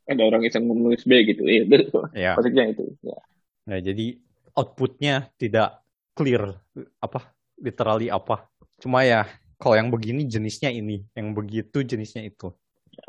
[0.09, 1.47] ada orang yang menulis B gitu.
[1.47, 2.03] Iya, betul.
[2.11, 2.33] Ya.
[2.35, 2.83] Maksudnya itu.
[3.05, 3.15] Ya.
[3.67, 4.15] Nah, jadi
[4.55, 5.83] outputnya tidak
[6.15, 6.55] clear
[7.03, 8.47] apa literally apa.
[8.79, 9.27] Cuma ya
[9.59, 12.53] kalau yang begini jenisnya ini, yang begitu jenisnya itu.
[12.93, 13.07] Ya.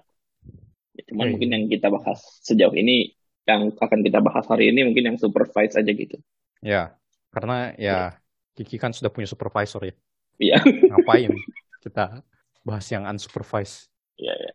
[1.08, 3.14] Cuman mungkin yang kita bahas sejauh ini,
[3.48, 6.18] yang akan kita bahas hari ini mungkin yang supervise aja gitu.
[6.60, 6.98] Ya,
[7.32, 8.18] karena ya
[8.58, 9.94] Kiki kan sudah punya supervisor ya.
[10.42, 10.58] Iya.
[10.90, 11.32] Ngapain
[11.80, 12.20] kita
[12.66, 13.88] bahas yang unsupervised?
[14.18, 14.52] Iya, ya.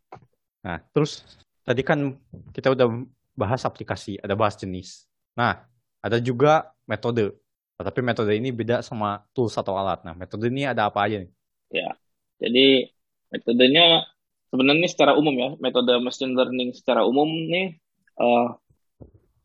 [0.64, 1.24] Nah, terus
[1.64, 2.20] tadi kan
[2.52, 2.88] kita udah
[3.34, 5.08] bahas aplikasi, ada bahas jenis.
[5.34, 5.66] Nah,
[6.04, 7.32] ada juga metode.
[7.80, 10.06] Tapi metode ini beda sama tools atau alat.
[10.08, 11.32] Nah, metode ini ada apa aja nih?
[11.74, 11.98] Ya,
[12.38, 12.94] jadi
[13.34, 14.06] metodenya
[14.54, 17.82] sebenarnya secara umum ya, metode machine learning secara umum nih
[18.22, 18.56] uh,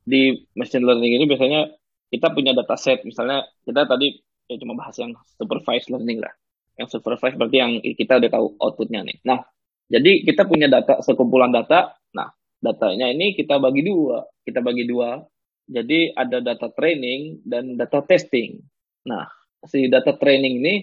[0.04, 1.72] di machine learning ini biasanya
[2.12, 6.32] kita punya dataset, misalnya kita tadi ya cuma bahas yang supervised learning lah.
[6.80, 9.20] Yang supervised berarti yang kita udah tahu outputnya nih.
[9.24, 9.44] Nah,
[9.88, 11.96] jadi kita punya data, sekumpulan data.
[12.16, 14.24] Nah, datanya ini kita bagi dua.
[14.44, 15.20] Kita bagi dua.
[15.68, 18.58] Jadi ada data training dan data testing.
[19.04, 19.28] Nah,
[19.68, 20.74] si data training ini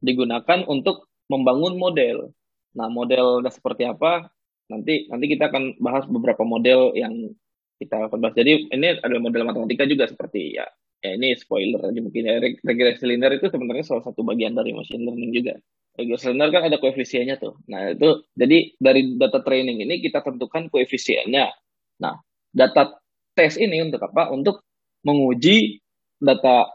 [0.00, 2.32] digunakan untuk membangun model.
[2.74, 4.32] Nah, model seperti apa?
[4.72, 7.12] Nanti nanti kita akan bahas beberapa model yang
[7.76, 8.36] kita akan bahas.
[8.36, 10.64] Jadi ini adalah model matematika juga seperti ya
[11.00, 15.00] ya ini spoiler aja mungkin ya regresi linear itu sebenarnya salah satu bagian dari machine
[15.08, 15.56] learning juga
[15.96, 20.68] regresi linear kan ada koefisiennya tuh nah itu jadi dari data training ini kita tentukan
[20.68, 21.48] koefisiennya
[22.04, 22.20] nah
[22.52, 22.99] data
[23.40, 24.60] tes ini untuk apa untuk
[25.00, 25.80] menguji
[26.20, 26.68] data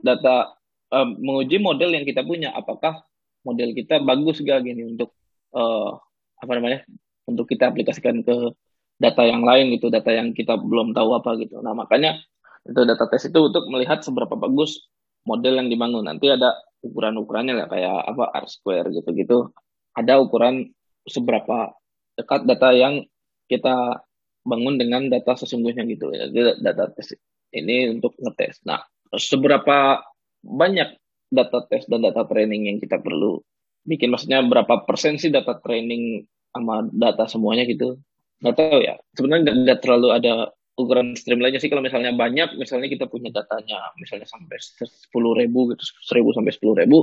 [0.00, 0.56] data
[0.88, 3.04] um, menguji model yang kita punya apakah
[3.44, 5.12] model kita bagus gak gini untuk
[5.52, 6.00] uh,
[6.40, 6.80] apa namanya
[7.28, 8.56] untuk kita aplikasikan ke
[8.96, 12.16] data yang lain gitu data yang kita belum tahu apa gitu nah makanya
[12.64, 14.88] itu data test itu untuk melihat seberapa bagus
[15.28, 16.04] model yang dibangun.
[16.08, 19.52] Nanti ada ukuran-ukurannya lah kayak apa R square gitu-gitu.
[19.96, 20.72] Ada ukuran
[21.04, 21.72] seberapa
[22.16, 23.04] dekat data yang
[23.48, 24.00] kita
[24.44, 26.12] bangun dengan data sesungguhnya gitu.
[26.12, 27.16] Jadi data test
[27.50, 28.62] ini untuk ngetes.
[28.68, 28.84] Nah,
[29.16, 30.04] seberapa
[30.44, 30.88] banyak
[31.32, 33.40] data test dan data training yang kita perlu
[33.84, 36.24] bikin maksudnya berapa persen sih data training
[36.54, 38.00] sama data semuanya gitu
[38.40, 42.90] nggak tahu ya sebenarnya nggak terlalu ada ukuran stream lainnya sih kalau misalnya banyak, misalnya
[42.90, 46.98] kita punya datanya misalnya sampai sepuluh ribu gitu, seribu sampai sepuluh ribu,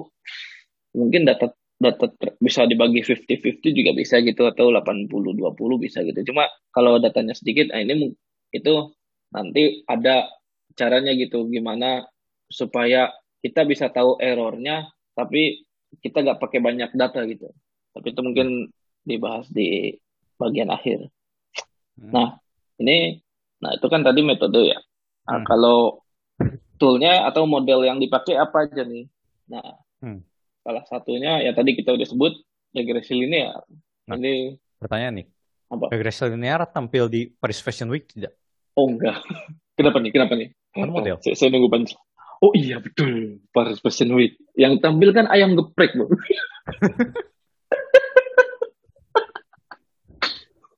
[0.91, 6.29] mungkin data data bisa dibagi 50-50 juga bisa gitu atau 80-20 bisa gitu.
[6.29, 8.13] Cuma kalau datanya sedikit, nah ini
[8.53, 8.73] itu
[9.33, 10.29] nanti ada
[10.77, 12.05] caranya gitu gimana
[12.45, 13.09] supaya
[13.41, 15.65] kita bisa tahu errornya tapi
[16.05, 17.49] kita nggak pakai banyak data gitu.
[17.97, 18.47] Tapi itu mungkin
[19.01, 19.97] dibahas di
[20.37, 21.09] bagian akhir.
[21.97, 22.11] Hmm.
[22.13, 22.29] Nah,
[22.77, 23.19] ini
[23.61, 24.79] Nah, itu kan tadi metode ya.
[25.29, 25.45] Nah, hmm.
[25.45, 26.01] kalau
[26.81, 29.05] toolnya atau model yang dipakai apa aja nih?
[29.53, 30.19] Nah, hmm.
[30.61, 32.33] Salah satunya ya tadi kita udah sebut
[32.71, 33.65] regresi linear.
[34.07, 35.27] Nah, Ini pertanyaan nih.
[35.71, 35.85] Apa?
[35.89, 38.37] Regresi linear tampil di Paris Fashion Week tidak?
[38.77, 39.19] Oh enggak.
[39.77, 40.11] Kenapa nih?
[40.13, 40.49] Kenapa nih?
[40.71, 41.17] Kan model.
[41.19, 41.99] Saya, saya nunggu panjang.
[42.41, 44.33] Oh iya betul, Paris Fashion Week.
[44.57, 46.09] Yang tampil kan ayam geprek, Bang.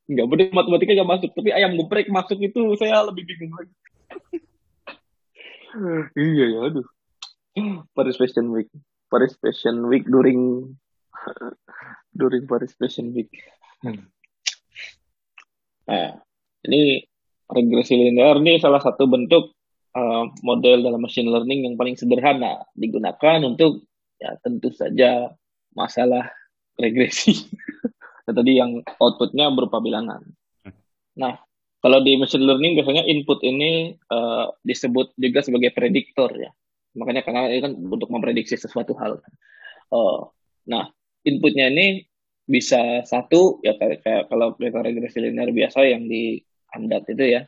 [0.03, 1.31] Enggak, bener matematika gak masuk.
[1.31, 3.73] Tapi ayam geprek masuk itu saya lebih bingung lagi.
[6.27, 6.85] iya ya, aduh.
[7.95, 8.67] Paris Fashion Week.
[9.13, 10.73] Paris Fashion Week during
[12.19, 13.29] during Paris Fashion Week.
[15.85, 16.17] Nah,
[16.65, 17.05] ini
[17.45, 19.53] regresi linear ini salah satu bentuk
[19.93, 23.85] uh, model dalam machine learning yang paling sederhana digunakan untuk
[24.17, 25.29] ya tentu saja
[25.77, 26.33] masalah
[26.81, 27.37] regresi.
[28.25, 30.23] Tadi yang outputnya berupa bilangan.
[30.63, 30.73] Hmm.
[31.19, 31.37] Nah,
[31.83, 36.49] kalau di machine learning biasanya input ini uh, disebut juga sebagai prediktor ya.
[36.93, 39.21] Makanya karena ini kan untuk memprediksi sesuatu hal.
[39.89, 40.29] Uh,
[40.69, 40.89] nah,
[41.25, 42.05] inputnya ini
[42.43, 46.41] bisa satu ya kayak, kayak kalau kita regresi linear biasa yang di
[46.73, 47.41] Andat itu ya.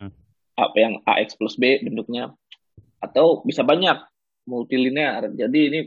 [0.00, 0.12] Hmm.
[0.56, 2.32] Apa yang AX plus B bentuknya.
[3.00, 3.96] Atau bisa banyak
[4.48, 5.28] multilinear.
[5.32, 5.80] Jadi ini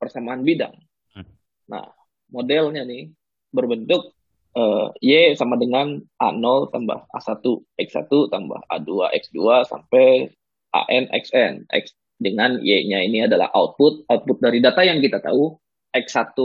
[0.00, 0.76] persamaan bidang.
[1.12, 1.28] Hmm.
[1.68, 1.92] Nah,
[2.32, 3.12] modelnya nih
[3.52, 4.16] berbentuk
[4.56, 7.44] uh, Y sama dengan A0 tambah A1
[7.76, 9.38] X1 tambah A2 X2
[9.68, 10.32] sampai
[10.72, 11.68] AN XN.
[11.68, 14.08] X dengan Y-nya ini adalah output.
[14.08, 15.52] Output dari data yang kita tahu
[15.92, 16.36] X1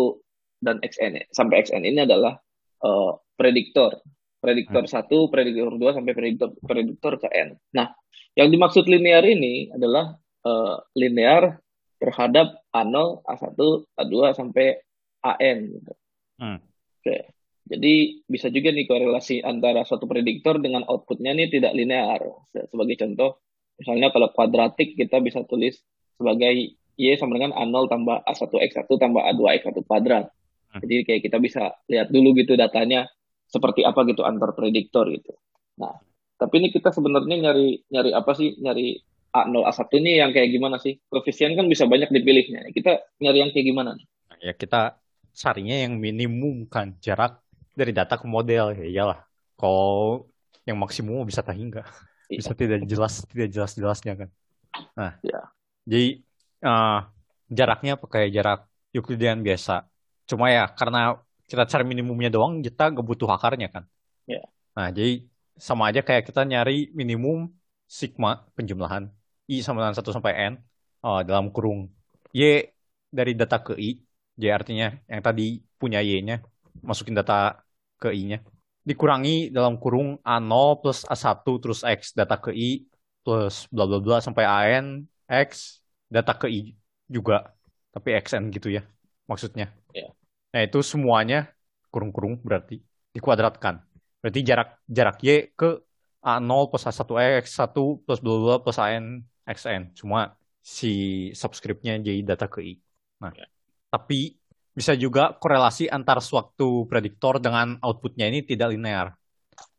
[0.62, 2.38] dan XN sampai XN ini adalah
[2.86, 3.98] uh, prediktor
[4.42, 4.92] prediktor hmm.
[4.92, 7.56] satu, prediktor dua sampai prediktor prediktor ke n.
[7.78, 7.94] Nah,
[8.34, 11.62] yang dimaksud linear ini adalah uh, linear
[12.02, 13.60] terhadap A0, A1,
[13.94, 14.82] A2 sampai
[15.22, 15.94] AN gitu.
[16.42, 16.58] Hmm.
[16.98, 17.38] Oke.
[17.72, 22.20] Jadi bisa juga nih korelasi antara suatu prediktor dengan outputnya ini tidak linear.
[22.52, 23.46] Sebagai contoh,
[23.82, 25.82] misalnya kalau kuadratik kita bisa tulis
[26.22, 30.30] sebagai Y sama dengan A0 tambah A1X1 tambah A2X1 kuadrat.
[30.70, 30.80] Hmm.
[30.86, 33.10] Jadi kayak kita bisa lihat dulu gitu datanya
[33.50, 35.34] seperti apa gitu antar prediktor gitu.
[35.82, 35.98] Nah,
[36.38, 38.54] tapi ini kita sebenarnya nyari nyari apa sih?
[38.62, 39.02] Nyari
[39.34, 41.02] A0 A1 ini yang kayak gimana sih?
[41.10, 42.70] Koefisien kan bisa banyak dipilihnya.
[42.70, 43.98] Kita nyari yang kayak gimana?
[44.38, 45.02] Ya kita
[45.34, 47.42] carinya yang minimum kan jarak
[47.74, 49.20] dari data ke model ya iyalah.
[49.58, 50.30] Kalau
[50.68, 51.82] yang maksimum bisa tak hingga.
[52.32, 52.40] Iya.
[52.40, 54.30] Bisa tidak jelas tidak jelas jelasnya kan.
[54.96, 55.52] Nah, ya.
[55.84, 56.24] jadi
[56.64, 57.00] uh,
[57.52, 58.64] jaraknya pakai jarak
[58.96, 59.84] Euclidean biasa.
[60.24, 61.20] Cuma ya karena
[61.52, 63.84] kita cari minimumnya doang, kita gak butuh akarnya kan.
[64.24, 64.48] Yeah.
[64.72, 65.28] Nah, jadi
[65.60, 67.52] sama aja kayak kita nyari minimum
[67.92, 69.12] sigma penjumlahan
[69.52, 70.54] i sama dengan 1 sampai n
[71.04, 71.92] uh, dalam kurung
[72.32, 72.72] y
[73.12, 74.00] dari data ke i.
[74.40, 76.40] Y artinya yang tadi punya y-nya
[76.80, 77.60] masukin data
[78.00, 78.40] ke i-nya.
[78.82, 82.86] Dikurangi dalam kurung A0 plus A1 terus X data ke I
[83.22, 86.74] plus bla bla bla sampai AN X data ke I
[87.06, 87.54] juga.
[87.94, 88.82] Tapi XN gitu ya
[89.30, 89.70] maksudnya.
[89.94, 90.12] Yeah.
[90.52, 91.52] Nah itu semuanya
[91.94, 92.82] kurung-kurung berarti
[93.14, 93.84] dikuadratkan.
[94.24, 95.84] Berarti jarak jarak Y ke
[96.22, 99.94] A0 plus A1X 1 plus bla bla plus AN XN.
[99.94, 102.74] Cuma si subscriptnya jadi data ke I.
[103.22, 103.50] Nah, yeah.
[103.90, 104.41] tapi
[104.72, 109.12] bisa juga korelasi antar suatu prediktor dengan outputnya ini tidak linear.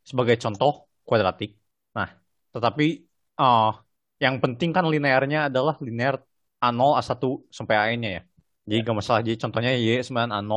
[0.05, 1.57] Sebagai contoh, kuadratik.
[1.97, 2.09] Nah,
[2.53, 3.01] tetapi
[3.41, 3.73] uh,
[4.21, 6.21] yang penting kan linearnya adalah linear
[6.63, 8.23] A0, A1 sampai AN-nya ya.
[8.63, 8.85] Jadi ya.
[8.87, 9.19] gak masalah.
[9.25, 10.53] Jadi contohnya Y9 A0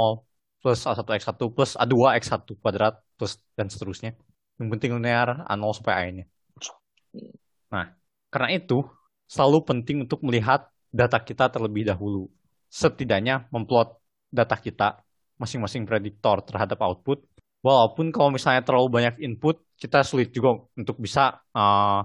[0.63, 4.15] plus A1 X1 plus A2 X1 kuadrat plus dan seterusnya.
[4.61, 6.25] Yang penting linear A0 sampai A-nya.
[7.73, 7.91] Nah,
[8.31, 8.87] karena itu
[9.27, 12.31] selalu penting untuk melihat data kita terlebih dahulu.
[12.71, 13.99] Setidaknya memplot
[14.29, 15.01] data kita
[15.37, 17.25] masing-masing prediktor terhadap output.
[17.61, 22.01] Walaupun kalau misalnya terlalu banyak input, kita sulit juga untuk bisa uh,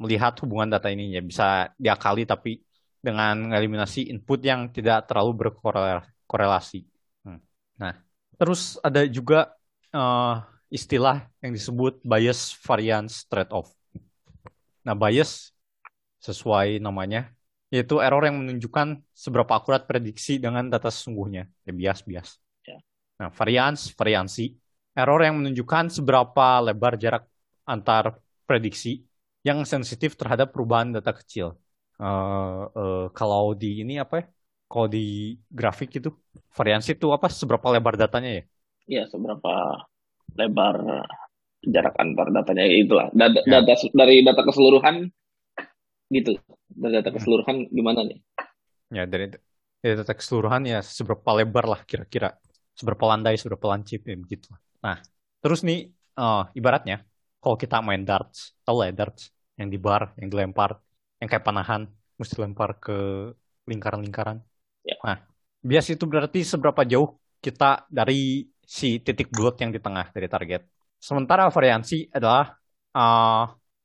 [0.00, 2.58] melihat hubungan data ini ya bisa diakali tapi
[2.98, 6.88] dengan eliminasi input yang tidak terlalu berkorelasi.
[7.22, 7.40] Hmm.
[7.78, 7.94] Nah,
[8.40, 9.52] terus ada juga
[9.92, 10.40] uh,
[10.72, 13.70] istilah yang disebut bias variance trade-off.
[14.82, 15.52] Nah, bias
[16.24, 17.28] sesuai namanya
[17.74, 21.50] yaitu error yang menunjukkan seberapa akurat prediksi dengan data sesungguhnya.
[21.66, 22.38] Ya, bias-bias.
[22.62, 22.78] Ya.
[23.18, 24.54] Nah, variance, variansi.
[24.94, 27.26] Error yang menunjukkan seberapa lebar jarak
[27.66, 29.02] antar prediksi
[29.42, 31.58] yang sensitif terhadap perubahan data kecil
[31.98, 34.24] uh, uh, kalau di ini apa ya?
[34.70, 36.14] Kalau di grafik itu
[36.54, 37.26] variansi itu apa?
[37.26, 38.42] Seberapa lebar datanya ya?
[38.86, 39.82] Iya, seberapa
[40.38, 40.76] lebar
[41.64, 43.08] jarak antar datanya itulah.
[43.10, 43.62] Data, ya.
[43.66, 45.10] data dari data keseluruhan
[46.10, 46.36] gitu.
[46.68, 47.16] Dari data hmm.
[47.20, 48.18] keseluruhan gimana nih?
[48.92, 49.32] Ya dari,
[49.80, 52.36] dari data keseluruhan ya seberapa lebar lah kira-kira.
[52.74, 54.50] Seberapa landai, seberapa lancip ya begitu.
[54.82, 54.98] Nah,
[55.38, 57.06] terus nih uh, ibaratnya
[57.38, 60.80] kalau kita main darts, tahu lah ya darts yang di bar, yang dilempar
[61.22, 61.86] yang kayak panahan
[62.18, 62.96] mesti lempar ke
[63.64, 64.42] lingkaran-lingkaran.
[64.84, 64.96] Ya.
[65.00, 65.18] Nah,
[65.64, 70.64] bias itu berarti seberapa jauh kita dari si titik bulat yang di tengah dari target.
[71.00, 72.56] Sementara variansi adalah
[72.96, 73.44] uh,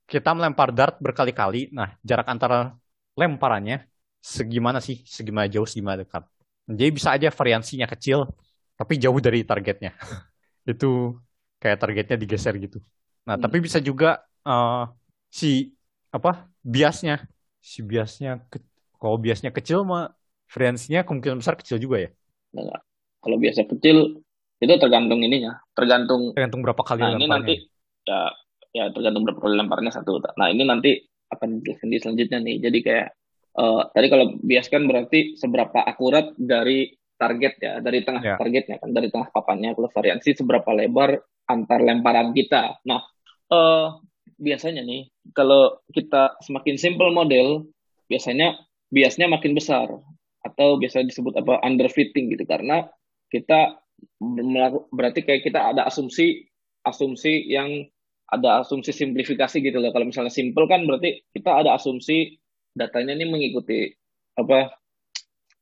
[0.09, 1.69] kita melempar dart berkali-kali.
[1.69, 2.73] Nah, jarak antara
[3.13, 3.85] lemparannya
[4.19, 6.25] segimana sih, segimana jauh, segimana dekat.
[6.65, 8.25] Jadi bisa aja variansinya kecil,
[8.73, 9.93] tapi jauh dari targetnya.
[10.69, 11.15] itu
[11.61, 12.81] kayak targetnya digeser gitu.
[13.29, 13.43] Nah, hmm.
[13.45, 14.89] tapi bisa juga uh,
[15.29, 15.77] si
[16.09, 17.21] apa biasnya
[17.61, 18.57] si biasnya ke,
[18.97, 20.09] kalau biasnya kecil mah
[20.49, 22.09] variansinya kemungkinan besar kecil juga ya
[22.57, 22.81] Enggak.
[23.21, 24.25] kalau biasa kecil
[24.59, 27.53] itu tergantung ininya tergantung tergantung berapa kali nah, ini nanti
[28.09, 28.33] ya
[28.75, 30.21] ya tergantung berapa kali lemparnya satu.
[30.37, 30.97] Nah ini nanti
[31.29, 32.55] akan dijelaskan di selanjutnya nih.
[32.61, 33.07] Jadi kayak
[33.57, 38.35] uh, tadi kalau bias kan berarti seberapa akurat dari target ya dari tengah ya.
[38.39, 41.19] targetnya kan dari tengah papannya kalau variansi seberapa lebar
[41.49, 42.79] antar lemparan kita.
[42.87, 43.01] Nah
[43.51, 43.99] uh,
[44.39, 47.67] biasanya nih kalau kita semakin simple model
[48.07, 48.57] biasanya
[48.89, 49.89] biasnya makin besar.
[50.39, 52.47] Atau biasa disebut apa underfitting gitu.
[52.47, 52.87] Karena
[53.27, 53.75] kita
[54.87, 56.47] berarti kayak kita ada asumsi
[56.87, 57.83] asumsi yang
[58.29, 59.89] ada asumsi simplifikasi gitu loh.
[59.89, 62.37] Kalau misalnya simple kan berarti kita ada asumsi
[62.73, 63.89] datanya ini mengikuti
[64.37, 64.69] apa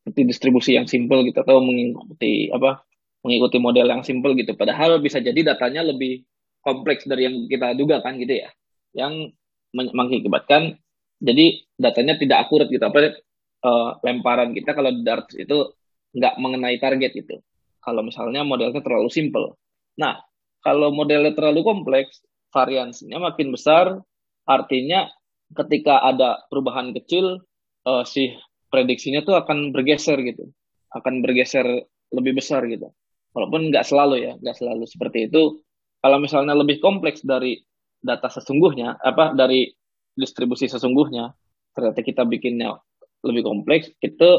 [0.03, 2.84] seperti distribusi yang simple gitu atau mengikuti apa
[3.23, 4.56] mengikuti model yang simple gitu.
[4.56, 6.23] Padahal bisa jadi datanya lebih
[6.64, 8.49] kompleks dari yang kita duga kan gitu ya.
[8.95, 9.35] Yang
[9.76, 10.80] mengakibatkan
[11.23, 12.84] jadi datanya tidak akurat gitu.
[12.84, 13.15] Apa
[13.64, 15.76] uh, lemparan kita kalau darts itu
[16.15, 17.35] nggak mengenai target itu
[17.84, 19.56] kalau misalnya modelnya terlalu simple.
[19.99, 20.19] Nah
[20.64, 22.19] kalau modelnya terlalu kompleks,
[22.58, 24.02] variansinya makin besar,
[24.50, 25.06] artinya
[25.54, 27.46] ketika ada perubahan kecil,
[27.86, 28.34] uh, si
[28.74, 30.50] prediksinya tuh akan bergeser gitu,
[30.90, 32.90] akan bergeser lebih besar gitu.
[33.38, 35.62] Walaupun nggak selalu ya, nggak selalu seperti itu.
[36.02, 37.62] Kalau misalnya lebih kompleks dari
[38.02, 39.70] data sesungguhnya, apa dari
[40.18, 41.30] distribusi sesungguhnya,
[41.78, 42.74] ternyata kita bikinnya
[43.22, 44.30] lebih kompleks, itu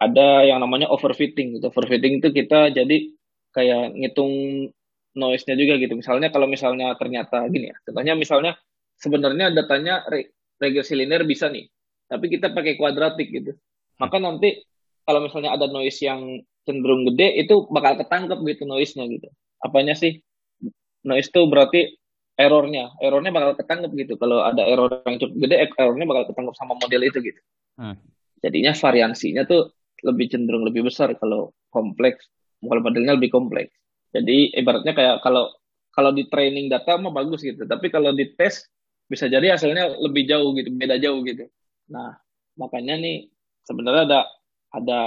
[0.00, 1.68] ada yang namanya overfitting gitu.
[1.68, 3.12] Overfitting itu kita jadi
[3.52, 4.32] kayak ngitung
[5.16, 5.96] noise-nya juga gitu.
[5.96, 8.52] Misalnya kalau misalnya ternyata gini ya, contohnya misalnya
[9.00, 10.04] sebenarnya datanya
[10.60, 11.66] regresi linear bisa nih,
[12.06, 13.56] tapi kita pakai kuadratik gitu.
[13.96, 14.60] Maka nanti
[15.08, 19.28] kalau misalnya ada noise yang cenderung gede itu bakal ketangkep gitu noise-nya gitu.
[19.64, 20.20] Apanya sih?
[21.06, 21.80] Noise itu berarti
[22.36, 24.14] errornya, errornya bakal ketangkep gitu.
[24.20, 27.40] Kalau ada error yang cukup gede, errornya bakal ketangkep sama model itu gitu.
[27.80, 27.96] Hmm.
[28.44, 29.72] Jadinya variansinya tuh
[30.04, 32.28] lebih cenderung lebih besar kalau kompleks,
[32.60, 33.72] kalau modelnya lebih kompleks.
[34.16, 35.52] Jadi ibaratnya kayak kalau
[35.92, 38.64] kalau di training data mah bagus gitu, tapi kalau di tes
[39.08, 41.48] bisa jadi hasilnya lebih jauh gitu, beda jauh gitu.
[41.92, 42.16] Nah,
[42.58, 43.30] makanya nih
[43.64, 44.20] sebenarnya ada
[44.74, 45.00] ada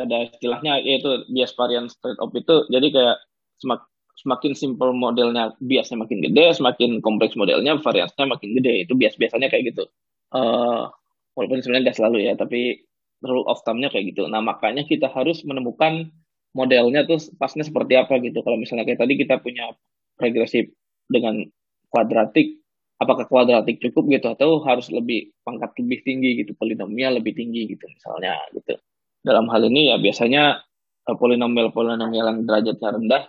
[0.00, 3.16] ada istilahnya yaitu bias variance trade off itu jadi kayak
[3.60, 3.84] semak,
[4.18, 8.88] semakin simple modelnya biasnya makin gede, semakin kompleks modelnya variansnya makin gede.
[8.88, 9.84] Itu bias biasanya kayak gitu.
[10.32, 10.88] Uh,
[11.36, 12.82] walaupun sebenarnya nggak selalu ya, tapi
[13.22, 14.26] rule of thumb-nya kayak gitu.
[14.26, 16.10] Nah, makanya kita harus menemukan
[16.52, 18.44] modelnya tuh pasnya seperti apa gitu.
[18.44, 19.72] Kalau misalnya kayak tadi kita punya
[20.20, 20.68] regresi
[21.08, 21.40] dengan
[21.88, 22.60] kuadratik,
[23.00, 27.84] apakah kuadratik cukup gitu atau harus lebih pangkat lebih tinggi gitu, polinomial lebih tinggi gitu
[27.88, 28.76] misalnya gitu.
[29.24, 30.60] Dalam hal ini ya biasanya
[31.08, 33.22] uh, polinomial-polinomial yang derajatnya rendah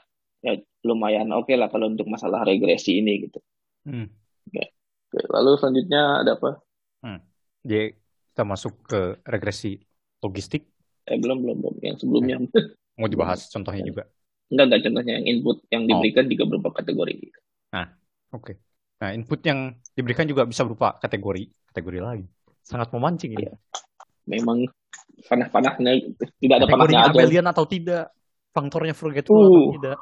[0.44, 3.40] ya lumayan oke okay lah kalau untuk masalah regresi ini gitu.
[3.88, 4.12] Hmm.
[4.52, 4.64] Oke.
[5.32, 6.52] Lalu selanjutnya ada apa?
[7.04, 7.20] Hmm.
[7.64, 7.96] Jadi
[8.34, 9.80] kita masuk ke regresi
[10.20, 10.68] logistik.
[11.08, 12.38] Eh belum belum belum yang sebelumnya.
[13.00, 14.04] Mau dibahas contohnya juga.
[14.54, 16.30] Enggak enggak contohnya yang input yang diberikan oh.
[16.30, 17.40] juga berupa kategori gitu.
[17.74, 17.88] Nah,
[18.34, 18.44] oke.
[18.44, 18.56] Okay.
[19.02, 19.60] Nah, input yang
[19.98, 21.44] diberikan juga bisa berupa kategori,
[21.74, 22.26] kategori lagi.
[22.64, 23.50] Sangat memancing ini.
[23.50, 23.56] Ya.
[24.30, 24.64] Memang
[25.28, 27.12] panah-panahnya tidak ada panahnya aja.
[27.12, 28.14] abelian atau tidak,
[28.56, 29.44] faktornya forgetful uh.
[29.44, 29.98] atau tidak.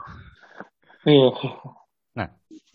[1.01, 1.29] Iya.
[2.13, 2.27] Nah,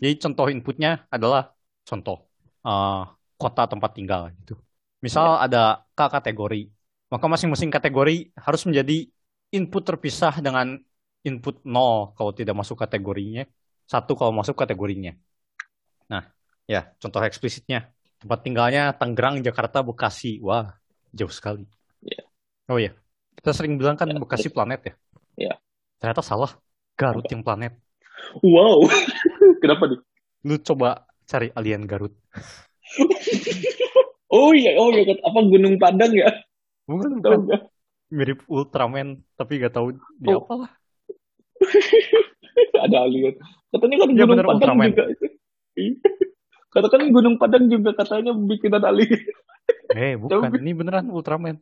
[0.03, 1.55] jadi contoh inputnya adalah
[1.87, 2.27] contoh
[2.67, 3.07] uh,
[3.39, 4.59] kota tempat tinggal gitu.
[4.99, 6.67] Misal ada K kategori,
[7.13, 9.07] maka masing-masing kategori harus menjadi
[9.51, 10.75] input terpisah dengan
[11.23, 13.43] input 0 kalau tidak masuk kategorinya,
[13.87, 15.15] satu kalau masuk kategorinya.
[16.11, 16.23] Nah,
[16.67, 20.39] ya contoh eksplisitnya tempat tinggalnya Tangerang, Jakarta, Bekasi.
[20.43, 20.71] Wah,
[21.11, 21.63] jauh sekali.
[22.03, 22.25] Yeah.
[22.67, 22.95] Oh iya,
[23.39, 24.19] kita sering bilang kan yeah.
[24.19, 24.93] Bekasi planet ya.
[25.37, 25.53] Iya.
[25.99, 26.51] Ternyata salah.
[26.97, 27.77] Garut yang planet.
[28.41, 28.89] Wow,
[29.61, 30.01] kenapa nih?
[30.49, 32.13] Lu coba cari alien Garut.
[34.27, 36.27] Oh iya, oh iya, apa Gunung Padang ya?
[36.83, 37.71] Bukan, gak?
[38.07, 40.43] Mirip Ultraman, tapi gak tahu dia oh.
[40.47, 40.71] apa lah.
[42.87, 43.35] Ada alien.
[43.73, 44.89] Katanya kan ya, Gunung Padang Ultraman.
[44.91, 45.05] juga.
[46.73, 49.21] Katakan Gunung Padang juga katanya bikinan alien.
[49.91, 50.51] Eh, bukan.
[50.55, 51.59] Ini beneran Ultraman.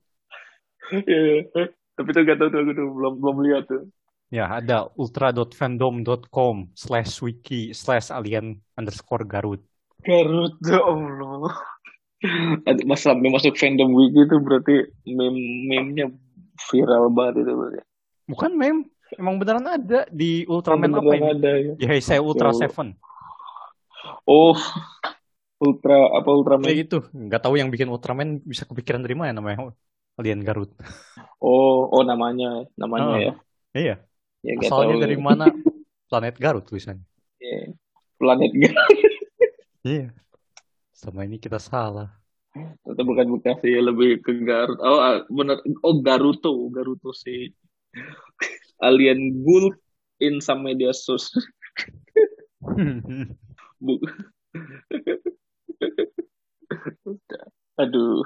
[0.94, 1.68] Iya, yeah.
[1.98, 3.90] tapi tuh gak tahu tuh, tuh belum belum lihat tuh.
[4.34, 9.62] Ya, ada ultra.fandom.com slash wiki slash alien underscore Garut.
[10.02, 11.56] Garut, ya Allah.
[12.90, 16.10] Mas sampai masuk fandom wiki itu berarti meme meme-nya
[16.56, 17.80] viral banget itu berarti.
[18.26, 21.30] Bukan meme, emang beneran ada di Ultraman apa ini?
[21.38, 21.74] Ada, ya.
[21.78, 22.58] Di Heisei Ultra oh.
[22.58, 22.98] Seven.
[24.26, 24.58] Oh,
[25.62, 26.66] Ultra apa Ultraman?
[26.66, 29.72] Kayak gitu, nggak tahu yang bikin Ultraman bisa kepikiran dari mana namanya
[30.16, 30.72] Alien Garut.
[31.44, 33.34] Oh, oh namanya, namanya oh, ya.
[33.76, 33.96] Iya.
[34.46, 35.52] Ya, Asalnya dari mana?
[36.10, 37.04] Planet Garut tulisannya.
[37.42, 37.76] Iya.
[38.16, 38.90] Planet Garut.
[39.86, 40.10] Iya.
[40.96, 42.10] Sama ini kita salah.
[42.56, 44.80] Atau bukan Bekasi, lebih ke Garut.
[44.80, 45.60] Oh, ah, benar.
[45.84, 46.72] Oh, Garuto.
[46.72, 47.52] Garuto sih.
[48.80, 49.76] Alien Ghoul
[50.24, 51.36] in some media source.
[57.82, 58.24] Aduh.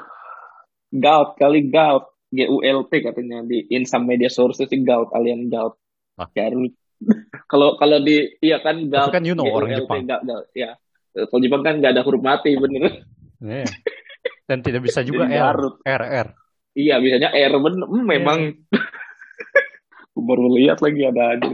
[0.93, 2.05] Gaut kali Gaut.
[2.29, 5.73] G-U-L-T katanya di in some media sources sih Gaut, alien Gaut.
[6.21, 6.29] Ah.
[6.29, 6.77] Garut.
[7.49, 9.09] Kalau kalau di iya kan Gaut.
[9.09, 10.05] kan you know orang Jepang.
[10.05, 10.77] Gaut, Gaut, ya.
[11.17, 13.01] Kalau Jepang kan nggak ada huruf mati bener.
[13.41, 13.65] Yeah.
[14.49, 16.27] Dan tidak bisa juga R, R, R.
[16.73, 17.85] Iya, bisanya R bener.
[17.85, 18.39] Hmm, memang.
[20.19, 20.25] Yeah.
[20.27, 21.47] baru lihat lagi ada aja.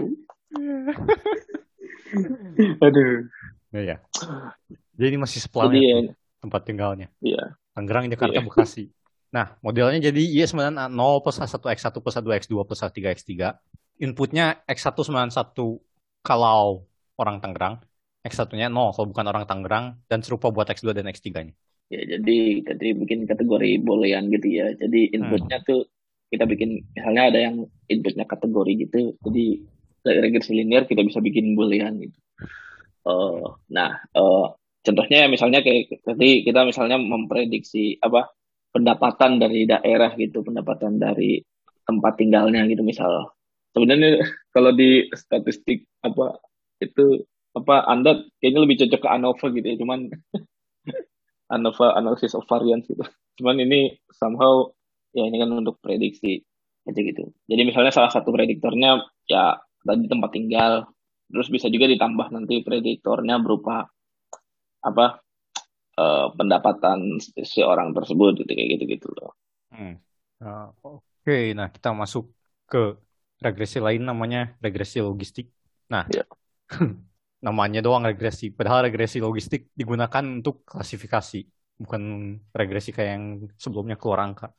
[2.82, 3.30] Aduh.
[3.76, 4.02] Iya.
[4.98, 5.98] Jadi masih seplanet jadi, ya.
[6.42, 7.08] tempat tinggalnya.
[7.22, 7.60] Iya.
[7.76, 8.48] Tangerang, Jakarta, iya.
[8.48, 8.90] Bekasi.
[9.36, 13.32] Nah, modelnya jadi iya sebenarnya 0 plus A1, X1 plus A2, X2 plus A3, X3.
[14.00, 14.96] Inputnya X1
[15.30, 15.84] satu
[16.24, 16.88] kalau
[17.20, 17.84] orang Tangerang.
[18.26, 21.54] X1-nya 0 kalau bukan orang Tangerang dan serupa buat X2 dan X3-nya.
[21.86, 24.74] Ya, jadi tadi bikin kategori boolean gitu ya.
[24.74, 25.68] Jadi inputnya hmm.
[25.70, 25.82] tuh
[26.34, 27.56] kita bikin misalnya ada yang
[27.86, 29.14] inputnya kategori gitu.
[29.22, 29.45] Jadi
[30.02, 32.18] dari regresi linear kita bisa bikin boolean gitu.
[33.06, 38.34] Uh, nah, uh, contohnya misalnya kayak tadi kita misalnya memprediksi apa
[38.74, 41.38] pendapatan dari daerah gitu, pendapatan dari
[41.86, 43.30] tempat tinggalnya gitu misal.
[43.78, 44.26] Sebenarnya
[44.56, 46.41] kalau di statistik apa
[46.82, 49.99] itu apa Anda kayaknya lebih cocok ke ANOVA gitu ya, cuman
[51.56, 53.02] ANOVA analysis of variance gitu.
[53.40, 54.68] Cuman ini somehow
[55.15, 56.44] ya ini kan untuk prediksi
[56.86, 57.32] aja gitu.
[57.48, 60.91] Jadi misalnya salah satu prediktornya ya tadi tempat tinggal,
[61.32, 63.88] terus bisa juga ditambah nanti prediktornya berupa
[64.86, 65.26] apa
[65.98, 69.32] uh, pendapatan seorang tersebut gitu kayak gitu gitu loh.
[69.73, 69.95] Hmm.
[70.44, 71.44] Uh, Oke, okay.
[71.56, 72.30] nah kita masuk
[72.68, 72.99] ke
[73.40, 75.49] regresi lain namanya regresi logistik.
[75.90, 76.27] Nah, yeah.
[77.46, 78.50] namanya doang regresi.
[78.50, 81.46] Padahal regresi logistik digunakan untuk klasifikasi,
[81.78, 82.02] bukan
[82.50, 83.26] regresi kayak yang
[83.62, 84.50] sebelumnya keluar angka.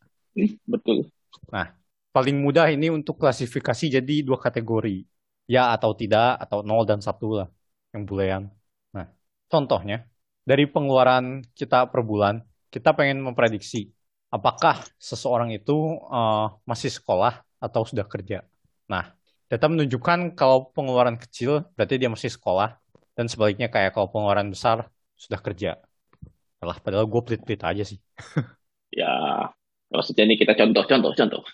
[0.63, 1.11] Betul.
[1.51, 1.75] Nah,
[2.15, 5.03] paling mudah ini untuk klasifikasi jadi dua kategori.
[5.51, 7.49] Ya atau tidak, atau nol dan satu lah.
[7.91, 8.43] Yang boolean.
[8.95, 9.07] Nah,
[9.51, 10.07] contohnya,
[10.47, 12.39] dari pengeluaran kita per bulan,
[12.71, 13.91] kita pengen memprediksi
[14.31, 18.45] apakah seseorang itu uh, masih sekolah atau sudah kerja.
[18.91, 19.16] Nah,
[19.47, 22.79] data menunjukkan kalau pengeluaran kecil berarti dia masih sekolah,
[23.17, 25.81] dan sebaliknya kayak kalau pengeluaran besar sudah kerja.
[26.61, 27.99] Alah, padahal gue pelit-pelit aja sih.
[29.01, 29.09] ya,
[29.89, 31.43] maksudnya ini kita contoh-contoh-contoh.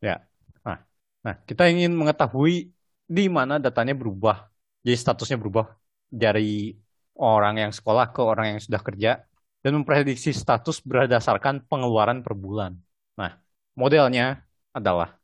[0.00, 0.16] Ya.
[0.64, 0.80] Nah,
[1.20, 2.72] nah, kita ingin mengetahui
[3.04, 4.48] di mana datanya berubah.
[4.80, 5.76] Jadi statusnya berubah
[6.08, 6.72] dari
[7.20, 9.20] orang yang sekolah ke orang yang sudah kerja
[9.60, 12.80] dan memprediksi status berdasarkan pengeluaran per bulan.
[13.20, 13.36] Nah,
[13.76, 14.40] modelnya
[14.72, 15.19] adalah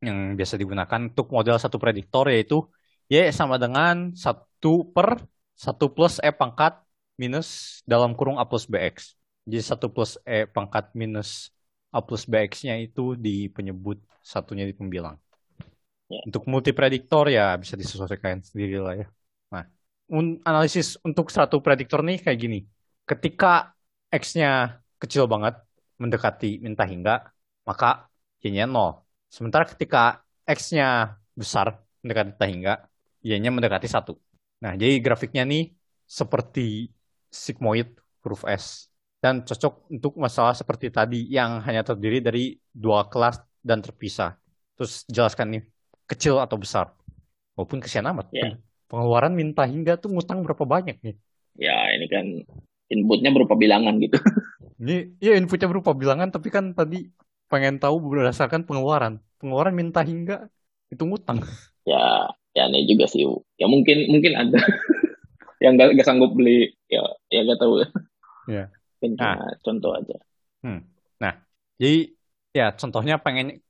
[0.00, 2.64] yang biasa digunakan untuk model satu prediktor yaitu
[3.06, 5.20] Y sama dengan 1 per
[5.54, 6.80] 1 plus E pangkat
[7.20, 9.14] minus dalam kurung A plus BX.
[9.44, 11.52] Jadi 1 plus E pangkat minus
[11.94, 15.14] A plus BX-nya itu di penyebut, satunya di pembilang.
[16.10, 16.18] Ya.
[16.26, 19.06] Untuk multiprediktor ya bisa disesuaikan sendiri lah ya.
[19.54, 19.64] Nah,
[20.10, 22.58] un analisis untuk satu prediktor nih kayak gini.
[23.04, 23.76] Ketika
[24.10, 25.60] X-nya kecil banget,
[26.00, 27.30] mendekati minta hingga,
[27.68, 28.08] maka
[28.42, 29.03] Y-nya 0.
[29.34, 32.74] Sementara ketika X-nya besar, mendekati minta hingga,
[33.18, 34.14] Y-nya mendekati 1.
[34.62, 35.74] Nah, jadi grafiknya nih
[36.06, 36.94] seperti
[37.26, 38.86] sigmoid huruf S
[39.18, 44.38] dan cocok untuk masalah seperti tadi yang hanya terdiri dari dua kelas dan terpisah.
[44.78, 45.62] Terus jelaskan nih,
[46.06, 46.94] kecil atau besar.
[47.58, 48.30] Walaupun kesian amat.
[48.30, 48.62] Yeah.
[48.86, 51.18] Pengeluaran minta hingga tuh ngutang berapa banyak nih?
[51.58, 52.26] Ya, ini kan
[52.86, 54.14] inputnya berupa bilangan gitu.
[54.78, 57.10] Ini ya inputnya berupa bilangan, tapi kan tadi
[57.54, 59.22] pengen tahu berdasarkan pengeluaran.
[59.38, 60.50] Pengeluaran minta hingga
[60.90, 61.38] itu ngutang.
[61.84, 63.28] Ya, ya ini juga sih.
[63.60, 64.56] Ya mungkin mungkin ada
[65.64, 66.72] yang gak, gak sanggup beli.
[66.88, 67.84] Ya, ya gak tahu.
[68.48, 68.72] Ya
[69.12, 69.52] nah.
[69.60, 70.16] contoh aja.
[70.64, 70.80] Hmm.
[71.20, 71.34] Nah,
[71.76, 72.16] jadi
[72.54, 73.60] ya contohnya pengen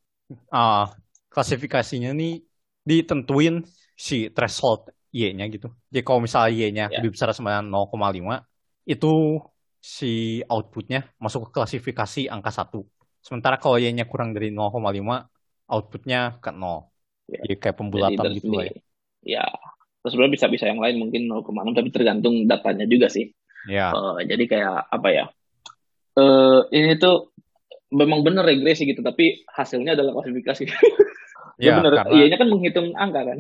[0.55, 0.87] uh,
[1.33, 2.45] klasifikasinya nih
[2.85, 3.67] ditentuin
[3.99, 5.71] si threshold Y-nya gitu.
[5.91, 6.99] Jadi kalau misalnya Y-nya yeah.
[7.03, 8.47] lebih besar sama 0,5,
[8.87, 9.13] itu
[9.79, 12.79] si outputnya masuk ke klasifikasi angka 1.
[13.25, 14.85] Sementara kalau Y-nya kurang dari 0,5,
[15.65, 16.61] outputnya ke 0.
[17.25, 17.43] Yeah.
[17.49, 18.77] Jadi kayak pembulatan Jadi, gitu lah ya.
[19.25, 19.47] Ya,
[20.05, 23.33] terus sebenarnya bisa-bisa yang lain mungkin 0,6, tapi tergantung datanya juga sih.
[23.65, 23.97] Ya.
[23.97, 25.25] Uh, jadi kayak apa ya?
[26.21, 27.33] Uh, ini tuh
[27.89, 30.69] memang benar regresi gitu, tapi hasilnya adalah klasifikasi.
[31.65, 32.13] ya, benar.
[32.13, 33.39] Iya kan menghitung angka kan?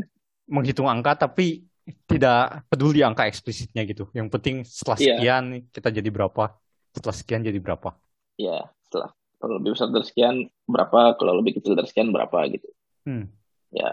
[0.49, 1.69] Menghitung angka tapi
[2.09, 4.09] tidak peduli angka eksplisitnya gitu.
[4.17, 5.21] Yang penting setelah iya.
[5.21, 5.61] sekian ya.
[5.77, 6.57] kita jadi berapa,
[6.97, 7.93] setelah sekian jadi berapa.
[8.41, 9.13] Iya, setelah
[9.45, 12.69] kalau lebih besar dari sekian berapa, kalau lebih kecil dari sekian berapa gitu.
[13.05, 13.29] Hmm.
[13.69, 13.93] Ya,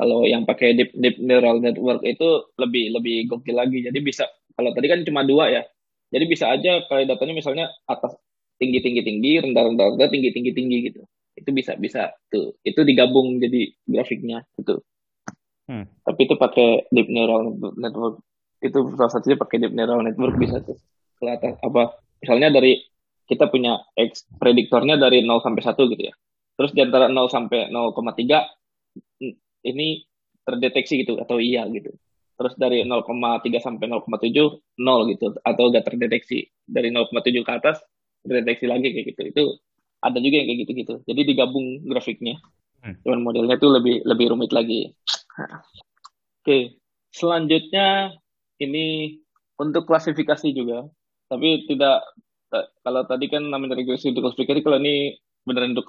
[0.00, 3.84] kalau yang pakai deep, deep neural network itu lebih lebih gokil lagi.
[3.84, 4.24] Jadi bisa
[4.56, 5.62] kalau tadi kan cuma dua ya.
[6.08, 8.16] Jadi bisa aja kayak datanya misalnya atas
[8.56, 11.04] tinggi tinggi tinggi, rendah rendah rendah, tinggi tinggi tinggi gitu.
[11.36, 12.56] Itu bisa bisa tuh.
[12.64, 14.80] Itu digabung jadi grafiknya gitu.
[15.68, 15.84] Hmm.
[16.00, 18.24] Tapi itu pakai deep neural network.
[18.64, 20.80] Itu salah satunya pakai deep neural network bisa tuh
[21.16, 22.80] kelihatan apa misalnya dari
[23.26, 26.14] kita punya X prediktornya dari 0 sampai 1 gitu ya.
[26.56, 28.42] Terus di antara 0 sampai 0,3
[29.66, 29.88] ini
[30.46, 31.90] terdeteksi gitu atau iya gitu.
[32.36, 36.46] Terus dari 0,3 sampai 0,7 nol gitu atau gak terdeteksi.
[36.64, 37.82] Dari 0,7 ke atas
[38.22, 39.22] terdeteksi lagi kayak gitu.
[39.26, 39.44] Itu
[40.00, 40.94] ada juga yang kayak gitu-gitu.
[41.04, 42.38] Jadi digabung grafiknya.
[42.76, 42.94] Hmm.
[43.02, 44.94] cuman modelnya tuh lebih lebih rumit lagi.
[46.44, 46.78] Oke
[47.16, 48.12] selanjutnya
[48.60, 49.16] ini
[49.56, 50.84] untuk klasifikasi juga.
[51.26, 52.04] Tapi tidak
[52.82, 55.86] kalau tadi kan namanya regresi untuk klasifikasi kalau ini beneran untuk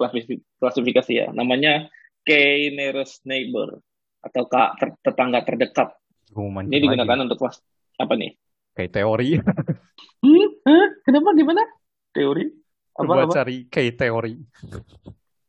[0.58, 1.90] klasifikasi ya namanya
[2.26, 2.30] K
[2.74, 3.78] nearest neighbor
[4.22, 4.54] atau K
[5.02, 5.98] tetangga terdekat
[6.36, 7.24] ini digunakan lagi.
[7.24, 7.56] untuk kelas
[7.98, 8.30] apa nih?
[8.76, 9.30] Kayak teori.
[10.24, 10.48] hmm?
[10.62, 10.86] Hah?
[11.02, 11.62] Kenapa gimana?
[12.14, 12.44] Teori?
[12.94, 13.34] Apa, Coba apa?
[13.34, 14.34] cari kayak teori.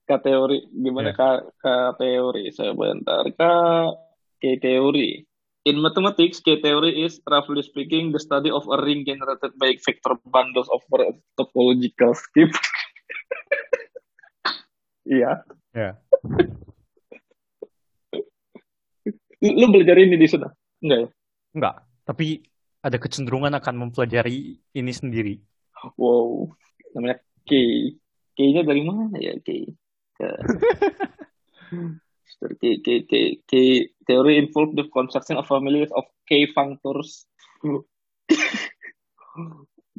[0.10, 1.18] K teori gimana yeah.
[1.18, 1.22] K,
[1.62, 1.66] K
[2.02, 3.44] teori sebentar K
[4.42, 5.22] K teori
[5.68, 10.72] In mathematics, K-theory is, roughly speaking, the study of a ring generated by vector bundles
[10.72, 10.80] of
[11.36, 12.52] topological scheme.
[15.10, 15.42] Iya.
[15.74, 15.98] Ya.
[19.42, 20.54] Lu belajar ini di sana?
[20.86, 21.10] Enggak ya?
[21.58, 21.76] Enggak.
[22.06, 22.28] Tapi
[22.86, 25.42] ada kecenderungan akan mempelajari ini sendiri.
[25.98, 26.54] Wow.
[26.94, 27.52] Namanya K.
[28.38, 29.74] K-nya dari mana ya K?
[30.14, 30.38] Ke-
[32.38, 33.52] K, K, K, K,
[34.06, 37.26] theory involved the construction of families of K functors.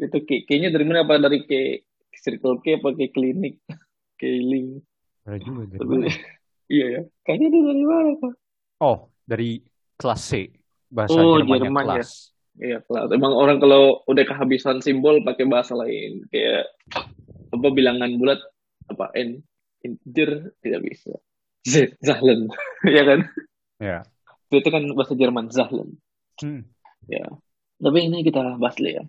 [0.00, 1.04] Itu K, K-nya dari mana?
[1.04, 1.82] Apa dari K
[2.16, 3.60] circle K apa K klinik?
[4.20, 4.84] K link.
[5.28, 6.06] Ada juga dari mana?
[6.08, 6.14] ya?
[6.70, 7.02] Iya ya.
[7.26, 8.32] Kayaknya dari mana Pak?
[8.78, 9.58] Oh, dari
[9.98, 10.54] kelas C.
[10.86, 11.98] Bahasa Oh, Jerman ya.
[11.98, 12.30] kelas.
[12.62, 13.10] Iya, kelas.
[13.10, 16.70] Emang orang kalau udah kehabisan simbol pakai bahasa lain kayak
[17.50, 18.38] apa bilangan bulat
[18.86, 19.42] apa n
[19.82, 21.10] integer tidak bisa.
[22.00, 22.48] Zahlen,
[22.96, 23.20] ya kan?
[23.80, 23.98] Ya.
[24.50, 26.00] Itu kan bahasa Jerman Zahlen.
[26.40, 26.64] Hmm.
[27.06, 27.26] Ya.
[27.80, 29.04] Tapi ini kita bahas dulu ya.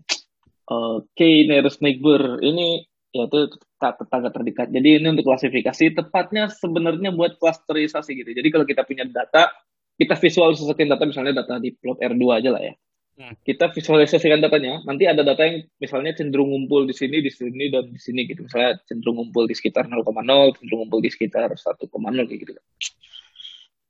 [0.71, 4.67] Oke, nearest neighbor ini yaitu tet- tetangga terdekat.
[4.71, 8.31] Jadi ini untuk klasifikasi tepatnya sebenarnya buat klasterisasi gitu.
[8.31, 9.51] Jadi kalau kita punya data,
[9.99, 12.73] kita visualisasikan data misalnya data di plot R2 aja lah ya.
[13.19, 13.35] Hmm.
[13.43, 17.91] Kita visualisasikan datanya, nanti ada data yang misalnya cenderung ngumpul di sini, di sini dan
[17.91, 18.47] di sini gitu.
[18.47, 21.91] Misalnya cenderung ngumpul di sekitar 0,0, cenderung ngumpul di sekitar 1,0
[22.27, 22.51] kayak gitu.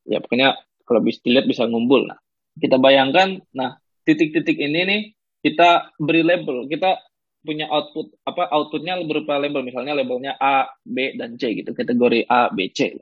[0.09, 2.09] Ya pokoknya kalau bisa dilihat bisa ngumpul.
[2.09, 2.19] Nah,
[2.57, 5.01] kita bayangkan, nah titik-titik ini nih
[5.45, 6.99] kita beri label, kita
[7.41, 12.53] punya output apa outputnya berupa label misalnya labelnya A, B dan C gitu kategori A,
[12.53, 13.01] B, C.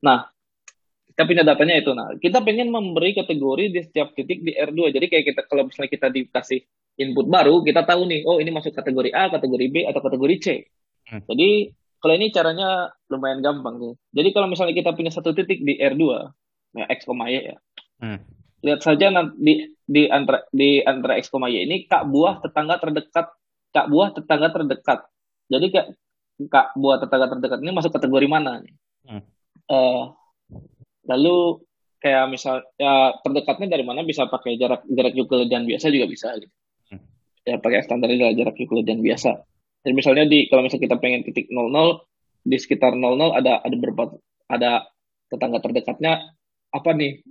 [0.00, 0.31] Nah
[1.12, 1.92] kita punya datanya itu.
[1.92, 4.96] Nah kita pengen memberi kategori di setiap titik di R2.
[4.96, 6.60] Jadi kayak kita kalau misalnya kita dikasih
[6.98, 10.46] input baru, kita tahu nih, oh ini masuk kategori A, kategori B atau kategori C.
[11.08, 11.22] Hmm.
[11.28, 13.94] Jadi kalau ini caranya lumayan gampang nih.
[14.10, 16.04] Jadi kalau misalnya kita punya satu titik di R2,
[16.80, 17.56] ya X, Y ya,
[18.02, 18.18] Hmm.
[18.66, 19.54] lihat saja nanti di
[19.86, 23.30] di antara di antara x, y ini kak buah tetangga terdekat
[23.70, 25.06] kak buah tetangga terdekat
[25.46, 25.86] jadi kak
[26.50, 29.22] kak buah tetangga terdekat ini masuk kategori mana nih Hmm.
[29.66, 30.02] Eh,
[31.08, 31.62] lalu
[32.02, 36.52] kayak misal ya terdekatnya dari mana bisa pakai jarak jarak Euclidean biasa juga bisa gitu
[36.92, 37.00] Hmm.
[37.48, 39.32] ya pakai standar adalah jarak Euclidean biasa
[39.82, 42.04] dan misalnya di kalau misalnya kita pengen titik 00
[42.44, 44.12] di sekitar 00 ada ada berapa
[44.50, 44.92] ada
[45.32, 46.36] tetangga terdekatnya
[46.68, 47.24] apa nih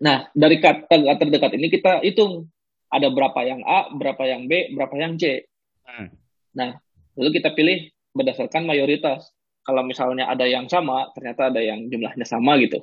[0.00, 2.48] Nah, dari kata terdekat ini kita hitung
[2.88, 5.44] ada berapa yang A, berapa yang B, berapa yang C.
[5.84, 6.08] Hmm.
[6.56, 6.80] Nah,
[7.14, 9.30] lalu kita pilih berdasarkan mayoritas.
[9.60, 12.80] Kalau misalnya ada yang sama, ternyata ada yang jumlahnya sama gitu.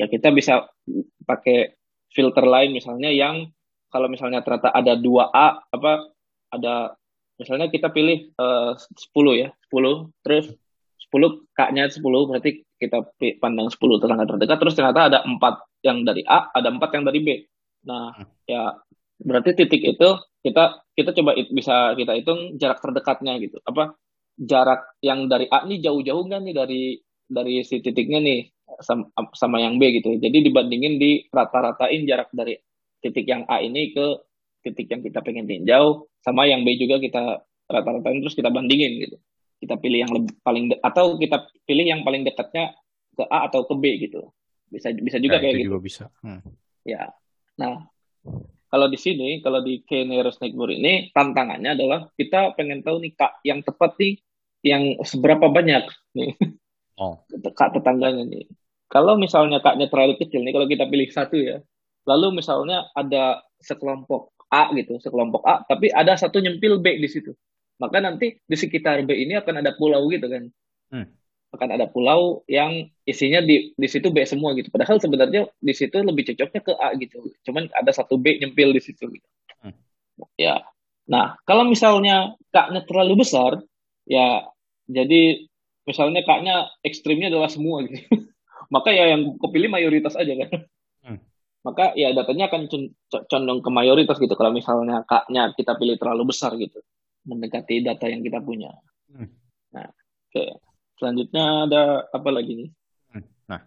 [0.00, 0.64] Ya kita bisa
[1.28, 1.76] pakai
[2.08, 3.52] filter lain misalnya yang
[3.92, 6.08] kalau misalnya ternyata ada 2A apa
[6.48, 6.96] ada
[7.36, 10.56] misalnya kita pilih eh, 10 ya, 10 terus
[11.10, 13.04] 10 K-nya 10 berarti kita
[13.42, 17.20] pandang 10 tetangga terdekat terus ternyata ada 4 yang dari A, ada 4 yang dari
[17.20, 17.28] B.
[17.88, 18.28] Nah, Hmm.
[18.44, 18.76] ya
[19.20, 20.08] berarti titik itu
[20.40, 23.60] kita kita coba it- bisa kita hitung jarak terdekatnya gitu.
[23.64, 23.96] Apa
[24.40, 26.82] jarak yang dari A nih jauh-jauh nggak nih dari
[27.28, 28.40] dari si titiknya nih
[28.78, 30.14] sama, sama yang B gitu.
[30.16, 32.54] Jadi dibandingin di rata-ratain jarak dari
[33.00, 34.06] titik yang A ini ke
[34.60, 39.16] titik yang kita pengen tinjau sama yang B juga kita rata-ratain terus kita bandingin gitu.
[39.60, 42.76] Kita pilih yang lebih, paling de- atau kita pilih yang paling dekatnya
[43.12, 44.32] ke A atau ke B gitu.
[44.70, 45.68] Bisa bisa juga Ya, kayak itu gitu.
[45.74, 46.04] juga bisa.
[46.24, 46.40] Hmm.
[46.86, 47.12] Ya.
[47.60, 47.90] Nah,
[48.70, 53.12] kalau di sini, kalau di K nearest neighbor ini tantangannya adalah kita pengen tahu nih
[53.12, 54.14] kak yang tepat nih
[54.60, 56.36] yang seberapa banyak nih
[57.00, 57.16] Oh.
[57.58, 58.44] kak tetangganya nih.
[58.90, 61.62] Kalau misalnya kaknya terlalu kecil nih, kalau kita pilih satu ya,
[62.10, 67.30] lalu misalnya ada sekelompok A gitu, sekelompok A, tapi ada satu nyempil B di situ.
[67.78, 70.44] Maka nanti di sekitar B ini akan ada pulau gitu kan.
[70.90, 71.06] Hmm.
[71.54, 74.74] Akan ada pulau yang isinya di di situ B semua gitu.
[74.74, 77.30] Padahal sebenarnya di situ lebih cocoknya ke A gitu.
[77.46, 79.28] Cuman ada satu B nyempil di situ gitu.
[79.62, 79.74] Hmm.
[80.34, 80.66] Ya.
[81.06, 83.62] Nah, kalau misalnya kaknya terlalu besar,
[84.04, 84.50] ya
[84.90, 85.46] jadi
[85.86, 88.02] misalnya kaknya ekstrimnya adalah semua gitu.
[88.70, 90.50] Maka ya yang kepilih mayoritas aja kan.
[91.02, 91.18] Hmm.
[91.66, 92.70] Maka ya datanya akan
[93.26, 94.32] condong ke mayoritas gitu.
[94.38, 96.78] Kalau misalnya kaknya kita pilih terlalu besar gitu.
[97.26, 98.70] Mendekati data yang kita punya.
[99.10, 99.28] Hmm.
[99.74, 99.90] Nah,
[100.30, 100.44] oke.
[100.96, 101.82] Selanjutnya ada
[102.14, 102.70] apa lagi nih?
[103.10, 103.24] Hmm.
[103.50, 103.60] Nah,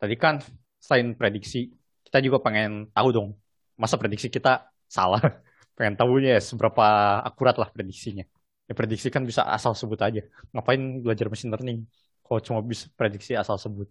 [0.00, 0.40] tadi kan
[0.80, 1.68] selain prediksi,
[2.08, 3.28] kita juga pengen tahu dong,
[3.76, 5.20] masa prediksi kita salah.
[5.76, 6.86] Pengen tahunya ya seberapa
[7.24, 8.26] akurat lah prediksinya.
[8.68, 10.20] Ya prediksi kan bisa asal sebut aja.
[10.52, 11.78] Ngapain belajar machine learning
[12.22, 13.90] kalau cuma bisa prediksi asal sebut.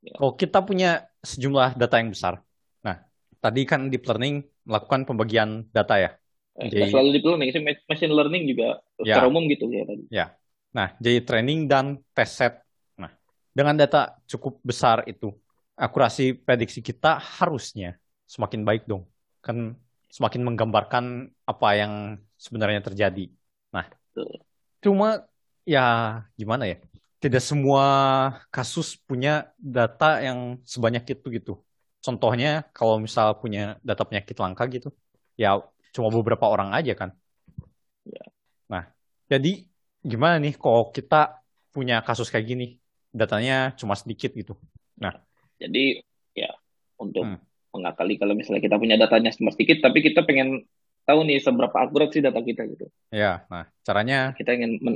[0.00, 0.14] Nah, Ya.
[0.16, 0.90] kalau kita punya
[1.20, 2.40] sejumlah data yang besar.
[2.80, 3.04] Nah,
[3.36, 6.10] tadi kan deep learning melakukan pembagian data ya.
[6.56, 7.50] Eh, Jadi- selalu deep learning,
[7.88, 9.20] machine learning juga Ya.
[9.20, 10.04] secara umum gitu ya tadi.
[10.70, 12.54] Nah, jadi training dan test set.
[12.96, 13.10] Nah,
[13.52, 15.34] dengan data cukup besar itu,
[15.74, 19.04] akurasi prediksi kita harusnya semakin baik dong.
[19.42, 19.74] Kan
[20.08, 21.92] semakin menggambarkan apa yang
[22.38, 23.28] sebenarnya terjadi.
[23.74, 23.86] Nah,
[24.80, 25.26] cuma
[25.66, 25.84] ya
[26.38, 26.78] gimana ya?
[27.20, 27.84] Tidak semua
[28.48, 31.54] kasus punya data yang sebanyak itu gitu.
[32.00, 34.88] Contohnya kalau misal punya data penyakit langka gitu,
[35.36, 35.60] ya
[35.92, 37.12] cuma beberapa orang aja kan.
[38.08, 38.24] Ya.
[38.72, 38.88] Nah,
[39.28, 39.68] jadi
[40.00, 41.44] gimana nih kalau kita
[41.76, 42.66] punya kasus kayak gini,
[43.12, 44.56] datanya cuma sedikit gitu.
[44.96, 45.20] Nah,
[45.60, 46.00] jadi
[46.32, 46.56] ya
[46.96, 47.38] untuk hmm.
[47.76, 50.64] mengakali kalau misalnya kita punya datanya cuma sedikit, tapi kita pengen
[51.04, 52.88] tahu nih seberapa akurat sih data kita gitu.
[53.12, 54.94] Ya, nah caranya kita ingin men,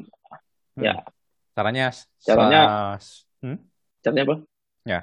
[0.81, 0.85] hmm.
[0.89, 1.05] ya
[1.55, 2.63] caranya caranya
[3.41, 3.59] hmm?
[4.03, 4.37] caranya apa?
[4.85, 5.01] Ya,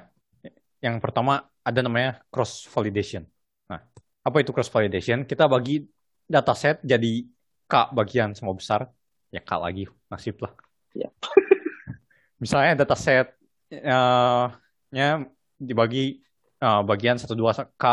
[0.83, 3.25] yang pertama ada namanya cross validation.
[3.71, 3.81] Nah,
[4.21, 5.23] apa itu cross validation?
[5.25, 5.87] Kita bagi
[6.27, 7.25] dataset jadi
[7.65, 8.91] K bagian semua besar,
[9.31, 10.53] ya K lagi nasib lah.
[10.91, 11.07] Ya.
[12.41, 13.31] Misalnya dataset
[13.71, 14.51] uh,
[14.91, 15.23] nya
[15.55, 16.19] dibagi
[16.59, 17.85] uh, bagian satu dua K,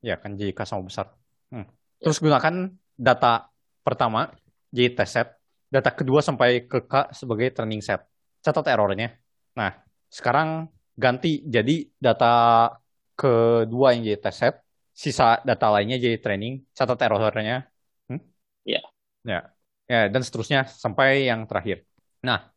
[0.00, 1.12] ya kan jadi K sama besar.
[1.52, 1.68] Hmm.
[2.00, 3.50] Terus gunakan data
[3.84, 4.32] pertama
[4.68, 5.28] jadi test set,
[5.68, 8.04] data kedua sampai ke K sebagai training set.
[8.40, 9.12] Catat errornya.
[9.54, 9.72] Nah,
[10.08, 12.68] sekarang ganti jadi data
[13.14, 14.54] kedua yang jadi test set,
[14.96, 17.68] sisa data lainnya jadi training, catat errornya.
[18.08, 18.20] Hmm?
[18.64, 18.82] Ya.
[19.22, 19.52] Ya.
[19.88, 21.80] Ya, dan seterusnya sampai yang terakhir.
[22.20, 22.52] Nah,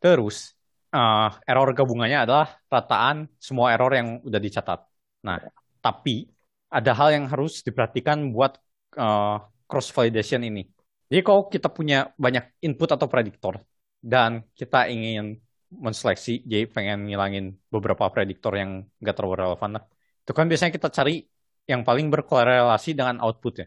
[0.00, 0.56] terus
[0.88, 4.80] uh, error gabungannya adalah rataan semua error yang udah dicatat.
[5.20, 5.36] Nah,
[5.84, 6.32] tapi
[6.72, 8.56] ada hal yang harus diperhatikan buat
[8.96, 10.64] uh, cross validation ini.
[11.12, 13.60] Jadi kalau kita punya banyak input atau prediktor
[14.00, 15.36] dan kita ingin
[15.68, 19.84] menseleksi, jadi pengen ngilangin beberapa prediktor yang nggak terlalu relevan lah.
[20.24, 21.20] Itu kan biasanya kita cari
[21.68, 23.66] yang paling berkorelasi dengan output ya.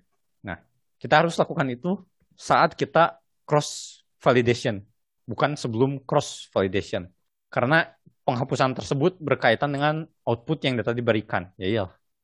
[0.50, 0.58] Nah,
[0.98, 2.02] kita harus lakukan itu
[2.34, 4.82] saat kita cross validation,
[5.30, 7.06] bukan sebelum cross validation.
[7.54, 7.86] Karena
[8.26, 11.54] penghapusan tersebut berkaitan dengan output yang data diberikan.
[11.62, 11.84] Ya iya,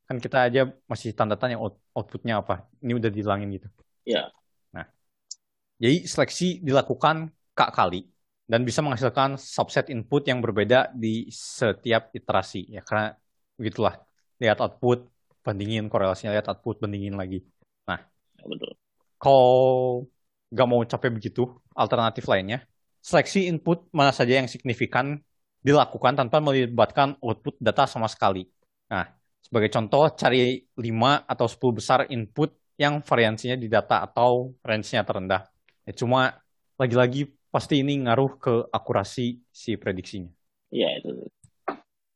[0.09, 1.61] kan kita aja masih tanda tanya
[1.93, 2.65] outputnya apa.
[2.81, 3.69] Ini udah dihilangin gitu.
[4.01, 4.33] Ya.
[5.81, 8.05] Jadi seleksi dilakukan kak kali
[8.45, 12.69] dan bisa menghasilkan subset input yang berbeda di setiap iterasi.
[12.69, 13.17] Ya karena
[13.57, 13.97] begitulah
[14.37, 15.09] lihat output
[15.41, 17.41] bandingin korelasinya lihat output bandingin lagi.
[17.89, 17.97] Nah
[18.37, 18.77] ya, betul.
[19.17, 20.05] kalau
[20.53, 22.61] nggak mau capek begitu alternatif lainnya
[23.01, 25.17] seleksi input mana saja yang signifikan
[25.65, 28.45] dilakukan tanpa melibatkan output data sama sekali.
[28.93, 29.09] Nah
[29.41, 35.50] sebagai contoh cari 5 atau 10 besar input yang variansinya di data atau range-nya terendah
[35.91, 36.39] ya cuma
[36.79, 40.31] lagi-lagi pasti ini ngaruh ke akurasi si prediksinya.
[40.71, 41.27] Iya itu.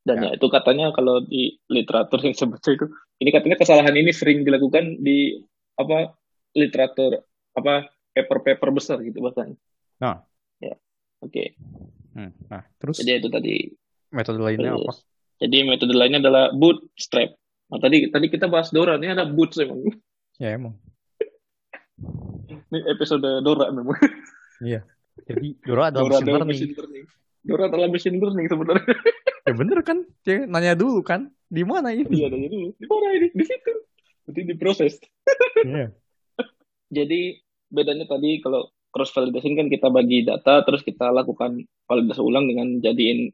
[0.07, 0.31] Dan ya.
[0.31, 2.87] ya itu katanya kalau di literatur yang sebaca itu,
[3.19, 5.43] ini katanya kesalahan ini sering dilakukan di
[5.75, 6.15] apa
[6.55, 7.19] literatur
[7.51, 9.59] apa paper-paper besar gitu bahkan.
[9.99, 10.23] Nah,
[10.63, 10.79] ya,
[11.19, 11.35] oke.
[11.35, 11.47] Okay.
[12.15, 12.31] Hmm.
[12.47, 13.03] Nah, terus.
[13.03, 13.55] Jadi itu tadi.
[14.15, 14.87] Metode lainnya terus.
[14.87, 14.93] apa?
[15.43, 17.35] Jadi metode lainnya adalah bootstrap.
[17.65, 19.83] Nah tadi tadi kita bahas Dora, ini ada boots emang.
[20.39, 20.79] Ya emang.
[21.99, 23.97] Ini episode Dora memang.
[24.63, 24.87] Iya.
[25.27, 26.79] Jadi Dora adalah Dora mesin, learning.
[26.79, 27.05] learning.
[27.43, 28.85] Dora adalah mesin learning sebenarnya.
[29.47, 29.97] ya bener kan?
[30.23, 32.07] Dia nanya dulu kan, di mana ini?
[32.07, 32.67] Iya, nanya dulu.
[32.75, 33.27] Di mana ini?
[33.31, 33.73] Di situ.
[34.27, 34.93] Berarti diproses.
[35.63, 35.91] Iya.
[36.91, 41.59] Jadi bedanya tadi kalau cross validation kan kita bagi data terus kita lakukan
[41.89, 43.27] validasi ulang dengan jadiin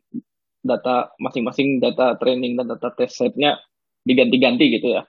[0.65, 3.61] data masing-masing data training dan data test setnya
[4.01, 5.05] diganti-ganti gitu ya.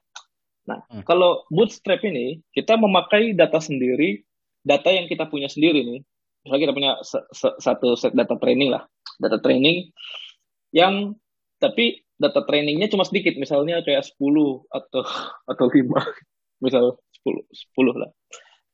[0.62, 1.02] Nah, hmm.
[1.02, 4.22] kalau bootstrap ini kita memakai data sendiri,
[4.62, 6.00] data yang kita punya sendiri nih.
[6.42, 6.92] Misalnya kita punya
[7.62, 8.82] satu set data training lah
[9.22, 9.94] data training
[10.74, 11.14] yang
[11.62, 13.38] tapi data trainingnya cuma sedikit.
[13.38, 14.18] Misalnya kayak 10
[14.66, 15.02] atau
[15.52, 15.78] atau 5
[16.62, 17.46] misal 10
[17.78, 18.10] 10 lah.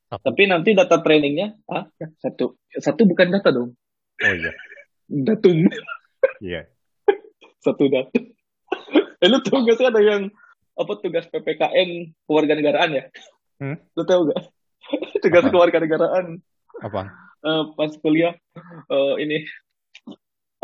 [0.09, 0.33] Apa?
[0.33, 1.85] tapi nanti data trainingnya ah
[2.17, 2.57] satu.
[2.73, 3.77] Satu bukan data dong.
[4.19, 4.51] Oh iya.
[5.05, 5.69] Datum.
[6.41, 6.65] Iya.
[6.65, 6.65] Yeah.
[7.65, 8.17] satu data.
[9.19, 10.31] Eh, lu tau gak sih ada yang
[10.79, 13.03] apa tugas PPKN kewarganegaraan ya?
[13.59, 13.75] Hmm?
[13.91, 14.39] lu tau gak
[15.23, 16.39] tugas kewarganegaraan.
[16.79, 17.11] Apa?
[17.43, 18.35] Uh, pas kuliah
[18.87, 19.43] uh, ini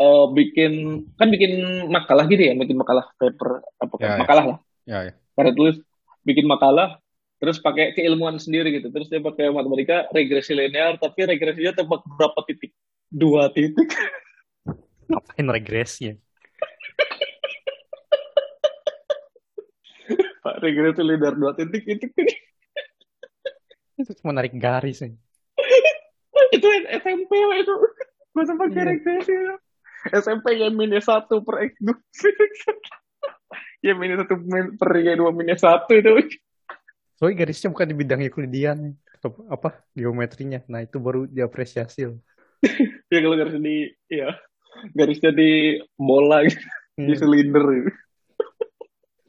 [0.00, 1.52] uh, bikin kan bikin
[1.92, 4.18] makalah gitu ya bikin makalah paper apa ya, ya.
[4.20, 4.48] makalah ya.
[4.48, 4.58] lah.
[4.86, 5.12] Ya, ya.
[5.36, 5.76] karena tulis
[6.24, 7.00] bikin makalah
[7.36, 8.88] terus pakai keilmuan sendiri gitu.
[8.88, 12.72] Terus dia pakai matematika regresi linear tapi regresinya tebak berapa titik?
[13.12, 13.92] Dua titik.
[15.12, 16.16] Ngapain regresinya
[20.46, 22.06] Pak regresi linear dua titik itu
[23.98, 25.18] itu cuma narik garis aja
[26.52, 26.66] itu
[27.02, 27.74] SMP itu.
[28.36, 28.86] Gue sempat yeah.
[28.86, 29.32] regresi
[30.12, 30.68] SMP ya.
[30.68, 31.96] Minus satu per x dua.
[33.84, 34.40] Ya minus satu
[34.76, 36.10] per y dua minus satu itu.
[37.16, 38.78] Soalnya garisnya bukan di bidang Euclidean
[39.16, 40.60] atau apa geometrinya.
[40.68, 42.20] Nah itu baru diapresiasi loh.
[43.06, 43.76] Ya kalau garisnya di
[44.10, 44.28] ya
[44.92, 46.58] garisnya di bola gitu.
[46.96, 47.20] di iya.
[47.20, 47.64] silinder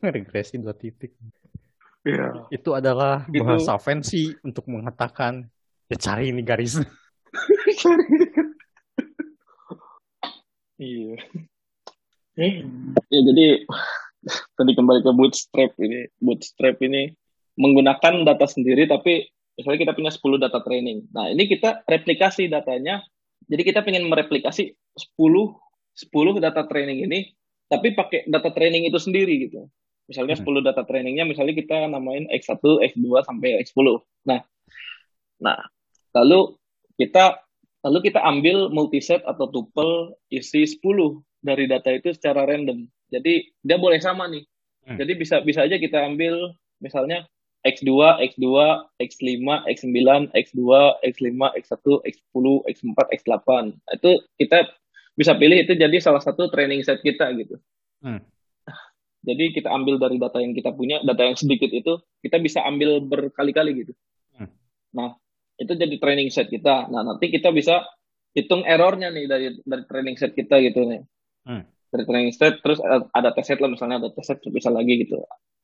[0.01, 1.13] regresi dua titik
[2.07, 2.47] Iya.
[2.47, 5.43] Itu adalah Itu- bahasa fancy untuk mengatakan
[5.91, 6.79] ya cari ini garis.
[10.77, 11.17] Iya.
[12.37, 13.65] Ya jadi
[14.53, 16.05] tadi kembali ke bootstrap ini.
[16.21, 17.17] Bootstrap ini
[17.57, 19.25] menggunakan data sendiri tapi
[19.57, 21.09] misalnya kita punya 10 data training.
[21.09, 23.01] Nah, ini kita replikasi datanya.
[23.49, 24.77] Jadi kita pengen mereplikasi
[25.17, 25.57] 10
[25.97, 27.33] 10 data training ini
[27.65, 29.65] tapi pakai data training itu sendiri gitu.
[30.07, 30.47] Misalnya Hmm.
[30.47, 33.87] 10 data trainingnya misalnya kita namain X1, X2 sampai X10.
[34.27, 34.39] Nah,
[35.37, 35.59] nah
[36.15, 36.55] lalu
[36.95, 37.43] kita
[37.83, 42.87] lalu kita ambil multiset atau tuple isi 10 dari data itu secara random.
[43.11, 44.43] Jadi dia boleh sama nih.
[44.87, 44.97] Hmm.
[44.97, 47.27] Jadi bisa bisa aja kita ambil misalnya
[47.67, 47.91] X2,
[48.31, 48.47] X2,
[48.95, 49.99] X5, X9,
[50.31, 50.61] X2,
[51.03, 53.49] X5, X1, X10, X4, X8.
[53.75, 54.71] Nah, Itu kita
[55.17, 57.57] bisa pilih itu jadi salah satu training set kita gitu.
[57.99, 58.21] Hmm.
[59.25, 63.01] Jadi kita ambil dari data yang kita punya, data yang sedikit itu kita bisa ambil
[63.01, 63.93] berkali-kali gitu.
[64.37, 64.49] Hmm.
[64.93, 65.17] Nah,
[65.57, 66.87] itu jadi training set kita.
[66.87, 67.81] Nah, nanti kita bisa
[68.37, 71.01] hitung errornya nih dari dari training set kita gitu nih.
[71.49, 71.65] Hmm.
[71.89, 75.01] Dari training set terus ada- ada test set lah misalnya ada test set bisa lagi
[75.01, 75.17] gitu.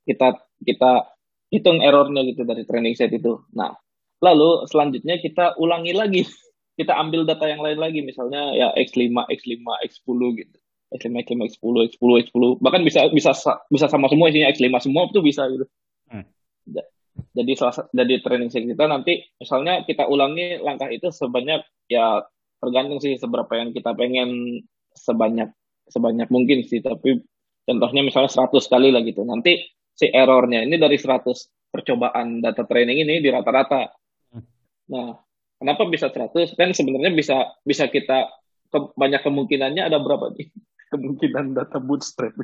[0.03, 0.33] Kita
[0.65, 1.13] kita
[1.53, 3.45] hitung errornya gitu dari training set itu.
[3.53, 3.77] Nah,
[4.17, 6.23] lalu selanjutnya kita ulangi lagi.
[6.73, 10.57] Kita ambil data yang lain lagi misalnya ya X5, X5, X10 gitu.
[10.93, 12.43] X5, X5, X10, X10, X10.
[12.61, 15.65] Bahkan bisa bisa sa- bisa sama semua isinya X5 semua itu bisa gitu.
[16.07, 16.25] Hmm.
[16.69, 16.89] Ja-
[17.33, 22.25] Jadi salah sa- jadi training set kita nanti misalnya kita ulangi langkah itu sebanyak ya
[22.57, 24.61] tergantung sih seberapa yang kita pengen
[24.93, 25.53] sebanyak
[25.85, 27.21] sebanyak mungkin sih tapi
[27.65, 29.21] contohnya misalnya 100 kali lah gitu.
[29.25, 29.61] Nanti
[29.93, 31.37] si errornya ini dari 100
[31.69, 33.93] percobaan data training ini di rata-rata.
[34.33, 34.45] Hmm.
[34.89, 35.13] Nah,
[35.57, 36.57] kenapa bisa 100?
[36.57, 38.29] Kan sebenarnya bisa bisa kita
[38.69, 40.49] ke- banyak kemungkinannya ada berapa nih?
[40.93, 42.37] Kemungkinan data bootstrap.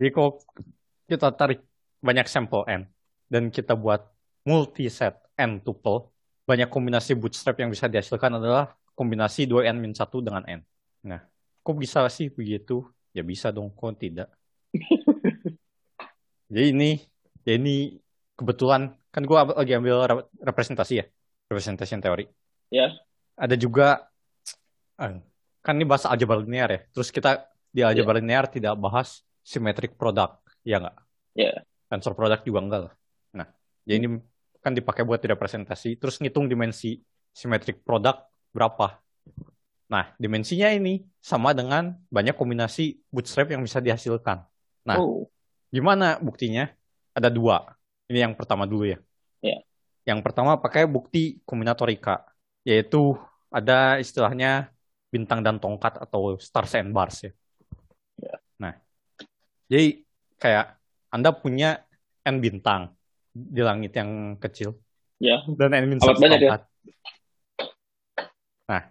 [0.00, 0.40] Jadi kalau
[1.04, 1.60] kita tarik
[2.00, 2.82] banyak sampel n
[3.28, 4.08] dan kita buat
[4.48, 6.08] multi set n tuple,
[6.48, 10.60] banyak kombinasi bootstrap yang bisa dihasilkan adalah kombinasi 2n min 1 dengan n.
[11.04, 11.20] Nah,
[11.60, 12.82] kok bisa sih begitu?
[13.12, 14.32] Ya bisa dong, kok tidak?
[16.52, 16.90] Jadi ini,
[17.44, 18.00] ya ini
[18.36, 21.06] kebetulan kan gue lagi ambil re- representasi ya,
[21.52, 22.24] representation teori.
[22.72, 22.96] Ya.
[23.36, 24.08] Ada juga
[25.00, 25.20] eh,
[25.60, 26.80] kan ini bahasa aljabar linear ya.
[26.92, 30.96] Terus kita di aljabar linear tidak bahas symmetric product, ya nggak?
[31.34, 31.64] Ya.
[31.88, 32.82] Tensor product juga enggak.
[33.32, 33.48] Nah,
[33.88, 34.08] jadi ini
[34.62, 37.00] kan dipakai buat representasi, terus ngitung dimensi
[37.32, 39.00] symmetric product berapa.
[39.88, 44.44] Nah, dimensinya ini sama dengan banyak kombinasi bootstrap yang bisa dihasilkan.
[44.88, 45.28] Nah, Oh,
[45.72, 46.68] Gimana buktinya?
[47.16, 47.64] Ada dua.
[48.12, 49.00] Ini yang pertama dulu ya.
[49.40, 49.64] Ya.
[50.04, 52.28] Yang pertama pakai bukti kombinatorika,
[52.60, 53.16] yaitu
[53.48, 54.68] ada istilahnya
[55.08, 57.32] bintang dan tongkat atau stars and bars ya.
[58.62, 58.74] Nah,
[59.66, 60.06] jadi
[60.38, 60.78] kayak
[61.10, 61.82] Anda punya
[62.22, 62.94] n bintang
[63.34, 64.78] di langit yang kecil
[65.18, 65.42] ya.
[65.58, 66.50] dan n Amat satu banyak ya.
[68.70, 68.82] Nah,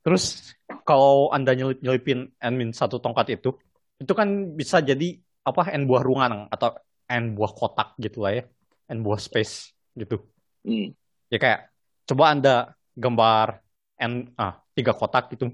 [0.00, 0.56] terus
[0.88, 3.52] kalau Anda nyelip nyelipin n min satu tongkat itu,
[4.00, 6.72] itu kan bisa jadi apa n buah ruangan atau
[7.12, 8.44] n buah kotak gitu lah ya,
[8.88, 10.24] n buah space gitu.
[10.64, 10.96] Hmm.
[11.28, 11.68] Ya kayak
[12.08, 12.54] coba Anda
[12.96, 13.60] gambar
[14.00, 15.52] n ah tiga kotak gitu.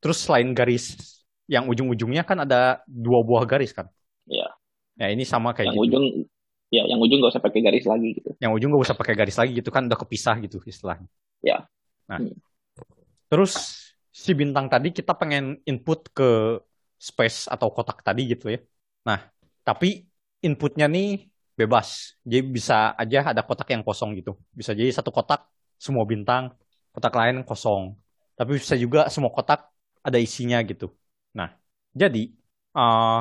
[0.00, 1.19] Terus selain garis
[1.50, 3.90] yang ujung-ujungnya kan ada dua buah garis kan.
[4.30, 4.46] Ya.
[4.94, 5.86] Ya ini sama kayak Yang gitu.
[5.90, 6.06] ujung
[6.70, 8.30] ya yang ujung nggak usah pakai garis lagi gitu.
[8.38, 11.10] yang ujung gak usah pakai garis lagi gitu kan udah kepisah gitu istilahnya.
[11.42, 11.66] Ya.
[12.06, 12.38] Nah, Hmm.
[13.26, 13.52] terus
[14.14, 16.62] si bintang tadi kita pengen input ke
[16.94, 18.62] space atau kotak tadi gitu ya.
[19.02, 19.18] Nah,
[19.66, 20.06] tapi
[20.46, 21.26] inputnya nih
[21.58, 22.14] bebas.
[22.22, 24.38] Jadi bisa aja ada kotak yang kosong gitu.
[24.54, 26.54] Bisa jadi satu kotak semua bintang,
[26.94, 27.98] kotak lain kosong.
[28.38, 29.66] Tapi bisa juga semua kotak
[30.06, 30.92] ada isinya gitu.
[31.90, 32.22] Nah, jadi
[32.76, 33.20] eh,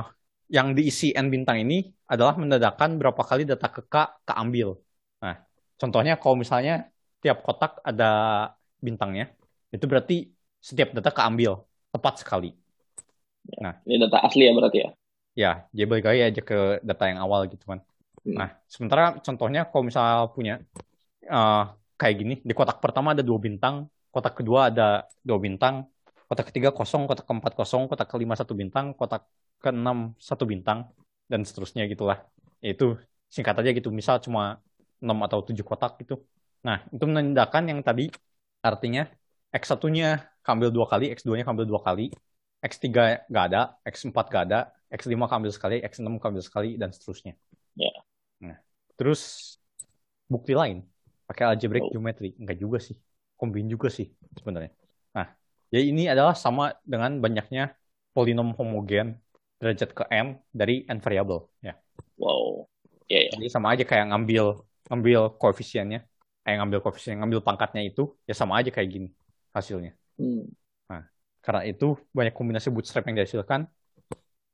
[0.49, 4.77] yang diisi n bintang ini adalah menandakan berapa kali data ke K keambil.
[5.21, 5.35] Nah,
[5.77, 6.89] contohnya kalau misalnya
[7.21, 8.05] tiap kotak ada
[8.81, 9.29] bintangnya,
[9.69, 10.29] itu berarti
[10.61, 12.53] setiap data keambil tepat sekali.
[13.85, 14.89] Ini data asli ya berarti ya.
[15.37, 17.79] Ya, jadi balik lagi aja ke data yang awal gitu kan.
[18.25, 18.35] Hmm.
[18.35, 20.53] Nah, sementara contohnya kalau misalnya punya
[21.23, 21.63] eh,
[21.99, 25.87] kayak gini, di kotak pertama ada dua bintang, kotak kedua ada dua bintang,
[26.29, 29.25] kotak ketiga kosong, kotak keempat kosong, kotak kelima satu bintang, kotak
[29.57, 30.85] keenam satu bintang,
[31.25, 32.21] dan seterusnya gitulah.
[32.61, 34.61] Itu singkat aja gitu, misal cuma
[35.01, 36.21] 6 atau 7 kotak gitu.
[36.61, 38.13] Nah, itu menandakan yang tadi
[38.61, 39.09] artinya
[39.49, 42.13] X1-nya kambil dua kali, X2-nya kambil dua kali,
[42.61, 44.59] X3 nggak ada, X4 nggak ada,
[44.91, 47.33] X5 kambil sekali, X6 kambil sekali, dan seterusnya.
[47.73, 47.89] Ya.
[48.43, 48.59] Nah,
[48.99, 49.55] terus
[50.29, 50.85] bukti lain,
[51.25, 51.91] pakai algebraic Oh.
[51.95, 52.35] geometry.
[52.37, 52.99] Enggak juga sih,
[53.39, 54.75] kombin juga sih sebenarnya.
[55.15, 55.38] Nah,
[55.69, 57.73] jadi ini adalah sama dengan banyaknya
[58.13, 59.21] polinom homogen
[59.61, 61.45] derajat ke n dari n variabel.
[61.61, 61.77] Ya.
[62.17, 62.65] Wow.
[63.09, 63.31] Iya, iya.
[63.37, 66.05] Jadi sama aja kayak ngambil ngambil koefisiennya,
[66.41, 69.09] kayak ngambil koefisien, ngambil pangkatnya itu, ya sama aja kayak gini
[69.53, 69.93] hasilnya.
[70.17, 70.49] Hmm.
[71.39, 73.65] Karena itu banyak kombinasi bootstrap yang dihasilkan.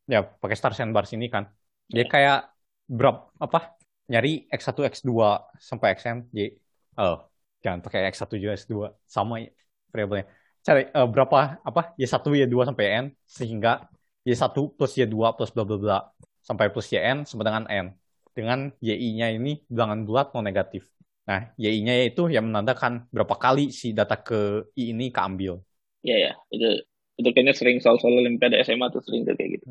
[0.05, 1.49] Ya pakai star sandbars ini kan.
[1.89, 2.53] Dia kayak
[2.85, 3.73] berapa apa?
[4.05, 5.11] Nyari x1, x2
[5.57, 6.29] sampai xm.
[6.29, 6.55] Jadi
[7.01, 7.25] oh,
[7.65, 8.73] jangan pakai x1 juga x2
[9.09, 9.49] sama ya
[9.89, 10.25] variabelnya.
[10.65, 11.93] Cari eh, berapa apa?
[11.93, 13.85] Y1, Y2 sampai n sehingga
[14.25, 15.97] Y1 plus Y2 plus bla bla bla
[16.41, 17.93] sampai plus YN sama dengan n.
[18.35, 20.89] Dengan YI-nya ini bilangan bulat mau negatif.
[21.29, 25.61] Nah, YI-nya itu yang menandakan berapa kali si data ke I ini keambil.
[26.03, 26.33] Iya, ya.
[26.51, 26.69] Itu
[27.15, 29.65] itu kayaknya sering soal-soal Olimpiade SMA tuh sering tuh kayak gitu.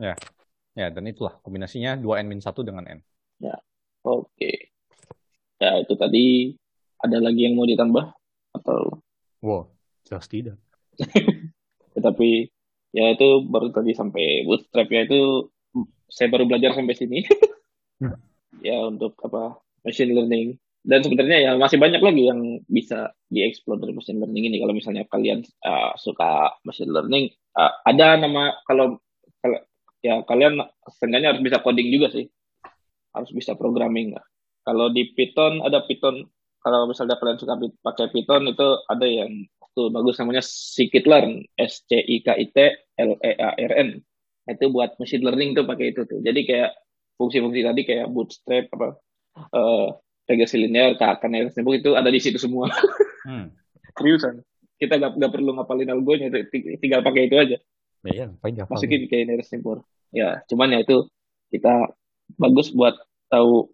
[0.74, 2.98] Ya, dan itulah kombinasinya 2n-1 dengan n.
[4.04, 4.72] Oke.
[5.60, 6.56] Ya, itu tadi
[7.00, 8.04] ada lagi yang mau ditambah
[8.56, 9.00] atau
[9.44, 9.76] Wow,
[10.08, 10.56] jelas tidak.
[11.94, 12.50] tetapi
[12.94, 15.50] ya itu baru tadi sampai bootstrap ya itu
[16.06, 17.18] saya baru belajar sampai sini.
[17.98, 18.14] Hmm.
[18.66, 23.96] ya untuk apa machine learning dan sebenarnya ya masih banyak lagi yang bisa dieksplor dari
[23.96, 29.00] machine learning ini kalau misalnya kalian uh, suka machine learning uh, ada nama kalau
[29.40, 29.58] kalau
[30.04, 32.28] ya kalian setidaknya harus bisa coding juga sih
[33.16, 34.24] harus bisa programming lah.
[34.60, 36.28] kalau di Python ada Python
[36.60, 39.32] kalau misalnya kalian suka pakai Python itu ada yang
[39.74, 42.58] tuh bagus namanya scikit-learn S C I K I T
[43.02, 43.88] L E A R N
[44.44, 46.70] itu buat machine learning tuh pakai itu tuh jadi kayak
[47.18, 48.88] fungsi-fungsi tadi kayak bootstrap apa
[49.34, 49.88] eh
[50.24, 52.72] regresi linear, KKN, itu ada di situ semua.
[53.24, 53.52] Hmm.
[53.96, 54.40] Seriusan.
[54.74, 57.56] Kita gak, gak perlu ngapalin algonya, t- tinggal pakai itu aja.
[58.04, 58.74] Ya, iya, dihafalin?
[58.74, 59.84] Masukin ke linear simpur.
[60.10, 61.08] Ya, cuman ya itu
[61.52, 61.94] kita
[62.36, 62.96] bagus buat
[63.30, 63.70] tahu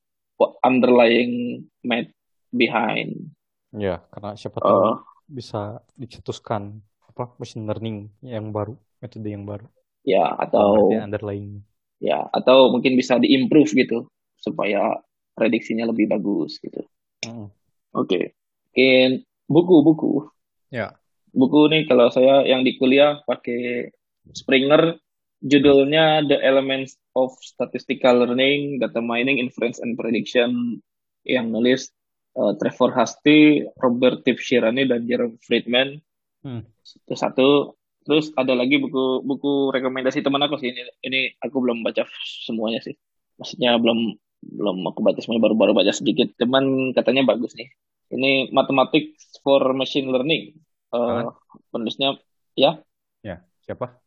[0.62, 2.10] underlying math
[2.52, 3.32] behind.
[3.74, 4.96] Ya, karena siapa tahu eh
[5.30, 9.66] bisa dicetuskan apa machine learning yang baru, metode yang baru.
[10.00, 11.60] ya atau underlying.
[12.00, 14.08] ya atau mungkin bisa diimprove gitu
[14.40, 14.96] supaya
[15.36, 16.82] prediksinya lebih bagus gitu.
[17.24, 17.52] Hmm.
[17.94, 18.34] Oke.
[18.72, 20.30] Mungkin buku-buku.
[20.70, 20.94] Ya.
[21.30, 23.94] buku nih kalau saya yang di kuliah pakai
[24.34, 24.98] Springer
[25.42, 30.82] judulnya The Elements of Statistical Learning, Data Mining, Inference and Prediction
[31.24, 31.90] yang nulis
[32.36, 35.98] uh, Trevor Hasty, Robert Tiff Shirani dan Jerome Friedman.
[36.44, 36.66] Hmm.
[36.84, 37.78] Itu satu.
[38.00, 42.08] Terus ada lagi buku buku rekomendasi teman aku sih ini ini aku belum baca
[42.46, 42.96] semuanya sih.
[43.36, 46.32] Maksudnya belum belum aku baca semuanya baru-baru baca sedikit.
[46.40, 47.68] Cuman katanya bagus nih.
[48.10, 50.56] Ini Mathematics for Machine Learning.
[50.90, 51.30] Uh,
[51.70, 52.18] penulisnya
[52.58, 52.82] ya
[53.20, 54.00] Ya, siapa?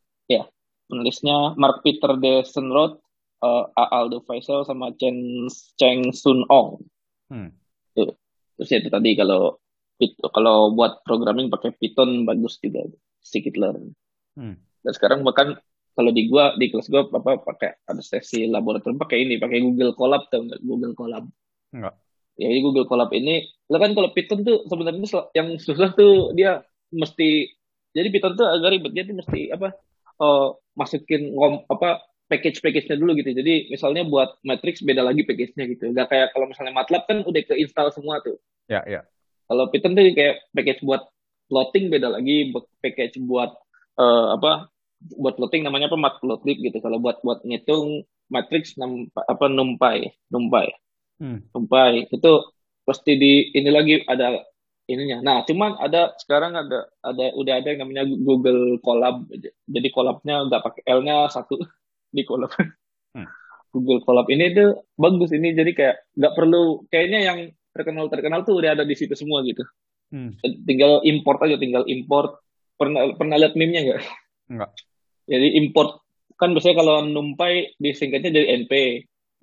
[0.88, 3.00] penulisnya Mark Peter de Senroth,
[3.40, 5.48] uh, Aldo Faisal sama Chen
[5.80, 6.84] Cheng Sun Ong.
[7.32, 7.50] Hmm.
[8.58, 9.58] Terus ya itu tadi kalau
[10.34, 12.86] kalau buat programming pakai Python bagus juga
[13.22, 13.94] sedikit learn.
[14.34, 14.58] Hmm.
[14.84, 15.56] Dan sekarang bahkan
[15.94, 19.94] kalau di gua di kelas gua apa pakai ada sesi laboratorium pakai ini pakai Google
[19.94, 21.24] Colab tau nggak Google Colab.
[21.70, 21.94] Enggak.
[22.34, 26.66] Ya ini Google Colab ini lo kan kalau Python tuh sebenarnya yang susah tuh dia
[26.90, 27.46] mesti
[27.94, 29.78] jadi Python tuh agak ribet dia tuh mesti apa
[30.18, 33.30] eh, masukin ngom apa package-package-nya dulu gitu.
[33.36, 35.84] Jadi misalnya buat matrix beda lagi package-nya gitu.
[35.92, 38.40] Gak kayak kalau misalnya MATLAB kan udah keinstall semua tuh.
[38.66, 39.04] Ya, ya.
[39.44, 41.04] Kalau Python tuh kayak package buat
[41.52, 42.48] plotting beda lagi,
[42.80, 43.52] package buat
[44.00, 44.72] eh, apa
[45.20, 46.80] buat plotting namanya apa matplotlib gitu.
[46.80, 48.72] Kalau buat buat ngitung matrix
[49.14, 50.72] apa numpy, numpy,
[51.14, 51.46] Hmm.
[51.54, 52.32] numpy itu
[52.82, 54.42] pasti di ini lagi ada
[54.90, 55.22] ininya.
[55.22, 59.28] Nah, cuman ada sekarang ada ada udah ada yang namanya Google Colab.
[59.68, 61.60] Jadi Colabnya nggak pakai L-nya satu
[62.14, 62.54] di Colab.
[63.12, 63.26] Hmm.
[63.74, 67.38] Google Colab ini tuh bagus ini jadi kayak nggak perlu kayaknya yang
[67.74, 69.66] terkenal terkenal tuh udah ada di situ semua gitu.
[70.14, 70.38] Hmm.
[70.40, 72.38] Tinggal import aja, tinggal import.
[72.78, 74.00] Pernah pernah lihat meme-nya nggak?
[74.54, 74.70] Enggak.
[75.26, 76.06] Jadi import
[76.38, 78.72] kan biasanya kalau numpy disingkatnya jadi NP.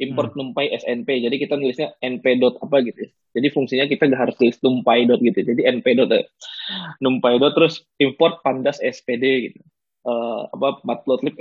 [0.01, 1.27] Import numpy SNP.
[1.27, 3.05] Jadi kita nulisnya np dot apa gitu.
[3.37, 5.39] Jadi fungsinya kita nggak harus tulis numpy dot gitu.
[5.43, 6.25] Jadi np dot eh,
[7.03, 9.59] numpy dot terus import pandas spd gitu.
[10.01, 11.37] Eh, apa matplotlib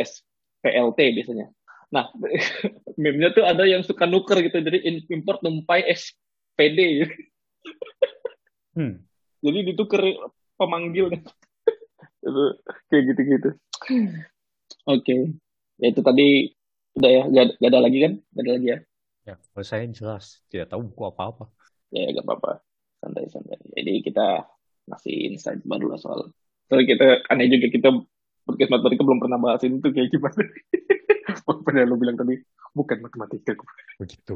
[0.60, 1.48] splt biasanya.
[1.90, 2.06] Nah,
[3.00, 4.60] meme-nya tuh ada yang suka nuker gitu.
[4.62, 7.14] Jadi import numpy spd gitu.
[8.76, 8.94] Hmm.
[9.44, 10.04] Jadi ditukar
[10.60, 11.24] pemanggilnya.
[12.26, 12.44] itu
[12.92, 13.50] kayak gitu-gitu.
[14.84, 15.16] Oke.
[15.80, 16.52] Ya itu tadi
[17.00, 18.12] udah ya, gak, gak ada lagi kan?
[18.36, 18.78] Gak ada lagi ya?
[19.24, 21.48] Ya, kalau saya jelas tidak tahu buku apa-apa.
[21.88, 22.60] Ya gak apa-apa.
[23.00, 23.56] Santai-santai.
[23.72, 24.44] Jadi kita
[24.92, 26.28] ngasih insight baru lah soal.
[26.68, 27.88] Soalnya kita aneh juga kita
[28.50, 30.42] podcast matematika belum pernah bahas itu kayak gimana.
[31.66, 32.34] Padahal lo bilang tadi
[32.74, 33.54] bukan matematika.
[34.02, 34.34] Begitu.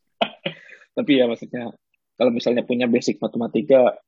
[0.96, 1.70] Tapi ya maksudnya
[2.16, 4.00] kalau misalnya punya basic matematika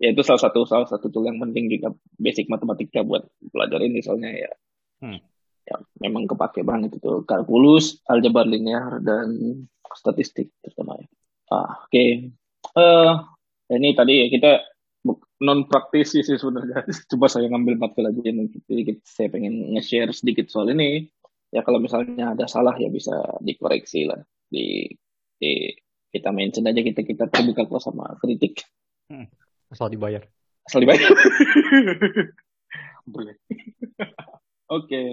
[0.00, 4.32] ya itu salah satu salah satu tool yang penting juga basic matematika buat pelajarin misalnya
[4.32, 4.50] ya
[5.04, 5.20] Hmm.
[5.68, 9.36] ya memang kepake banget itu kalkulus, aljabar linear dan
[9.92, 11.08] statistik terutama ya.
[11.52, 11.92] Ah, oke.
[11.92, 12.08] Okay.
[12.72, 13.20] Uh,
[13.68, 14.50] eh, ini tadi ya kita
[15.44, 16.84] non praktisi sih sebenarnya.
[17.12, 21.08] Coba saya ngambil matkul aja jadi saya pengen nge-share sedikit soal ini.
[21.54, 24.18] Ya kalau misalnya ada salah ya bisa dikoreksi lah
[24.50, 24.90] di,
[25.38, 25.70] di
[26.10, 28.64] kita mention aja kita kita terbuka kok sama kritik.
[29.06, 29.30] Hmm,
[29.70, 30.24] asal dibayar.
[30.66, 31.10] Asal dibayar.
[33.14, 33.36] Boleh.
[33.46, 34.88] Oke.
[34.88, 35.08] Okay.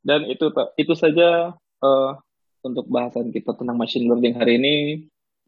[0.00, 0.48] Dan itu
[0.80, 1.52] itu saja
[1.84, 2.10] uh,
[2.64, 4.74] untuk bahasan kita tentang machine learning hari ini.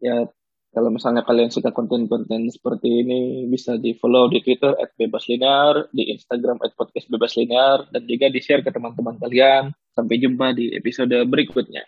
[0.03, 0.27] Ya,
[0.73, 6.57] kalau misalnya kalian suka konten-konten seperti ini, bisa di follow di Twitter @bebaslinear, di Instagram
[6.73, 9.69] @podcastbebaslinear, dan juga di share ke teman-teman kalian.
[9.93, 11.85] Sampai jumpa di episode berikutnya.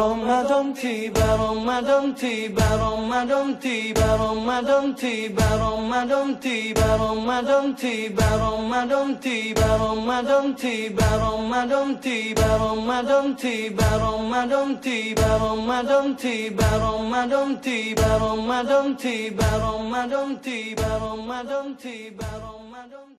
[0.00, 10.54] برآمدم تی برآمدم تی برآمدم تی برآمدم تی برآمدم تی برآمدم تی برآمدم تی برآمدم
[10.54, 20.74] تی برآمدم تی برآمدم تی برآمدم تی برآمدم تی برآمدم تی برآمدم تی برآمدم تی
[20.74, 23.00] برآمدم تی برآمدم